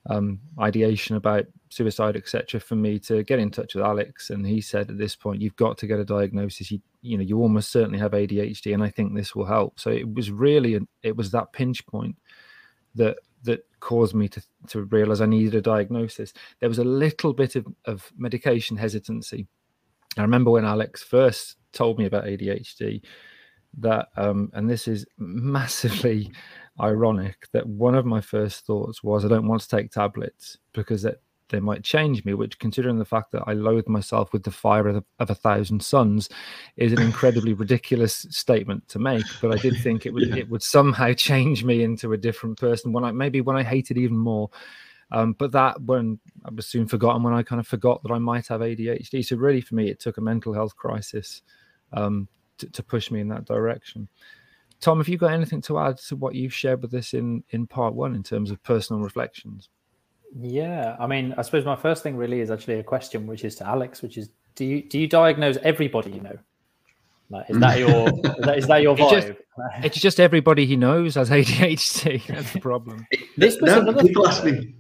um, 0.09 0.41
ideation 0.59 1.17
about 1.17 1.47
suicide, 1.69 2.17
etc., 2.17 2.59
for 2.61 2.75
me 2.75 2.99
to 3.01 3.23
get 3.23 3.39
in 3.39 3.51
touch 3.51 3.75
with 3.75 3.85
Alex. 3.85 4.31
And 4.31 4.47
he 4.47 4.61
said 4.61 4.91
at 4.91 4.99
this 4.99 5.15
point, 5.15 5.43
you've 5.43 5.57
got 5.57 5.79
to 5.79 5.87
get 5.87 6.01
a 6.01 6.05
diagnosis. 6.05 6.71
You, 6.71 6.81
you 7.03 7.19
know, 7.19 7.25
you 7.25 7.39
almost 7.39 7.71
certainly 7.71 7.99
have 7.99 8.13
ADHD, 8.13 8.73
and 8.73 8.83
I 8.83 8.89
think 8.89 9.15
this 9.15 9.35
will 9.35 9.45
help. 9.45 9.79
So 9.79 9.91
it 9.91 10.13
was 10.13 10.31
really, 10.31 10.79
it 11.03 11.17
was 11.17 11.31
that 11.33 11.53
pinch 11.53 11.87
point 11.87 12.17
that 12.95 13.19
that 13.43 13.67
caused 13.81 14.15
me 14.15 14.29
to 14.29 14.43
to 14.69 14.83
realize 14.85 15.21
I 15.21 15.27
needed 15.27 15.55
a 15.55 15.63
diagnosis. 15.63 16.33
There 16.61 16.69
was 16.69 16.79
a 16.79 16.85
little 16.85 17.33
bit 17.33 17.57
of, 17.57 17.67
of 17.85 18.11
medication 18.17 18.77
hesitancy. 18.77 19.47
I 20.19 20.23
remember 20.23 20.51
when 20.51 20.65
Alex 20.65 21.03
first 21.03 21.57
told 21.73 21.99
me 21.99 22.07
about 22.07 22.25
ADHD 22.25 23.03
that 23.79 24.09
um, 24.17 24.51
and 24.55 24.69
this 24.69 24.89
is 24.89 25.07
massively 25.19 26.31
ironic 26.81 27.49
that 27.53 27.67
one 27.67 27.95
of 27.95 28.07
my 28.07 28.21
first 28.21 28.67
thoughts 28.67 29.03
was 29.03 29.25
I 29.25 29.29
don't 29.29 29.49
want 29.49 29.63
to 29.63 29.69
take 29.69 29.91
tablets 29.91 30.59
because 30.73 31.03
that 31.03 31.21
they 31.51 31.61
might 31.61 31.83
change 31.83 32.25
me, 32.25 32.35
which 32.35 32.59
considering 32.59 32.99
the 32.99 33.05
fact 33.05 33.33
that 33.33 33.43
I 33.47 33.53
loathe 33.53 33.89
myself 33.89 34.33
with 34.33 34.45
the 34.45 34.51
fire 34.51 34.89
of, 34.89 35.05
of 35.19 35.31
a 35.31 35.35
thousand 35.35 35.83
suns 35.83 36.29
is 36.77 36.93
an 36.93 37.03
incredibly 37.03 37.53
ridiculous 37.65 38.27
statement 38.31 38.89
to 38.89 38.99
make. 38.99 39.25
But 39.43 39.53
I 39.53 39.57
did 39.57 39.77
think 39.83 40.07
it 40.07 40.15
would 40.15 40.29
yeah. 40.29 40.37
it 40.37 40.51
would 40.51 40.63
somehow 40.63 41.13
change 41.13 41.65
me 41.65 41.83
into 41.83 42.13
a 42.13 42.17
different 42.17 42.59
person 42.59 42.93
when 42.93 43.05
I 43.05 43.13
maybe 43.13 43.41
when 43.41 43.57
I 43.57 43.63
hated 43.63 43.99
even 43.99 44.17
more. 44.17 44.51
Um, 45.13 45.33
but 45.33 45.51
that 45.53 45.83
when 45.83 46.21
I 46.45 46.51
was 46.55 46.67
soon 46.67 46.87
forgotten 46.87 47.25
when 47.25 47.35
I 47.35 47.43
kind 47.43 47.59
of 47.59 47.67
forgot 47.67 48.01
that 48.05 48.13
I 48.13 48.19
might 48.19 48.47
have 48.47 48.61
ADHD. 48.61 49.25
So 49.25 49.37
really 49.37 49.61
for 49.61 49.75
me 49.75 49.91
it 49.91 49.99
took 49.99 50.19
a 50.19 50.23
mental 50.23 50.55
health 50.55 50.77
crisis 50.77 51.43
um, 51.93 52.29
to, 52.59 52.71
to 52.71 52.83
push 52.83 53.11
me 53.11 53.21
in 53.21 53.29
that 53.29 53.45
direction. 53.45 54.09
Tom, 54.81 54.99
have 54.99 55.09
you 55.09 55.19
got 55.19 55.33
anything 55.33 55.61
to 55.63 55.79
add 55.79 55.99
to 55.99 56.17
what 56.17 56.35
you've 56.35 56.55
shared 56.55 56.83
with 56.83 56.95
us 56.95 57.13
in 57.15 57.45
in 57.51 57.67
part 57.67 57.95
one 57.95 58.15
in 58.15 58.23
terms 58.23 58.51
of 58.51 58.63
personal 58.63 59.03
reflections? 59.03 59.69
Yeah, 60.39 60.97
I 60.99 61.07
mean, 61.07 61.35
I 61.37 61.43
suppose 61.43 61.65
my 61.65 61.77
first 61.77 62.03
thing 62.03 62.17
really 62.17 62.41
is 62.41 62.51
actually 62.51 62.79
a 62.79 62.83
question, 62.83 63.27
which 63.27 63.45
is 63.45 63.57
to 63.57 63.67
Alex, 63.67 64.01
which 64.01 64.17
is, 64.17 64.31
do 64.55 64.65
you 64.65 64.83
do 64.83 64.99
you 64.99 65.07
diagnose 65.07 65.57
everybody 65.59 66.13
you 66.13 66.21
know? 66.21 66.39
Like, 67.31 67.49
is 67.49 67.59
that 67.59 67.79
your 67.79 68.09
is, 68.09 68.45
that, 68.45 68.59
is 68.59 68.67
that 68.67 68.83
your 68.83 68.97
vibe? 68.97 69.13
It's 69.13 69.27
just, 69.27 69.39
it's 69.85 70.01
just, 70.01 70.21
everybody 70.21 70.67
he 70.67 70.77
knows 70.77 71.15
has 71.17 71.31
ADHD. 71.31 72.27
That's 72.29 72.53
the 72.53 72.61
problem. 72.61 73.07
this 73.37 73.61
was 73.61 73.85
no, 73.85 73.95
people 73.95 74.27
ask 74.27 74.45
me. 74.45 74.75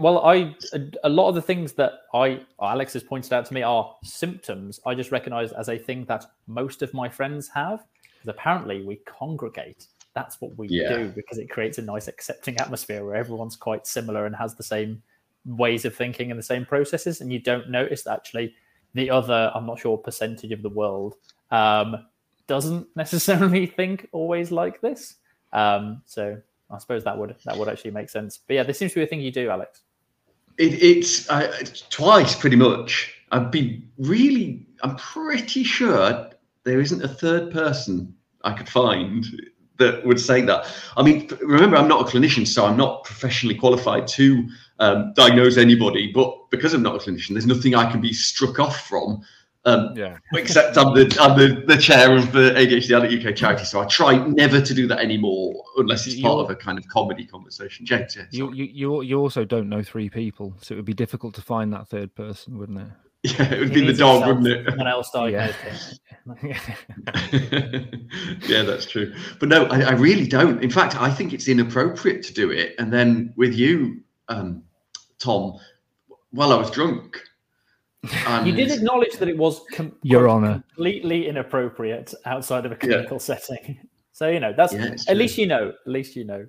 Well, 0.00 0.24
I 0.24 0.56
a 1.04 1.08
lot 1.08 1.28
of 1.28 1.36
the 1.36 1.42
things 1.42 1.74
that 1.74 1.92
I 2.12 2.40
Alex 2.60 2.92
has 2.94 3.04
pointed 3.04 3.32
out 3.32 3.46
to 3.46 3.54
me 3.54 3.62
are 3.62 3.94
symptoms. 4.02 4.80
I 4.84 4.94
just 4.94 5.12
recognise 5.12 5.52
as 5.52 5.68
a 5.68 5.78
thing 5.78 6.04
that 6.06 6.24
most 6.48 6.82
of 6.82 6.92
my 6.92 7.08
friends 7.08 7.48
have 7.48 7.84
because 8.26 8.38
apparently 8.38 8.82
we 8.82 8.96
congregate. 9.06 9.86
That's 10.14 10.40
what 10.40 10.56
we 10.56 10.68
yeah. 10.68 10.88
do 10.88 11.08
because 11.08 11.38
it 11.38 11.50
creates 11.50 11.78
a 11.78 11.82
nice 11.82 12.08
accepting 12.08 12.58
atmosphere 12.58 13.04
where 13.04 13.16
everyone's 13.16 13.56
quite 13.56 13.86
similar 13.86 14.26
and 14.26 14.34
has 14.34 14.54
the 14.54 14.62
same 14.62 15.02
ways 15.44 15.84
of 15.84 15.94
thinking 15.94 16.30
and 16.30 16.38
the 16.38 16.44
same 16.44 16.64
processes, 16.64 17.20
and 17.20 17.32
you 17.32 17.38
don't 17.38 17.70
notice 17.70 18.02
that 18.02 18.14
actually 18.14 18.54
the 18.94 19.10
other, 19.10 19.52
I'm 19.54 19.66
not 19.66 19.78
sure 19.78 19.98
percentage 19.98 20.52
of 20.52 20.62
the 20.62 20.70
world, 20.70 21.16
um, 21.50 22.06
doesn't 22.46 22.88
necessarily 22.96 23.66
think 23.66 24.08
always 24.12 24.50
like 24.50 24.80
this. 24.80 25.16
Um, 25.52 26.02
so 26.06 26.40
I 26.70 26.78
suppose 26.78 27.04
that 27.04 27.16
would 27.16 27.36
that 27.44 27.56
would 27.56 27.68
actually 27.68 27.92
make 27.92 28.10
sense. 28.10 28.40
But 28.46 28.54
yeah, 28.54 28.62
this 28.64 28.78
seems 28.78 28.92
to 28.92 29.00
be 29.00 29.04
a 29.04 29.06
thing 29.06 29.20
you 29.20 29.30
do, 29.30 29.50
Alex. 29.50 29.82
It, 30.58 30.82
it's 30.82 31.28
uh, 31.28 31.52
twice, 31.90 32.34
pretty 32.34 32.56
much. 32.56 33.12
I've 33.30 33.50
been 33.50 33.86
really, 33.98 34.66
I'm 34.82 34.96
pretty 34.96 35.64
sure 35.64 36.30
there 36.66 36.80
isn't 36.80 37.02
a 37.02 37.08
third 37.08 37.50
person 37.50 38.12
I 38.44 38.52
could 38.52 38.68
find 38.68 39.24
that 39.78 40.04
would 40.04 40.20
say 40.20 40.40
that. 40.42 40.66
I 40.96 41.02
mean, 41.02 41.28
remember, 41.40 41.76
I'm 41.76 41.88
not 41.88 42.00
a 42.06 42.10
clinician, 42.10 42.46
so 42.46 42.66
I'm 42.66 42.76
not 42.76 43.04
professionally 43.04 43.54
qualified 43.54 44.06
to 44.08 44.48
um, 44.80 45.12
diagnose 45.14 45.56
anybody. 45.58 46.10
But 46.12 46.34
because 46.50 46.74
I'm 46.74 46.82
not 46.82 46.96
a 46.96 46.98
clinician, 46.98 47.30
there's 47.30 47.46
nothing 47.46 47.74
I 47.74 47.90
can 47.90 48.00
be 48.00 48.12
struck 48.12 48.58
off 48.58 48.86
from. 48.86 49.22
Um, 49.64 49.92
Yeah. 49.96 50.18
Except 50.34 50.76
I'm 50.78 50.94
the 50.94 51.16
I'm 51.20 51.36
the, 51.38 51.62
the 51.66 51.76
chair 51.76 52.16
of 52.16 52.32
the 52.32 52.52
ADHD 52.52 52.92
UK 53.28 53.34
charity, 53.36 53.64
so 53.64 53.80
I 53.80 53.86
try 53.86 54.16
never 54.26 54.60
to 54.60 54.74
do 54.74 54.86
that 54.86 55.00
anymore 55.00 55.62
unless 55.76 56.06
it's 56.06 56.20
part 56.20 56.34
You're- 56.34 56.44
of 56.44 56.50
a 56.50 56.56
kind 56.56 56.78
of 56.78 56.86
comedy 56.88 57.24
conversation. 57.26 57.84
James, 57.84 58.16
yeah, 58.16 58.24
You, 58.30 58.52
you 58.52 58.64
you 58.64 59.02
you 59.02 59.18
also 59.20 59.44
don't 59.44 59.68
know 59.68 59.82
three 59.82 60.08
people, 60.08 60.54
so 60.62 60.74
it 60.74 60.76
would 60.76 60.84
be 60.84 60.94
difficult 60.94 61.34
to 61.34 61.42
find 61.42 61.72
that 61.72 61.88
third 61.88 62.14
person, 62.14 62.58
wouldn't 62.58 62.80
it? 62.80 62.88
Yeah, 63.22 63.42
it 63.52 63.58
would 63.58 63.68
He 63.74 63.80
be 63.80 63.86
the 63.86 63.92
dog, 63.92 64.26
wouldn't 64.26 64.46
it? 64.46 64.66
Someone 64.68 64.86
else 64.86 65.10
Yeah. 65.14 65.52
diagnosed 65.52 66.00
him. 66.40 68.08
yeah, 68.46 68.62
that's 68.62 68.86
true. 68.86 69.14
But 69.40 69.48
no, 69.48 69.64
I, 69.66 69.80
I 69.82 69.92
really 69.92 70.26
don't. 70.26 70.62
In 70.62 70.70
fact, 70.70 70.96
I 71.00 71.10
think 71.10 71.32
it's 71.32 71.48
inappropriate 71.48 72.22
to 72.24 72.32
do 72.34 72.50
it. 72.50 72.74
And 72.78 72.92
then 72.92 73.32
with 73.36 73.54
you, 73.54 74.02
um, 74.28 74.62
Tom, 75.18 75.54
while 76.30 76.52
I 76.52 76.56
was 76.56 76.70
drunk. 76.70 77.20
And 78.26 78.46
You 78.46 78.52
did 78.52 78.70
acknowledge 78.70 79.14
that 79.18 79.28
it 79.28 79.36
was 79.36 79.62
com- 79.72 79.96
Your 80.02 80.28
Honour. 80.28 80.62
completely 80.74 81.26
inappropriate 81.28 82.14
outside 82.24 82.64
of 82.66 82.72
a 82.72 82.76
clinical 82.76 83.18
setting. 83.18 83.78
So 84.12 84.28
you 84.28 84.38
know 84.40 84.52
that's 84.56 84.72
Yeah, 84.72 84.84
at 84.86 84.98
true. 85.06 85.14
least 85.14 85.38
you 85.38 85.46
know. 85.46 85.68
At 85.86 85.92
least 85.92 86.14
you 86.16 86.24
know. 86.24 86.46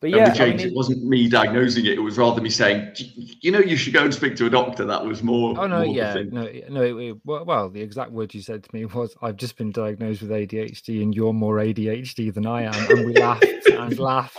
But 0.00 0.10
yeah, 0.10 0.30
with 0.30 0.40
I 0.40 0.46
mean, 0.46 0.50
James, 0.58 0.62
it- 0.64 0.68
it 0.68 0.74
wasn't 0.74 1.04
me 1.04 1.28
diagnosing 1.28 1.84
it. 1.84 1.92
It 1.92 1.98
was 2.00 2.16
rather 2.16 2.40
me 2.40 2.48
saying, 2.48 2.94
you 3.42 3.50
know, 3.52 3.58
you 3.58 3.76
should 3.76 3.92
go 3.92 4.02
and 4.02 4.14
speak 4.14 4.34
to 4.36 4.46
a 4.46 4.50
doctor. 4.50 4.86
That 4.86 5.04
was 5.04 5.22
more. 5.22 5.54
Oh 5.60 5.66
no, 5.66 5.84
more 5.84 5.94
yeah, 5.94 6.14
no, 6.30 6.48
no. 6.70 6.82
It, 6.82 6.96
it- 6.96 7.16
well, 7.24 7.68
the 7.68 7.82
exact 7.82 8.10
word 8.10 8.32
you 8.32 8.40
said 8.40 8.64
to 8.64 8.70
me 8.74 8.84
was, 8.96 9.14
"I've 9.20 9.36
just 9.36 9.58
been 9.58 9.72
diagnosed 9.72 10.22
with 10.22 10.30
ADHD, 10.30 11.02
and 11.02 11.14
you're 11.14 11.34
more 11.34 11.56
ADHD 11.58 12.32
than 12.32 12.46
I 12.46 12.62
am." 12.62 12.90
And 12.96 13.04
we 13.04 13.14
laughed 13.14 13.44
and 13.44 13.98
laughed, 14.10 14.38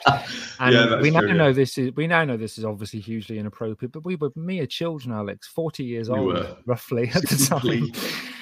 and 0.60 0.74
Yeah, 0.74 1.00
we 1.00 1.12
now 1.12 1.20
true, 1.20 1.30
yeah. 1.30 1.36
know 1.36 1.54
this 1.54 1.78
is 1.78 1.92
we 1.96 2.08
now 2.08 2.24
know 2.26 2.38
this 2.38 2.58
is 2.58 2.66
obviously 2.66 3.00
hugely 3.00 3.38
inappropriate. 3.38 3.92
But 3.92 4.04
we 4.04 4.16
were 4.16 4.32
mere 4.36 4.66
children, 4.66 5.14
Alex, 5.14 5.48
forty 5.48 5.84
years 5.84 6.10
We 6.10 6.18
old, 6.18 6.34
were. 6.34 6.58
roughly 6.66 7.10
at 7.14 7.22
the 7.22 7.36
time, 7.62 7.92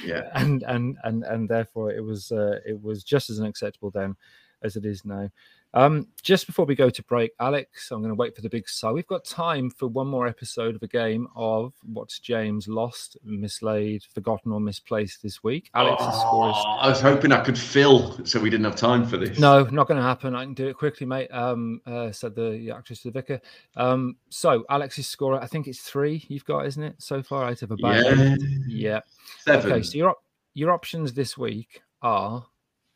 yeah. 0.05 0.29
and 0.35 0.63
and 0.63 0.97
and 1.03 1.25
and 1.25 1.49
therefore 1.49 1.91
it 1.91 2.01
was 2.03 2.31
uh, 2.31 2.59
it 2.65 2.81
was 2.81 3.03
just 3.03 3.29
as 3.29 3.41
unacceptable 3.41 3.91
then 3.91 4.15
as 4.61 4.77
it 4.77 4.85
is 4.85 5.03
now. 5.03 5.29
Um, 5.73 6.07
just 6.23 6.47
before 6.47 6.65
we 6.65 6.73
go 6.75 6.89
to 6.89 7.03
break, 7.03 7.31
Alex, 7.39 7.91
I'm 7.91 7.99
going 7.99 8.09
to 8.09 8.15
wait 8.15 8.35
for 8.35 8.41
the 8.41 8.49
big 8.49 8.67
sigh. 8.67 8.91
We've 8.91 9.05
got 9.05 9.23
time 9.23 9.69
for 9.69 9.87
one 9.87 10.07
more 10.07 10.25
episode 10.27 10.75
of 10.75 10.81
a 10.81 10.87
game 10.87 11.27
of 11.35 11.73
what's 11.93 12.19
James 12.19 12.67
lost, 12.67 13.17
mislaid, 13.23 14.03
forgotten, 14.13 14.51
or 14.51 14.59
misplaced 14.59 15.21
this 15.21 15.43
week. 15.43 15.69
Alex's 15.75 16.19
score 16.21 16.49
is 16.49 16.55
Oh, 16.57 16.77
I 16.79 16.89
was 16.89 16.99
hoping 17.01 17.31
I 17.31 17.43
could 17.43 17.57
fill, 17.57 18.25
so 18.25 18.39
we 18.39 18.49
didn't 18.49 18.65
have 18.65 18.75
time 18.75 19.05
for 19.05 19.17
this. 19.17 19.37
no, 19.37 19.63
not 19.65 19.87
going 19.87 19.99
to 19.99 20.03
happen. 20.03 20.35
I 20.35 20.43
can 20.43 20.55
do 20.55 20.67
it 20.67 20.75
quickly, 20.77 21.05
mate. 21.05 21.27
Um, 21.31 21.81
uh, 21.85 22.11
said 22.11 22.35
the 22.35 22.71
actress 22.75 23.01
to 23.03 23.11
the 23.11 23.19
vicar. 23.19 23.39
Um, 23.75 24.15
so 24.29 24.65
Alex's 24.69 25.07
score, 25.07 25.39
I 25.39 25.45
think 25.45 25.67
it's 25.67 25.81
three. 25.81 26.25
You've 26.29 26.45
got, 26.45 26.65
isn't 26.65 26.83
it, 26.83 26.95
so 26.97 27.21
far 27.21 27.45
out 27.45 27.61
of 27.61 27.71
about 27.71 27.95
Yeah. 28.05 28.35
Yeah. 28.67 28.99
Seven. 29.41 29.71
Okay, 29.71 29.83
so 29.83 29.97
your 29.97 30.09
op- 30.09 30.23
your 30.55 30.71
options 30.71 31.13
this 31.13 31.37
week 31.37 31.83
are: 32.01 32.45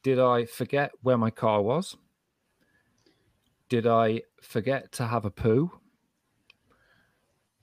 Did 0.02 0.20
I 0.20 0.46
forget 0.46 0.92
where 1.04 1.18
my 1.18 1.30
car 1.30 1.62
was? 1.62 1.96
Did 3.74 3.88
I 3.88 4.22
forget 4.40 4.92
to 4.92 5.08
have 5.08 5.26
a 5.26 5.32
poo? 5.32 5.72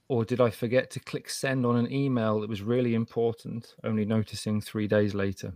Or 0.08 0.24
did 0.24 0.40
I 0.40 0.50
forget 0.50 0.90
to 0.90 0.98
click 0.98 1.30
send 1.30 1.64
on 1.64 1.76
an 1.76 1.92
email 1.92 2.40
that 2.40 2.50
was 2.50 2.62
really 2.62 2.96
important, 2.96 3.76
only 3.84 4.04
noticing 4.04 4.60
three 4.60 4.88
days 4.88 5.14
later? 5.14 5.52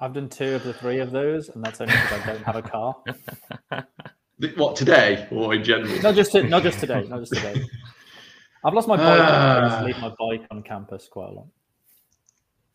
I've 0.00 0.12
done 0.12 0.28
two 0.28 0.54
of 0.54 0.64
the 0.64 0.74
three 0.74 0.98
of 0.98 1.12
those, 1.12 1.48
and 1.48 1.64
that's 1.64 1.80
only 1.80 1.94
because 1.94 2.20
I 2.20 2.26
don't 2.26 2.42
have 2.42 2.56
a 2.56 2.62
car. 2.62 2.94
What 4.56 4.76
today 4.76 5.26
or 5.30 5.54
in 5.54 5.64
general? 5.64 5.90
Not 6.02 6.14
just 6.14 6.32
to, 6.32 6.42
not 6.42 6.62
just 6.62 6.78
today. 6.78 7.06
Not 7.08 7.20
just 7.20 7.32
today. 7.32 7.64
I've 8.62 8.74
lost 8.74 8.86
my 8.86 8.98
bike. 8.98 9.18
I 9.18 9.60
just 9.66 9.78
Ah. 9.78 9.82
leave 9.86 9.98
my 9.98 10.12
bike 10.18 10.46
on 10.50 10.62
campus 10.62 11.08
quite 11.10 11.30
a 11.30 11.32
lot. 11.32 11.46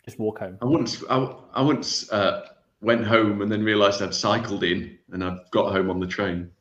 Just 0.06 0.18
walk 0.18 0.40
home. 0.40 0.58
I 0.60 0.66
once 0.66 1.04
I, 1.08 1.18
I 1.54 1.62
once 1.62 2.12
uh, 2.12 2.48
went 2.86 3.06
home 3.06 3.42
and 3.42 3.52
then 3.52 3.64
realised 3.64 4.02
I'd 4.02 4.14
cycled 4.14 4.64
in 4.64 4.98
and 5.12 5.24
I've 5.24 5.50
got 5.52 5.72
home 5.72 5.90
on 5.90 6.00
the 6.00 6.08
train. 6.08 6.52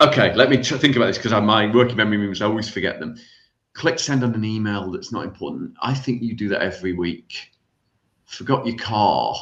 Okay, 0.00 0.34
let 0.34 0.48
me 0.50 0.56
tr- 0.56 0.76
think 0.76 0.96
about 0.96 1.06
this 1.06 1.18
because 1.18 1.32
I'm 1.32 1.46
my 1.46 1.72
working 1.72 1.96
memory 1.96 2.16
means 2.16 2.42
I 2.42 2.46
always 2.46 2.68
forget 2.68 2.98
them. 2.98 3.16
Click 3.74 3.98
send 3.98 4.24
on 4.24 4.34
an 4.34 4.44
email 4.44 4.90
that's 4.90 5.12
not 5.12 5.24
important. 5.24 5.74
I 5.80 5.94
think 5.94 6.22
you 6.22 6.34
do 6.34 6.48
that 6.48 6.62
every 6.62 6.94
week. 6.94 7.52
Forgot 8.24 8.66
your 8.66 8.76
car. 8.76 9.36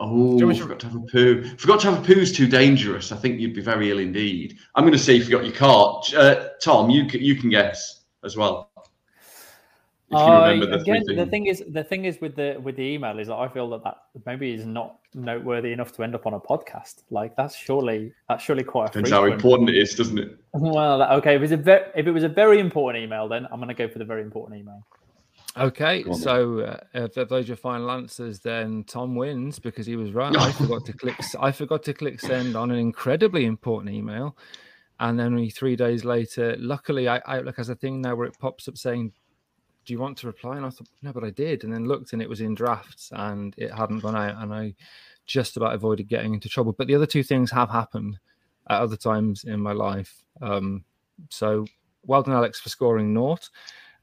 Oh, 0.00 0.36
want 0.36 0.56
to- 0.56 0.62
forgot 0.62 0.80
to 0.80 0.86
have 0.86 0.96
a 0.96 1.00
poo. 1.00 1.44
Forgot 1.58 1.80
to 1.80 1.90
have 1.92 2.02
a 2.02 2.06
poo's 2.06 2.32
too 2.32 2.48
dangerous. 2.48 3.12
I 3.12 3.16
think 3.16 3.38
you'd 3.38 3.54
be 3.54 3.60
very 3.60 3.90
ill 3.90 3.98
indeed. 3.98 4.56
I'm 4.74 4.82
going 4.82 4.92
to 4.94 4.98
say 4.98 5.14
you 5.14 5.24
forgot 5.24 5.44
your 5.44 5.54
car. 5.54 6.02
Uh, 6.16 6.48
Tom, 6.60 6.90
you 6.90 7.04
you 7.04 7.36
can 7.36 7.50
guess 7.50 8.02
as 8.24 8.36
well. 8.36 8.71
If 10.12 10.18
you 10.18 10.32
I- 10.34 10.58
the 10.60 10.84
three 10.84 10.98
again, 10.98 11.16
the 11.16 11.26
thing 11.26 11.46
is, 11.46 11.64
the 11.68 11.84
thing 11.84 12.04
is 12.04 12.20
with 12.20 12.36
the 12.36 12.58
with 12.62 12.76
the 12.76 12.82
email 12.82 13.18
is 13.18 13.28
that 13.28 13.36
I 13.36 13.48
feel 13.48 13.70
that 13.70 13.82
that 13.84 13.96
maybe 14.26 14.52
is 14.52 14.66
not 14.66 14.96
noteworthy 15.14 15.72
enough 15.72 15.92
to 15.92 16.02
end 16.02 16.14
up 16.14 16.26
on 16.26 16.34
a 16.34 16.40
podcast. 16.40 17.02
Like 17.10 17.34
that's 17.36 17.54
surely 17.56 18.12
that's 18.28 18.42
surely 18.44 18.64
quite 18.64 18.84
a 18.90 18.92
Depends 18.92 19.10
how 19.10 19.24
important 19.24 19.70
it 19.70 19.76
is, 19.76 19.94
doesn't 19.94 20.18
it? 20.18 20.36
Well, 20.54 21.02
okay. 21.18 21.36
If 21.36 21.42
it's 21.42 21.52
a 21.52 21.56
ve- 21.56 21.90
if 21.96 22.06
it 22.06 22.12
was 22.12 22.24
a 22.24 22.28
very 22.28 22.58
important 22.60 23.02
email, 23.02 23.26
then 23.26 23.46
I'm 23.50 23.56
going 23.58 23.68
to 23.68 23.74
go 23.74 23.88
for 23.88 23.98
the 23.98 24.04
very 24.04 24.20
important 24.22 24.60
email. 24.60 24.84
Okay, 25.56 26.02
Go 26.02 26.12
on 26.12 26.16
then. 26.18 26.22
so 26.22 26.60
uh, 26.60 26.76
if 26.94 27.16
if 27.18 27.28
those 27.28 27.44
are 27.44 27.48
your 27.48 27.56
final 27.56 27.90
answers, 27.90 28.40
then 28.40 28.84
Tom 28.84 29.14
wins 29.14 29.58
because 29.58 29.86
he 29.86 29.96
was 29.96 30.12
right. 30.12 30.34
I 30.36 30.52
forgot 30.62 30.84
to 30.86 30.92
click. 30.92 31.16
s- 31.18 31.36
I 31.38 31.52
forgot 31.52 31.82
to 31.84 31.94
click 31.94 32.20
send 32.20 32.56
on 32.56 32.70
an 32.70 32.78
incredibly 32.78 33.44
important 33.44 33.94
email, 33.94 34.36
and 35.00 35.18
then 35.18 35.26
only 35.26 35.50
three 35.50 35.76
days 35.76 36.04
later, 36.04 36.56
luckily, 36.58 37.08
I 37.08 37.20
Outlook 37.26 37.56
has 37.58 37.68
a 37.68 37.74
thing 37.74 38.00
now 38.00 38.14
where 38.14 38.26
it 38.26 38.38
pops 38.38 38.66
up 38.68 38.78
saying, 38.78 39.12
"Do 39.84 39.92
you 39.92 39.98
want 39.98 40.18
to 40.18 40.26
reply?" 40.26 40.56
And 40.56 40.66
I 40.66 40.70
thought, 40.70 40.88
"No, 41.02 41.12
but 41.12 41.24
I 41.24 41.30
did," 41.30 41.64
and 41.64 41.72
then 41.72 41.86
looked, 41.86 42.12
and 42.12 42.22
it 42.22 42.28
was 42.28 42.40
in 42.40 42.54
drafts, 42.54 43.10
and 43.12 43.54
it 43.56 43.72
hadn't 43.72 44.00
gone 44.00 44.16
out, 44.16 44.42
and 44.42 44.52
I 44.52 44.74
just 45.26 45.56
about 45.56 45.74
avoided 45.74 46.08
getting 46.08 46.34
into 46.34 46.48
trouble. 46.48 46.72
But 46.72 46.86
the 46.86 46.94
other 46.94 47.06
two 47.06 47.22
things 47.22 47.50
have 47.50 47.70
happened 47.70 48.18
at 48.68 48.80
other 48.80 48.96
times 48.96 49.44
in 49.44 49.60
my 49.60 49.72
life. 49.72 50.22
Um, 50.40 50.84
so 51.30 51.66
well 52.04 52.22
done, 52.22 52.34
Alex, 52.34 52.60
for 52.60 52.68
scoring 52.68 53.12
naught. 53.12 53.48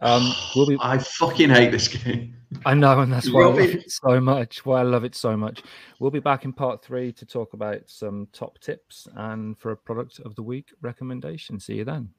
Um, 0.01 0.31
we'll 0.55 0.67
be 0.67 0.77
I 0.79 0.97
fucking 0.97 1.49
hate 1.49 1.71
this 1.71 1.87
game. 1.89 2.35
I 2.65 2.73
know, 2.73 3.01
and 3.01 3.11
that's 3.11 3.29
why 3.31 3.43
I 3.43 3.47
love 3.47 3.59
it 3.59 3.91
so 3.91 4.19
much. 4.21 4.65
Why 4.65 4.79
I 4.79 4.83
love 4.83 5.03
it 5.03 5.13
so 5.13 5.35
much. 5.35 5.61
We'll 5.99 6.11
be 6.11 6.19
back 6.19 6.45
in 6.45 6.53
part 6.53 6.81
three 6.81 7.11
to 7.13 7.25
talk 7.25 7.53
about 7.53 7.81
some 7.87 8.27
top 8.31 8.59
tips 8.59 9.07
and 9.15 9.57
for 9.59 9.71
a 9.71 9.77
product 9.77 10.19
of 10.19 10.35
the 10.35 10.43
week 10.43 10.73
recommendation. 10.81 11.59
See 11.59 11.75
you 11.75 11.83
then. 11.83 12.09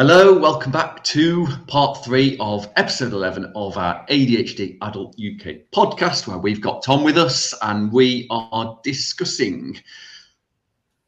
Hello, 0.00 0.32
welcome 0.38 0.72
back 0.72 1.04
to 1.04 1.46
part 1.66 2.02
three 2.02 2.38
of 2.40 2.66
episode 2.76 3.12
11 3.12 3.52
of 3.54 3.76
our 3.76 4.02
ADHD 4.06 4.78
Adult 4.80 5.14
UK 5.16 5.56
podcast, 5.74 6.26
where 6.26 6.38
we've 6.38 6.62
got 6.62 6.82
Tom 6.82 7.04
with 7.04 7.18
us 7.18 7.52
and 7.60 7.92
we 7.92 8.26
are 8.30 8.80
discussing 8.82 9.78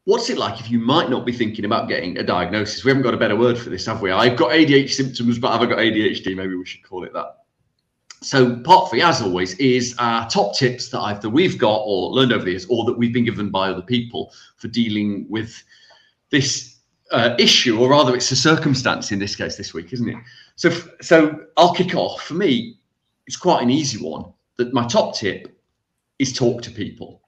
what's 0.03 0.29
it 0.29 0.37
like 0.37 0.59
if 0.59 0.69
you 0.69 0.77
might 0.77 1.09
not 1.09 1.25
be 1.25 1.31
thinking 1.31 1.65
about 1.65 1.89
getting 1.89 2.19
a 2.19 2.23
diagnosis. 2.23 2.85
We 2.85 2.91
haven't 2.91 3.01
got 3.01 3.15
a 3.15 3.17
better 3.17 3.35
word 3.35 3.57
for 3.57 3.71
this, 3.71 3.87
have 3.87 4.03
we? 4.03 4.11
I've 4.11 4.37
got 4.37 4.51
ADHD 4.51 4.91
symptoms, 4.91 5.39
but 5.39 5.53
have 5.53 5.63
I 5.63 5.65
got 5.65 5.79
ADHD? 5.79 6.35
Maybe 6.35 6.53
we 6.53 6.63
should 6.63 6.83
call 6.83 7.03
it 7.03 7.13
that. 7.13 7.37
So, 8.21 8.57
part 8.57 8.91
three, 8.91 9.01
as 9.01 9.23
always, 9.23 9.55
is 9.55 9.95
our 9.97 10.29
top 10.29 10.55
tips 10.55 10.89
that 10.89 10.99
either 10.99 11.31
we've 11.31 11.57
got 11.57 11.81
or 11.83 12.11
learned 12.11 12.31
over 12.31 12.45
the 12.45 12.51
years, 12.51 12.67
or 12.69 12.85
that 12.85 12.95
we've 12.95 13.11
been 13.11 13.25
given 13.25 13.49
by 13.49 13.71
other 13.71 13.81
people 13.81 14.31
for 14.57 14.67
dealing 14.67 15.25
with 15.29 15.63
this 16.29 16.72
uh, 17.13 17.35
issue, 17.37 17.79
or 17.79 17.89
rather, 17.89 18.15
it's 18.15 18.31
a 18.31 18.35
circumstance 18.35 19.11
in 19.11 19.19
this 19.19 19.35
case 19.35 19.55
this 19.55 19.73
week, 19.73 19.93
isn't 19.93 20.09
it? 20.09 20.17
So, 20.55 20.69
so 21.01 21.45
I'll 21.55 21.73
kick 21.73 21.95
off. 21.95 22.23
For 22.23 22.33
me, 22.33 22.79
it's 23.27 23.37
quite 23.37 23.61
an 23.61 23.69
easy 23.69 24.03
one. 24.03 24.25
That 24.57 24.73
my 24.73 24.85
top 24.87 25.15
tip 25.15 25.55
is 26.19 26.33
talk 26.33 26.61
to 26.63 26.71
people. 26.71 27.21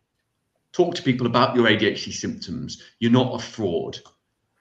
Talk 0.73 0.95
to 0.95 1.03
people 1.03 1.27
about 1.27 1.55
your 1.55 1.67
ADHD 1.67 2.11
symptoms. 2.11 2.83
You're 2.99 3.11
not 3.11 3.35
a 3.35 3.43
fraud. 3.43 3.97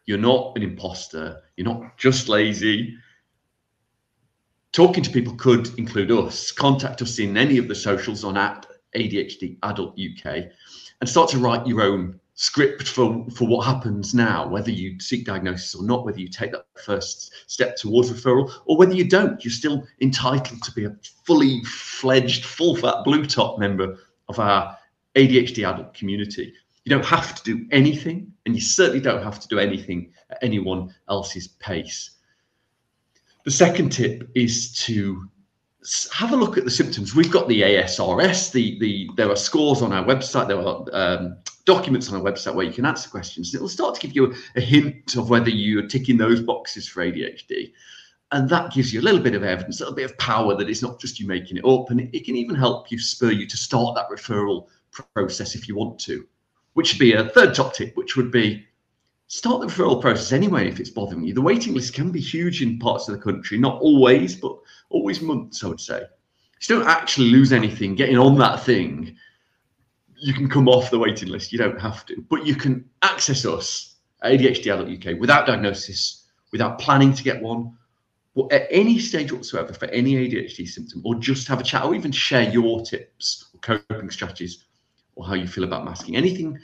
You're 0.06 0.18
not 0.18 0.52
an 0.56 0.62
imposter. 0.62 1.42
You're 1.56 1.66
not 1.66 1.98
just 1.98 2.28
lazy. 2.28 2.94
Talking 4.72 5.02
to 5.02 5.10
people 5.10 5.34
could 5.36 5.76
include 5.78 6.10
us. 6.10 6.52
Contact 6.52 7.00
us 7.02 7.18
in 7.18 7.36
any 7.36 7.58
of 7.58 7.68
the 7.68 7.74
socials 7.74 8.24
on 8.24 8.36
at 8.36 8.66
ADHD 8.94 9.58
Adult 9.62 9.98
UK 9.98 10.44
and 11.00 11.08
start 11.08 11.30
to 11.30 11.38
write 11.38 11.66
your 11.66 11.82
own 11.82 12.20
script 12.35 12.89
for, 12.89 13.24
for 13.37 13.47
what 13.47 13.64
happens 13.64 14.12
now, 14.12 14.47
whether 14.49 14.70
you 14.70 14.99
seek 14.99 15.24
diagnosis 15.24 15.74
or 15.74 15.85
not, 15.85 16.05
whether 16.05 16.18
you 16.18 16.28
take 16.28 16.53
that 16.53 16.66
first 16.85 17.32
step 17.47 17.76
towards 17.76 18.11
referral 18.11 18.53
or 18.66 18.76
whether 18.76 18.95
you 18.95 19.09
don't. 19.09 19.45
You're 19.45 19.53
still 19.53 19.87
entitled 20.01 20.62
to 20.62 20.72
be 20.72 20.85
a 20.85 20.97
fully 21.24 21.62
fledged, 21.64 22.45
full 22.45 22.76
fat 22.76 23.05
blue 23.05 23.24
top 23.24 23.59
member 23.59 23.99
of 24.28 24.39
our 24.41 24.76
ADHD 25.14 25.68
adult 25.68 25.95
community. 25.95 26.53
You 26.85 26.91
don't 26.91 27.05
have 27.05 27.35
to 27.37 27.43
do 27.45 27.66
anything, 27.70 28.32
and 28.45 28.55
you 28.55 28.61
certainly 28.61 29.01
don't 29.01 29.22
have 29.22 29.41
to 29.41 29.49
do 29.49 29.59
anything 29.59 30.12
at 30.30 30.39
anyone 30.43 30.93
else's 31.09 31.49
pace. 31.49 32.11
The 33.45 33.51
second 33.51 33.91
tip 33.91 34.28
is 34.35 34.72
to 34.85 35.28
have 36.12 36.32
a 36.32 36.37
look 36.37 36.59
at 36.59 36.64
the 36.64 36.70
symptoms. 36.70 37.14
We've 37.14 37.30
got 37.30 37.47
the 37.47 37.62
ASRS. 37.62 38.53
The 38.53 38.78
the 38.80 39.11
there 39.16 39.30
are 39.30 39.37
scores 39.37 39.82
on 39.82 39.93
our 39.93 40.05
website. 40.05 40.49
There 40.49 40.59
are 40.59 40.85
um, 40.93 41.37
documents 41.64 42.10
on 42.10 42.16
our 42.16 42.22
website 42.22 42.54
where 42.54 42.66
you 42.66 42.72
can 42.72 42.84
answer 42.84 43.08
questions. 43.08 43.54
It'll 43.54 43.68
start 43.68 43.94
to 43.94 44.00
give 44.00 44.14
you 44.14 44.32
a, 44.32 44.36
a 44.56 44.60
hint 44.60 45.16
of 45.16 45.30
whether 45.30 45.50
you're 45.50 45.86
ticking 45.86 46.16
those 46.16 46.40
boxes 46.40 46.86
for 46.86 47.02
ADHD, 47.04 47.72
and 48.32 48.48
that 48.48 48.72
gives 48.72 48.92
you 48.92 49.00
a 49.00 49.02
little 49.02 49.20
bit 49.20 49.34
of 49.34 49.44
evidence, 49.44 49.80
a 49.80 49.84
little 49.84 49.96
bit 49.96 50.10
of 50.10 50.18
power 50.18 50.56
that 50.56 50.68
it's 50.68 50.82
not 50.82 51.00
just 51.00 51.20
you 51.20 51.26
making 51.26 51.56
it 51.56 51.64
up, 51.64 51.90
and 51.90 52.00
it, 52.00 52.10
it 52.12 52.24
can 52.24 52.36
even 52.36 52.54
help 52.54 52.90
you 52.90 52.98
spur 52.98 53.30
you 53.30 53.46
to 53.46 53.56
start 53.56 53.94
that 53.94 54.10
referral 54.10 54.66
process 55.14 55.54
if 55.54 55.68
you 55.68 55.74
want 55.74 55.98
to. 56.00 56.26
Which 56.74 56.92
would 56.92 56.98
be 56.98 57.12
a 57.12 57.28
third 57.28 57.54
top 57.54 57.74
tip, 57.74 57.96
which 57.96 58.16
would 58.16 58.30
be 58.30 58.66
start 59.28 59.60
the 59.60 59.66
referral 59.66 60.00
process 60.00 60.32
anyway 60.32 60.68
if 60.68 60.80
it's 60.80 60.90
bothering 60.90 61.24
you. 61.24 61.34
The 61.34 61.40
waiting 61.40 61.74
list 61.74 61.94
can 61.94 62.10
be 62.10 62.20
huge 62.20 62.62
in 62.62 62.78
parts 62.78 63.08
of 63.08 63.14
the 63.14 63.22
country, 63.22 63.58
not 63.58 63.80
always, 63.80 64.36
but 64.36 64.58
always 64.90 65.20
months, 65.20 65.62
I 65.62 65.68
would 65.68 65.80
say. 65.80 66.00
You 66.00 66.78
don't 66.78 66.88
actually 66.88 67.30
lose 67.30 67.52
anything 67.52 67.94
getting 67.94 68.18
on 68.18 68.38
that 68.38 68.62
thing, 68.64 69.16
you 70.18 70.34
can 70.34 70.48
come 70.48 70.68
off 70.68 70.90
the 70.90 70.98
waiting 70.98 71.28
list. 71.28 71.52
You 71.52 71.58
don't 71.58 71.80
have 71.80 72.04
to, 72.06 72.24
but 72.28 72.46
you 72.46 72.54
can 72.54 72.88
access 73.02 73.44
us 73.44 73.96
at 74.22 74.32
ADHD 74.32 75.14
UK 75.14 75.20
without 75.20 75.46
diagnosis, 75.46 76.26
without 76.52 76.78
planning 76.78 77.12
to 77.12 77.22
get 77.22 77.40
one, 77.40 77.76
at 78.50 78.66
any 78.70 78.98
stage 78.98 79.32
whatsoever 79.32 79.72
for 79.72 79.86
any 79.86 80.14
ADHD 80.14 80.66
symptom, 80.66 81.02
or 81.04 81.14
just 81.16 81.46
have 81.46 81.60
a 81.60 81.64
chat, 81.64 81.84
or 81.84 81.94
even 81.94 82.10
share 82.10 82.50
your 82.50 82.82
tips 82.82 83.50
or 83.54 83.60
coping 83.60 84.10
strategies, 84.10 84.64
or 85.14 85.26
how 85.26 85.34
you 85.34 85.46
feel 85.46 85.64
about 85.64 85.84
masking. 85.84 86.16
Anything 86.16 86.58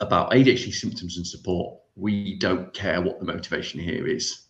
about 0.00 0.30
ADHD 0.30 0.72
symptoms 0.72 1.16
and 1.16 1.26
support, 1.26 1.78
we 1.96 2.38
don't 2.38 2.72
care 2.72 3.00
what 3.00 3.18
the 3.18 3.26
motivation 3.26 3.80
here 3.80 4.06
is. 4.06 4.42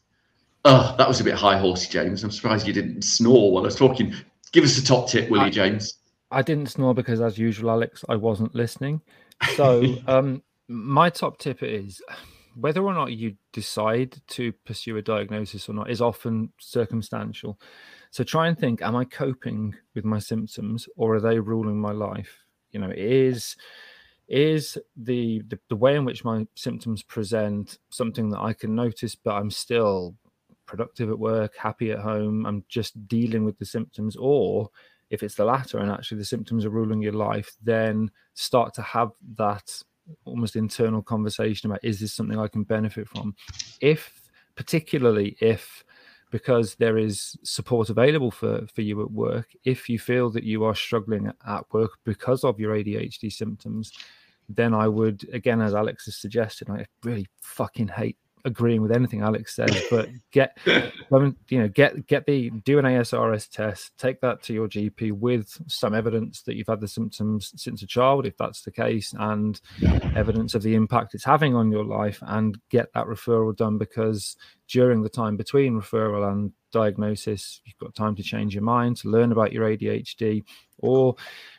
Oh, 0.64 0.94
that 0.98 1.08
was 1.08 1.20
a 1.20 1.24
bit 1.24 1.34
high 1.34 1.58
horsey, 1.58 1.88
James. 1.90 2.22
I'm 2.22 2.30
surprised 2.30 2.66
you 2.66 2.74
didn't 2.74 3.02
snore 3.02 3.52
while 3.52 3.62
I 3.62 3.66
was 3.66 3.76
talking. 3.76 4.14
Give 4.52 4.64
us 4.64 4.76
a 4.76 4.84
top 4.84 5.08
tip, 5.08 5.30
will 5.30 5.40
I, 5.40 5.46
you, 5.46 5.52
James? 5.52 5.99
I 6.30 6.42
didn't 6.42 6.66
snore 6.66 6.94
because, 6.94 7.20
as 7.20 7.38
usual, 7.38 7.70
Alex, 7.70 8.04
I 8.08 8.16
wasn't 8.16 8.54
listening. 8.54 9.00
So, 9.56 9.96
um, 10.06 10.42
my 10.68 11.08
top 11.08 11.38
tip 11.38 11.62
is 11.62 12.02
whether 12.54 12.82
or 12.82 12.92
not 12.92 13.12
you 13.12 13.36
decide 13.54 14.20
to 14.28 14.52
pursue 14.66 14.98
a 14.98 15.02
diagnosis 15.02 15.66
or 15.66 15.72
not 15.72 15.90
is 15.90 16.02
often 16.02 16.52
circumstantial. 16.58 17.58
So, 18.10 18.22
try 18.22 18.48
and 18.48 18.58
think: 18.58 18.82
Am 18.82 18.94
I 18.94 19.06
coping 19.06 19.74
with 19.94 20.04
my 20.04 20.18
symptoms, 20.18 20.86
or 20.96 21.14
are 21.14 21.20
they 21.20 21.38
ruling 21.38 21.80
my 21.80 21.92
life? 21.92 22.44
You 22.70 22.80
know, 22.80 22.92
is 22.94 23.56
is 24.28 24.78
the, 24.96 25.42
the, 25.48 25.58
the 25.68 25.76
way 25.76 25.96
in 25.96 26.04
which 26.04 26.24
my 26.24 26.46
symptoms 26.54 27.02
present 27.02 27.78
something 27.90 28.30
that 28.30 28.38
I 28.38 28.52
can 28.52 28.76
notice, 28.76 29.16
but 29.16 29.34
I'm 29.34 29.50
still 29.50 30.14
productive 30.66 31.10
at 31.10 31.18
work, 31.18 31.56
happy 31.56 31.90
at 31.90 31.98
home. 31.98 32.46
I'm 32.46 32.64
just 32.68 33.08
dealing 33.08 33.44
with 33.44 33.58
the 33.58 33.64
symptoms, 33.64 34.16
or 34.16 34.70
if 35.10 35.22
it's 35.22 35.34
the 35.34 35.44
latter 35.44 35.78
and 35.78 35.90
actually 35.90 36.18
the 36.18 36.24
symptoms 36.24 36.64
are 36.64 36.70
ruling 36.70 37.02
your 37.02 37.12
life, 37.12 37.56
then 37.62 38.10
start 38.34 38.74
to 38.74 38.82
have 38.82 39.10
that 39.36 39.82
almost 40.24 40.56
internal 40.56 41.02
conversation 41.02 41.70
about 41.70 41.84
is 41.84 42.00
this 42.00 42.12
something 42.12 42.38
I 42.38 42.48
can 42.48 42.62
benefit 42.62 43.08
from? 43.08 43.34
If, 43.80 44.30
particularly 44.54 45.36
if, 45.40 45.84
because 46.30 46.76
there 46.76 46.96
is 46.96 47.36
support 47.42 47.90
available 47.90 48.30
for, 48.30 48.66
for 48.72 48.82
you 48.82 49.02
at 49.02 49.10
work, 49.10 49.48
if 49.64 49.88
you 49.88 49.98
feel 49.98 50.30
that 50.30 50.44
you 50.44 50.64
are 50.64 50.74
struggling 50.74 51.32
at 51.46 51.64
work 51.72 51.90
because 52.04 52.44
of 52.44 52.60
your 52.60 52.74
ADHD 52.74 53.32
symptoms, 53.32 53.92
then 54.48 54.74
I 54.74 54.88
would, 54.88 55.28
again, 55.32 55.60
as 55.60 55.74
Alex 55.74 56.04
has 56.06 56.16
suggested, 56.16 56.70
I 56.70 56.86
really 57.04 57.26
fucking 57.40 57.88
hate 57.88 58.16
agreeing 58.44 58.82
with 58.82 58.92
anything 58.92 59.20
Alex 59.20 59.54
says, 59.54 59.84
but 59.90 60.08
get 60.32 60.56
you 60.64 61.58
know 61.58 61.68
get 61.68 62.06
get 62.06 62.26
the 62.26 62.50
do 62.64 62.78
an 62.78 62.84
ASRS 62.84 63.48
test, 63.48 63.92
take 63.98 64.20
that 64.20 64.42
to 64.44 64.52
your 64.52 64.68
GP 64.68 65.12
with 65.12 65.60
some 65.66 65.94
evidence 65.94 66.42
that 66.42 66.56
you've 66.56 66.66
had 66.66 66.80
the 66.80 66.88
symptoms 66.88 67.52
since 67.56 67.82
a 67.82 67.86
child, 67.86 68.26
if 68.26 68.36
that's 68.36 68.62
the 68.62 68.70
case, 68.70 69.14
and 69.18 69.60
evidence 70.14 70.54
of 70.54 70.62
the 70.62 70.74
impact 70.74 71.14
it's 71.14 71.24
having 71.24 71.54
on 71.54 71.70
your 71.70 71.84
life, 71.84 72.18
and 72.22 72.58
get 72.70 72.92
that 72.94 73.06
referral 73.06 73.56
done 73.56 73.78
because 73.78 74.36
during 74.68 75.02
the 75.02 75.08
time 75.08 75.36
between 75.36 75.80
referral 75.80 76.30
and 76.30 76.52
diagnosis, 76.70 77.60
you've 77.64 77.78
got 77.78 77.94
time 77.94 78.14
to 78.16 78.22
change 78.22 78.54
your 78.54 78.62
mind, 78.64 78.96
to 78.98 79.08
learn 79.08 79.32
about 79.32 79.52
your 79.52 79.64
ADHD, 79.64 80.44
or 80.78 81.14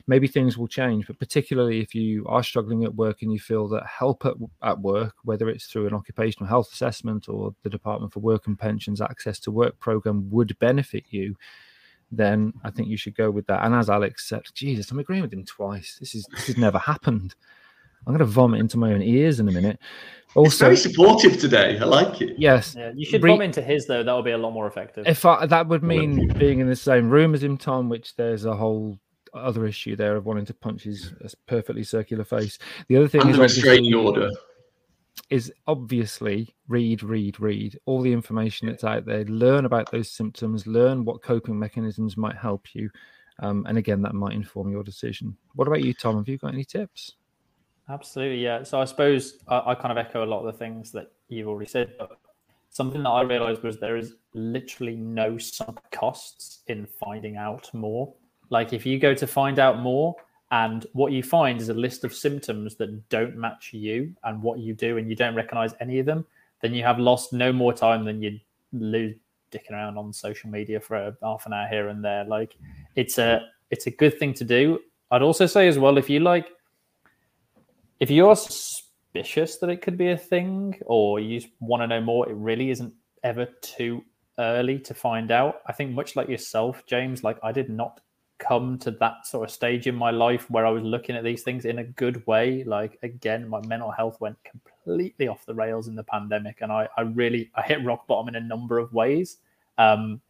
maybe 0.08 0.28
things 0.28 0.58
will 0.58 0.68
change. 0.68 1.08
But 1.08 1.20
particularly 1.20 1.82
if 1.82 1.94
you 1.94 2.26
are 2.28 2.44
struggling 2.44 2.84
at 2.84 2.96
work 2.96 3.22
and 3.22 3.32
you 3.32 3.40
feel 3.40 3.68
that 3.70 3.86
help 3.86 4.26
at, 4.26 4.34
at 4.64 4.80
work, 4.80 5.16
whether 5.24 5.50
it's 5.50 5.66
through 5.66 5.88
an 5.88 5.94
occupational 5.94 6.50
health 6.50 6.72
assessment 6.72 7.30
or 7.30 7.54
the 7.64 7.70
Department 7.70 8.14
for 8.14 8.20
Work 8.20 8.48
and 8.48 8.58
Pensions 8.58 9.02
Access 9.02 9.40
to 9.42 9.52
Work 9.52 9.80
program, 9.80 10.30
would 10.30 10.58
benefit 10.60 11.06
you, 11.10 11.36
then 12.12 12.54
I 12.64 12.72
think 12.72 12.88
you 12.90 12.98
should 12.98 13.16
go 13.16 13.32
with 13.32 13.48
that. 13.48 13.64
And 13.64 13.74
as 13.74 13.90
Alex 13.90 14.28
said, 14.28 14.44
Jesus, 14.54 14.92
I'm 14.92 15.00
agreeing 15.00 15.22
with 15.22 15.34
him 15.34 15.46
twice. 15.46 15.98
This 16.00 16.14
is 16.16 16.26
this 16.32 16.48
has 16.48 16.58
never 16.58 16.78
happened. 16.78 17.36
I'm 18.06 18.14
going 18.14 18.20
to 18.20 18.26
vomit 18.26 18.60
into 18.60 18.78
my 18.78 18.94
own 18.94 19.02
ears 19.02 19.40
in 19.40 19.48
a 19.48 19.52
minute. 19.52 19.80
Also, 20.34 20.50
it's 20.50 20.58
very 20.60 20.78
supportive 20.78 21.40
today. 21.40 21.78
I 21.78 21.84
like 21.84 22.22
it. 22.22 22.36
Yes. 22.38 22.76
Yeah, 22.78 22.92
you 22.96 23.06
should 23.06 23.22
Re- 23.22 23.32
vomit 23.32 23.46
into 23.46 23.62
his 23.62 23.86
though. 23.86 24.02
That 24.02 24.14
would 24.14 24.26
be 24.26 24.32
a 24.32 24.38
lot 24.38 24.52
more 24.52 24.68
effective. 24.68 25.06
If 25.06 25.26
I, 25.26 25.46
that 25.46 25.68
would 25.68 25.84
mean 25.84 26.30
being 26.38 26.60
in 26.60 26.68
the 26.68 26.76
same 26.76 27.10
room 27.10 27.34
as 27.34 27.44
him, 27.44 27.58
Tom, 27.58 27.90
which 27.90 28.16
there's 28.16 28.46
a 28.46 28.56
whole 28.56 28.98
other 29.34 29.66
issue 29.66 29.96
there 29.96 30.16
of 30.16 30.26
wanting 30.26 30.46
to 30.46 30.54
punch 30.54 30.84
his 30.84 31.14
perfectly 31.48 31.84
circular 31.84 32.24
face. 32.24 32.58
The 32.88 32.98
other 32.98 33.08
thing 33.08 33.22
and 33.22 33.32
is 33.32 33.38
the 33.38 33.44
restraining 33.44 33.94
order 33.94 34.30
is 35.30 35.52
obviously 35.68 36.54
read, 36.68 37.04
read, 37.04 37.40
read 37.40 37.78
all 37.86 38.02
the 38.02 38.12
information 38.12 38.68
that's 38.68 38.84
out 38.84 39.06
there. 39.06 39.24
Learn 39.26 39.66
about 39.66 39.92
those 39.92 40.10
symptoms. 40.10 40.68
Learn 40.68 41.06
what 41.06 41.22
coping 41.22 41.58
mechanisms 41.58 42.18
might 42.18 42.36
help 42.36 42.74
you, 42.74 42.90
um, 43.40 43.66
and 43.68 43.78
again, 43.78 44.02
that 44.02 44.14
might 44.14 44.34
inform 44.34 44.72
your 44.72 44.84
decision. 44.84 45.36
What 45.56 45.68
about 45.68 45.84
you, 45.84 45.94
Tom? 45.94 46.18
Have 46.18 46.28
you 46.28 46.38
got 46.38 46.54
any 46.54 46.66
tips? 46.66 47.16
Absolutely, 47.90 48.44
yeah. 48.44 48.64
So 48.64 48.80
I 48.80 48.86
suppose 48.86 49.40
I, 49.48 49.62
I 49.68 49.76
kind 49.76 49.92
of 49.92 49.98
echo 49.98 50.24
a 50.24 50.26
lot 50.26 50.40
of 50.40 50.46
the 50.46 50.58
things 50.58 50.92
that 50.92 51.12
you've 51.28 51.48
already 51.48 51.70
said, 51.70 51.94
but 51.98 52.18
something 52.70 53.04
that 53.04 53.10
I 53.10 53.22
realized 53.22 53.64
was 53.64 53.80
there 53.80 53.98
is 53.98 54.16
literally 54.34 54.96
no 54.96 55.38
sunk 55.38 55.80
costs 55.92 56.60
in 56.68 56.86
finding 56.86 57.38
out 57.38 57.72
more. 57.74 58.14
Like 58.50 58.74
if 58.74 58.86
you 58.86 59.00
go 59.00 59.14
to 59.14 59.28
find 59.28 59.60
out 59.60 59.80
more, 59.80 60.16
and 60.52 60.86
what 60.92 61.14
you 61.14 61.24
find 61.24 61.62
is 61.62 61.70
a 61.70 61.74
list 61.74 62.04
of 62.04 62.14
symptoms 62.14 62.76
that 62.76 63.08
don't 63.08 63.38
match 63.38 63.72
you 63.72 64.14
and 64.26 64.42
what 64.42 64.60
you 64.60 64.74
do, 64.74 64.98
and 64.98 65.10
you 65.10 65.16
don't 65.16 65.36
recognize 65.36 65.74
any 65.80 66.00
of 66.00 66.06
them, 66.06 66.26
then 66.62 66.74
you 66.74 66.84
have 66.84 67.00
lost 67.00 67.34
no 67.34 67.52
more 67.52 67.74
time 67.74 68.04
than 68.06 68.22
you 68.22 68.40
lose 68.74 69.16
dicking 69.52 69.72
around 69.72 69.98
on 69.98 70.14
social 70.14 70.50
media 70.50 70.80
for 70.80 70.96
a 70.96 71.16
half 71.22 71.46
an 71.46 71.54
hour 71.54 71.68
here 71.68 71.90
and 71.90 72.04
there. 72.04 72.24
Like 72.24 72.56
it's 72.96 73.18
a 73.18 73.48
it's 73.70 73.88
a 73.88 73.92
good 73.92 74.18
thing 74.18 74.34
to 74.36 74.44
do. 74.44 74.80
I'd 75.12 75.22
also 75.22 75.46
say 75.46 75.68
as 75.68 75.78
well 75.78 75.98
if 75.98 76.10
you 76.10 76.20
like 76.20 76.48
if 78.02 78.10
you're 78.10 78.36
suspicious 78.36 79.58
that 79.58 79.70
it 79.70 79.82
could 79.84 79.96
be 79.96 80.10
a 80.10 80.18
thing 80.18 80.78
or 80.88 81.20
you 81.20 81.40
want 81.60 81.84
to 81.84 81.88
know 81.88 82.02
more, 82.02 82.28
it 82.28 82.34
really 82.34 82.72
isn't 82.72 82.92
ever 83.24 83.46
too 83.62 84.04
early 84.40 84.80
to 84.80 84.96
find 84.96 85.32
out. 85.32 85.62
I 85.68 85.72
think 85.72 85.92
much 85.92 86.16
like 86.16 86.28
yourself, 86.28 86.84
James, 86.88 87.24
like 87.24 87.38
I 87.44 87.52
did 87.52 87.70
not 87.70 88.02
come 88.40 88.80
to 88.80 88.90
that 88.90 89.28
sort 89.28 89.48
of 89.48 89.54
stage 89.54 89.86
in 89.86 89.94
my 89.94 90.10
life 90.10 90.50
where 90.50 90.66
I 90.66 90.72
was 90.72 90.82
looking 90.82 91.16
at 91.16 91.24
these 91.24 91.44
things 91.44 91.66
in 91.66 91.78
a 91.78 91.84
good 91.84 92.26
way. 92.26 92.64
Like 92.64 92.98
again, 93.04 93.48
my 93.48 93.62
mental 93.68 93.92
health 93.92 94.20
went 94.20 94.38
completely 94.44 95.28
off 95.28 95.46
the 95.46 95.54
rails 95.54 95.88
in 95.88 95.94
the 95.94 96.04
pandemic, 96.04 96.62
and 96.62 96.72
I, 96.72 96.90
I 96.98 97.02
really 97.02 97.52
I 97.54 97.62
hit 97.62 97.86
rock 97.86 98.08
bottom 98.08 98.30
in 98.30 98.36
a 98.36 98.46
number 98.46 98.80
of 98.80 98.92
ways. 98.94 99.38
Um, 99.78 100.22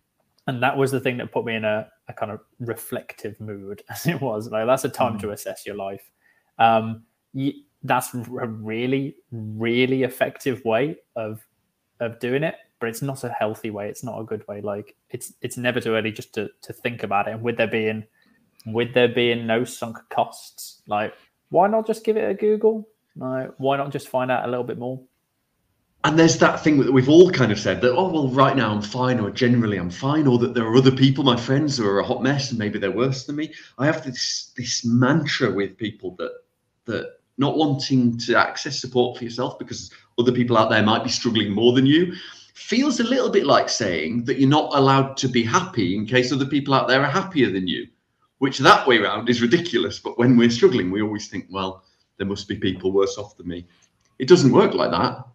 and 0.46 0.62
that 0.62 0.76
was 0.76 0.92
the 0.92 1.00
thing 1.00 1.16
that 1.18 1.32
put 1.32 1.46
me 1.46 1.56
in 1.56 1.64
a, 1.64 1.88
a 2.10 2.14
kind 2.14 2.34
of 2.34 2.42
reflective 2.60 3.40
mood, 3.40 3.82
as 3.90 4.08
it 4.08 4.20
was. 4.20 4.50
Like 4.50 4.66
that's 4.66 4.84
a 4.84 4.90
time 4.90 5.18
mm. 5.18 5.22
to 5.22 5.32
assess 5.32 5.66
your 5.66 5.78
life. 5.78 6.12
Um, 6.60 7.04
that's 7.84 8.14
a 8.14 8.48
really, 8.48 9.16
really 9.32 10.04
effective 10.04 10.64
way 10.66 10.98
of 11.16 11.46
of 12.00 12.20
doing 12.20 12.44
it. 12.44 12.56
But 12.80 12.90
it's 12.90 13.02
not 13.02 13.24
a 13.24 13.30
healthy 13.30 13.70
way. 13.70 13.90
It's 13.90 14.04
not 14.04 14.20
a 14.20 14.24
good 14.24 14.48
way. 14.48 14.62
Like 14.62 14.96
it's 15.10 15.34
it's 15.42 15.58
never 15.58 15.80
too 15.80 15.96
early 15.96 16.12
just 16.12 16.34
to 16.34 16.50
to 16.64 16.74
think 16.74 17.04
about 17.04 17.28
it. 17.28 17.32
And 17.32 17.44
with 17.44 17.58
there 17.58 17.68
being 17.68 18.06
with 18.66 18.94
there 18.94 19.08
being 19.08 19.48
no 19.48 19.64
sunk 19.64 19.98
costs, 20.10 20.82
like 20.88 21.14
why 21.50 21.68
not 21.68 21.88
just 21.88 22.04
give 22.04 22.18
it 22.18 22.30
a 22.30 22.34
Google? 22.34 22.88
Why 23.16 23.78
not 23.78 23.92
just 23.92 24.08
find 24.08 24.32
out 24.32 24.46
a 24.46 24.50
little 24.50 24.64
bit 24.64 24.78
more? 24.78 25.02
and 26.04 26.18
there's 26.18 26.38
that 26.40 26.64
thing 26.64 26.80
that 26.80 26.92
we've 26.92 27.10
all 27.10 27.30
kind 27.30 27.52
of 27.52 27.60
said 27.60 27.82
that 27.82 27.94
oh 27.94 28.10
well 28.10 28.28
right 28.30 28.56
now 28.56 28.72
i'm 28.72 28.82
fine 28.82 29.20
or 29.20 29.30
generally 29.30 29.78
i'm 29.78 29.90
fine 29.90 30.28
or 30.28 30.38
that 30.40 30.54
there 30.54 30.66
are 30.66 30.76
other 30.76 30.92
people 30.92 31.24
my 31.24 31.36
friends 31.36 31.78
who 31.78 31.88
are 31.88 32.00
a 32.00 32.04
hot 32.04 32.24
mess 32.24 32.50
and 32.50 32.60
maybe 32.60 32.80
they're 32.80 32.92
worse 32.92 33.26
than 33.26 33.36
me 33.36 33.54
i 33.78 33.86
have 33.86 34.04
this 34.04 34.52
this 34.58 34.84
mantra 34.86 35.52
with 35.52 35.78
people 35.78 36.16
that 36.18 36.32
that 36.86 37.18
not 37.38 37.58
wanting 37.58 38.18
to 38.20 38.36
access 38.36 38.80
support 38.80 39.18
for 39.18 39.24
yourself 39.24 39.58
because 39.58 39.92
other 40.20 40.32
people 40.32 40.58
out 40.58 40.70
there 40.70 40.84
might 40.84 41.04
be 41.04 41.10
struggling 41.10 41.52
more 41.52 41.74
than 41.74 41.86
you 41.86 42.14
feels 42.54 43.00
a 43.00 43.04
little 43.04 43.30
bit 43.30 43.46
like 43.46 43.68
saying 43.70 44.24
that 44.26 44.40
you're 44.40 44.48
not 44.50 44.76
allowed 44.76 45.18
to 45.18 45.28
be 45.28 45.44
happy 45.44 45.96
in 45.96 46.06
case 46.06 46.32
other 46.32 46.46
people 46.46 46.74
out 46.74 46.88
there 46.88 47.02
are 47.02 47.10
happier 47.10 47.52
than 47.52 47.68
you, 47.68 47.88
which 48.38 48.60
that 48.60 48.88
way 48.88 48.98
around 48.98 49.30
is 49.30 49.42
ridiculous. 49.42 50.00
But 50.00 50.18
when 50.18 50.38
we're 50.38 50.50
struggling, 50.50 50.92
we 50.92 51.02
always 51.02 51.28
think, 51.28 51.48
well, 51.50 51.84
there 52.18 52.28
must 52.28 52.48
be 52.48 52.56
people 52.56 52.92
worse 52.92 53.18
off 53.18 53.36
than 53.36 53.48
me. 53.48 53.68
It 54.20 54.28
doesn't 54.28 54.52
work 54.52 54.74
like 54.74 54.92
that. 54.92 55.26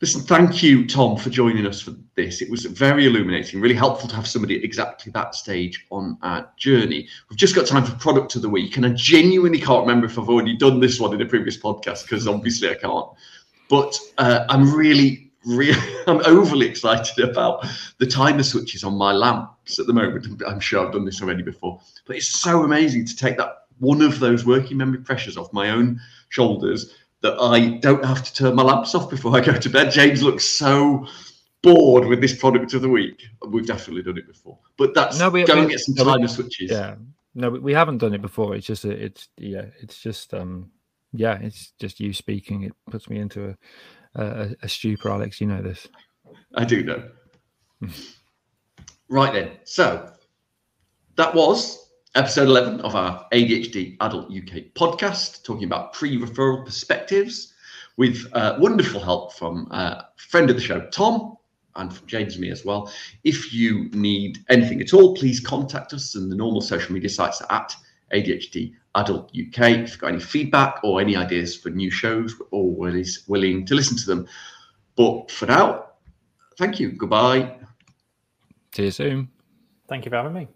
Listen, 0.00 0.22
thank 0.22 0.62
you, 0.62 0.86
Tom, 0.86 1.16
for 1.16 1.30
joining 1.30 1.66
us 1.66 1.80
for 1.80 1.94
this. 2.16 2.42
It 2.42 2.50
was 2.50 2.64
very 2.64 3.06
illuminating, 3.06 3.60
really 3.60 3.76
helpful 3.76 4.08
to 4.08 4.16
have 4.16 4.26
somebody 4.26 4.58
at 4.58 4.64
exactly 4.64 5.12
that 5.12 5.34
stage 5.34 5.86
on 5.90 6.18
our 6.22 6.50
journey. 6.56 7.08
We've 7.30 7.38
just 7.38 7.54
got 7.54 7.66
time 7.66 7.84
for 7.84 7.96
product 7.96 8.34
of 8.34 8.42
the 8.42 8.48
week, 8.48 8.76
and 8.76 8.84
I 8.84 8.90
genuinely 8.90 9.60
can't 9.60 9.86
remember 9.86 10.06
if 10.06 10.18
I've 10.18 10.28
already 10.28 10.56
done 10.56 10.80
this 10.80 10.98
one 10.98 11.14
in 11.14 11.22
a 11.22 11.26
previous 11.26 11.56
podcast 11.56 12.02
because 12.02 12.26
obviously 12.26 12.70
I 12.70 12.74
can't. 12.74 13.08
But 13.68 13.96
uh, 14.18 14.44
I'm 14.48 14.74
really, 14.74 15.30
really, 15.46 15.80
I'm 16.08 16.20
overly 16.26 16.66
excited 16.66 17.28
about 17.28 17.64
the 17.98 18.06
timer 18.06 18.42
switches 18.42 18.82
on 18.82 18.94
my 18.98 19.12
lamps 19.12 19.78
at 19.78 19.86
the 19.86 19.92
moment. 19.92 20.42
I'm 20.46 20.60
sure 20.60 20.84
I've 20.84 20.92
done 20.92 21.04
this 21.04 21.22
already 21.22 21.44
before, 21.44 21.80
but 22.06 22.16
it's 22.16 22.26
so 22.26 22.64
amazing 22.64 23.06
to 23.06 23.16
take 23.16 23.36
that 23.36 23.58
one 23.78 24.02
of 24.02 24.18
those 24.18 24.44
working 24.44 24.76
memory 24.76 24.98
pressures 24.98 25.36
off 25.36 25.52
my 25.52 25.70
own 25.70 26.00
shoulders 26.28 26.94
that 27.24 27.40
I 27.40 27.78
don't 27.78 28.04
have 28.04 28.22
to 28.22 28.34
turn 28.34 28.54
my 28.54 28.62
lamps 28.62 28.94
off 28.94 29.08
before 29.08 29.34
I 29.34 29.40
go 29.40 29.58
to 29.58 29.70
bed. 29.70 29.90
James 29.90 30.22
looks 30.22 30.44
so 30.44 31.06
bored 31.62 32.04
with 32.04 32.20
this 32.20 32.38
product 32.38 32.74
of 32.74 32.82
the 32.82 32.88
week. 32.88 33.22
We've 33.48 33.66
definitely 33.66 34.02
done 34.02 34.18
it 34.18 34.26
before, 34.26 34.58
but 34.76 34.92
that's 34.92 35.18
no, 35.18 35.30
we, 35.30 35.42
go 35.44 35.54
we, 35.54 35.60
and 35.60 35.70
get 35.70 35.80
some 35.80 35.94
no, 35.94 36.04
timer 36.04 36.28
switches. 36.28 36.70
Yeah, 36.70 36.96
no, 37.34 37.48
we 37.48 37.72
haven't 37.72 37.98
done 37.98 38.12
it 38.12 38.20
before. 38.20 38.54
It's 38.54 38.66
just 38.66 38.84
it's 38.84 39.28
yeah, 39.38 39.64
it's 39.80 40.02
just 40.02 40.34
um 40.34 40.70
yeah, 41.14 41.38
it's 41.40 41.72
just 41.80 41.98
you 41.98 42.12
speaking. 42.12 42.64
It 42.64 42.74
puts 42.90 43.08
me 43.08 43.18
into 43.18 43.56
a 44.14 44.22
a, 44.22 44.54
a 44.62 44.68
stupor, 44.68 45.08
Alex. 45.08 45.40
You 45.40 45.46
know 45.46 45.62
this. 45.62 45.88
I 46.56 46.66
do 46.66 46.84
know. 46.84 47.08
right 49.08 49.32
then, 49.32 49.52
so 49.64 50.12
that 51.16 51.34
was 51.34 51.83
episode 52.14 52.48
11 52.48 52.80
of 52.82 52.94
our 52.94 53.26
ADHD 53.32 53.96
Adult 54.00 54.26
UK 54.26 54.72
podcast, 54.74 55.42
talking 55.42 55.64
about 55.64 55.92
pre 55.92 56.16
referral 56.18 56.64
perspectives 56.64 57.54
with 57.96 58.26
uh, 58.32 58.56
wonderful 58.58 59.00
help 59.00 59.32
from 59.34 59.68
a 59.70 59.74
uh, 59.74 60.02
friend 60.16 60.50
of 60.50 60.56
the 60.56 60.62
show, 60.62 60.86
Tom, 60.90 61.36
and 61.76 61.92
from 61.92 62.06
James 62.06 62.34
and 62.34 62.42
me 62.42 62.50
as 62.50 62.64
well. 62.64 62.92
If 63.24 63.52
you 63.52 63.88
need 63.90 64.38
anything 64.48 64.80
at 64.80 64.94
all, 64.94 65.14
please 65.16 65.40
contact 65.40 65.92
us 65.92 66.14
and 66.14 66.30
the 66.30 66.36
normal 66.36 66.60
social 66.60 66.92
media 66.92 67.08
sites 67.08 67.42
at 67.50 67.74
ADHD 68.12 68.74
Adult 68.94 69.30
UK. 69.30 69.70
If 69.70 69.90
you've 69.90 69.98
got 69.98 70.08
any 70.08 70.20
feedback 70.20 70.80
or 70.84 71.00
any 71.00 71.16
ideas 71.16 71.56
for 71.56 71.70
new 71.70 71.90
shows, 71.90 72.38
we're 72.38 72.46
always 72.46 73.24
willing 73.26 73.66
to 73.66 73.74
listen 73.74 73.96
to 73.96 74.06
them. 74.06 74.28
But 74.96 75.30
for 75.30 75.46
now, 75.46 75.86
thank 76.58 76.78
you. 76.78 76.92
Goodbye. 76.92 77.56
See 78.74 78.84
you 78.84 78.90
soon. 78.92 79.28
Thank 79.88 80.04
you 80.04 80.10
for 80.10 80.16
having 80.16 80.32
me. 80.32 80.48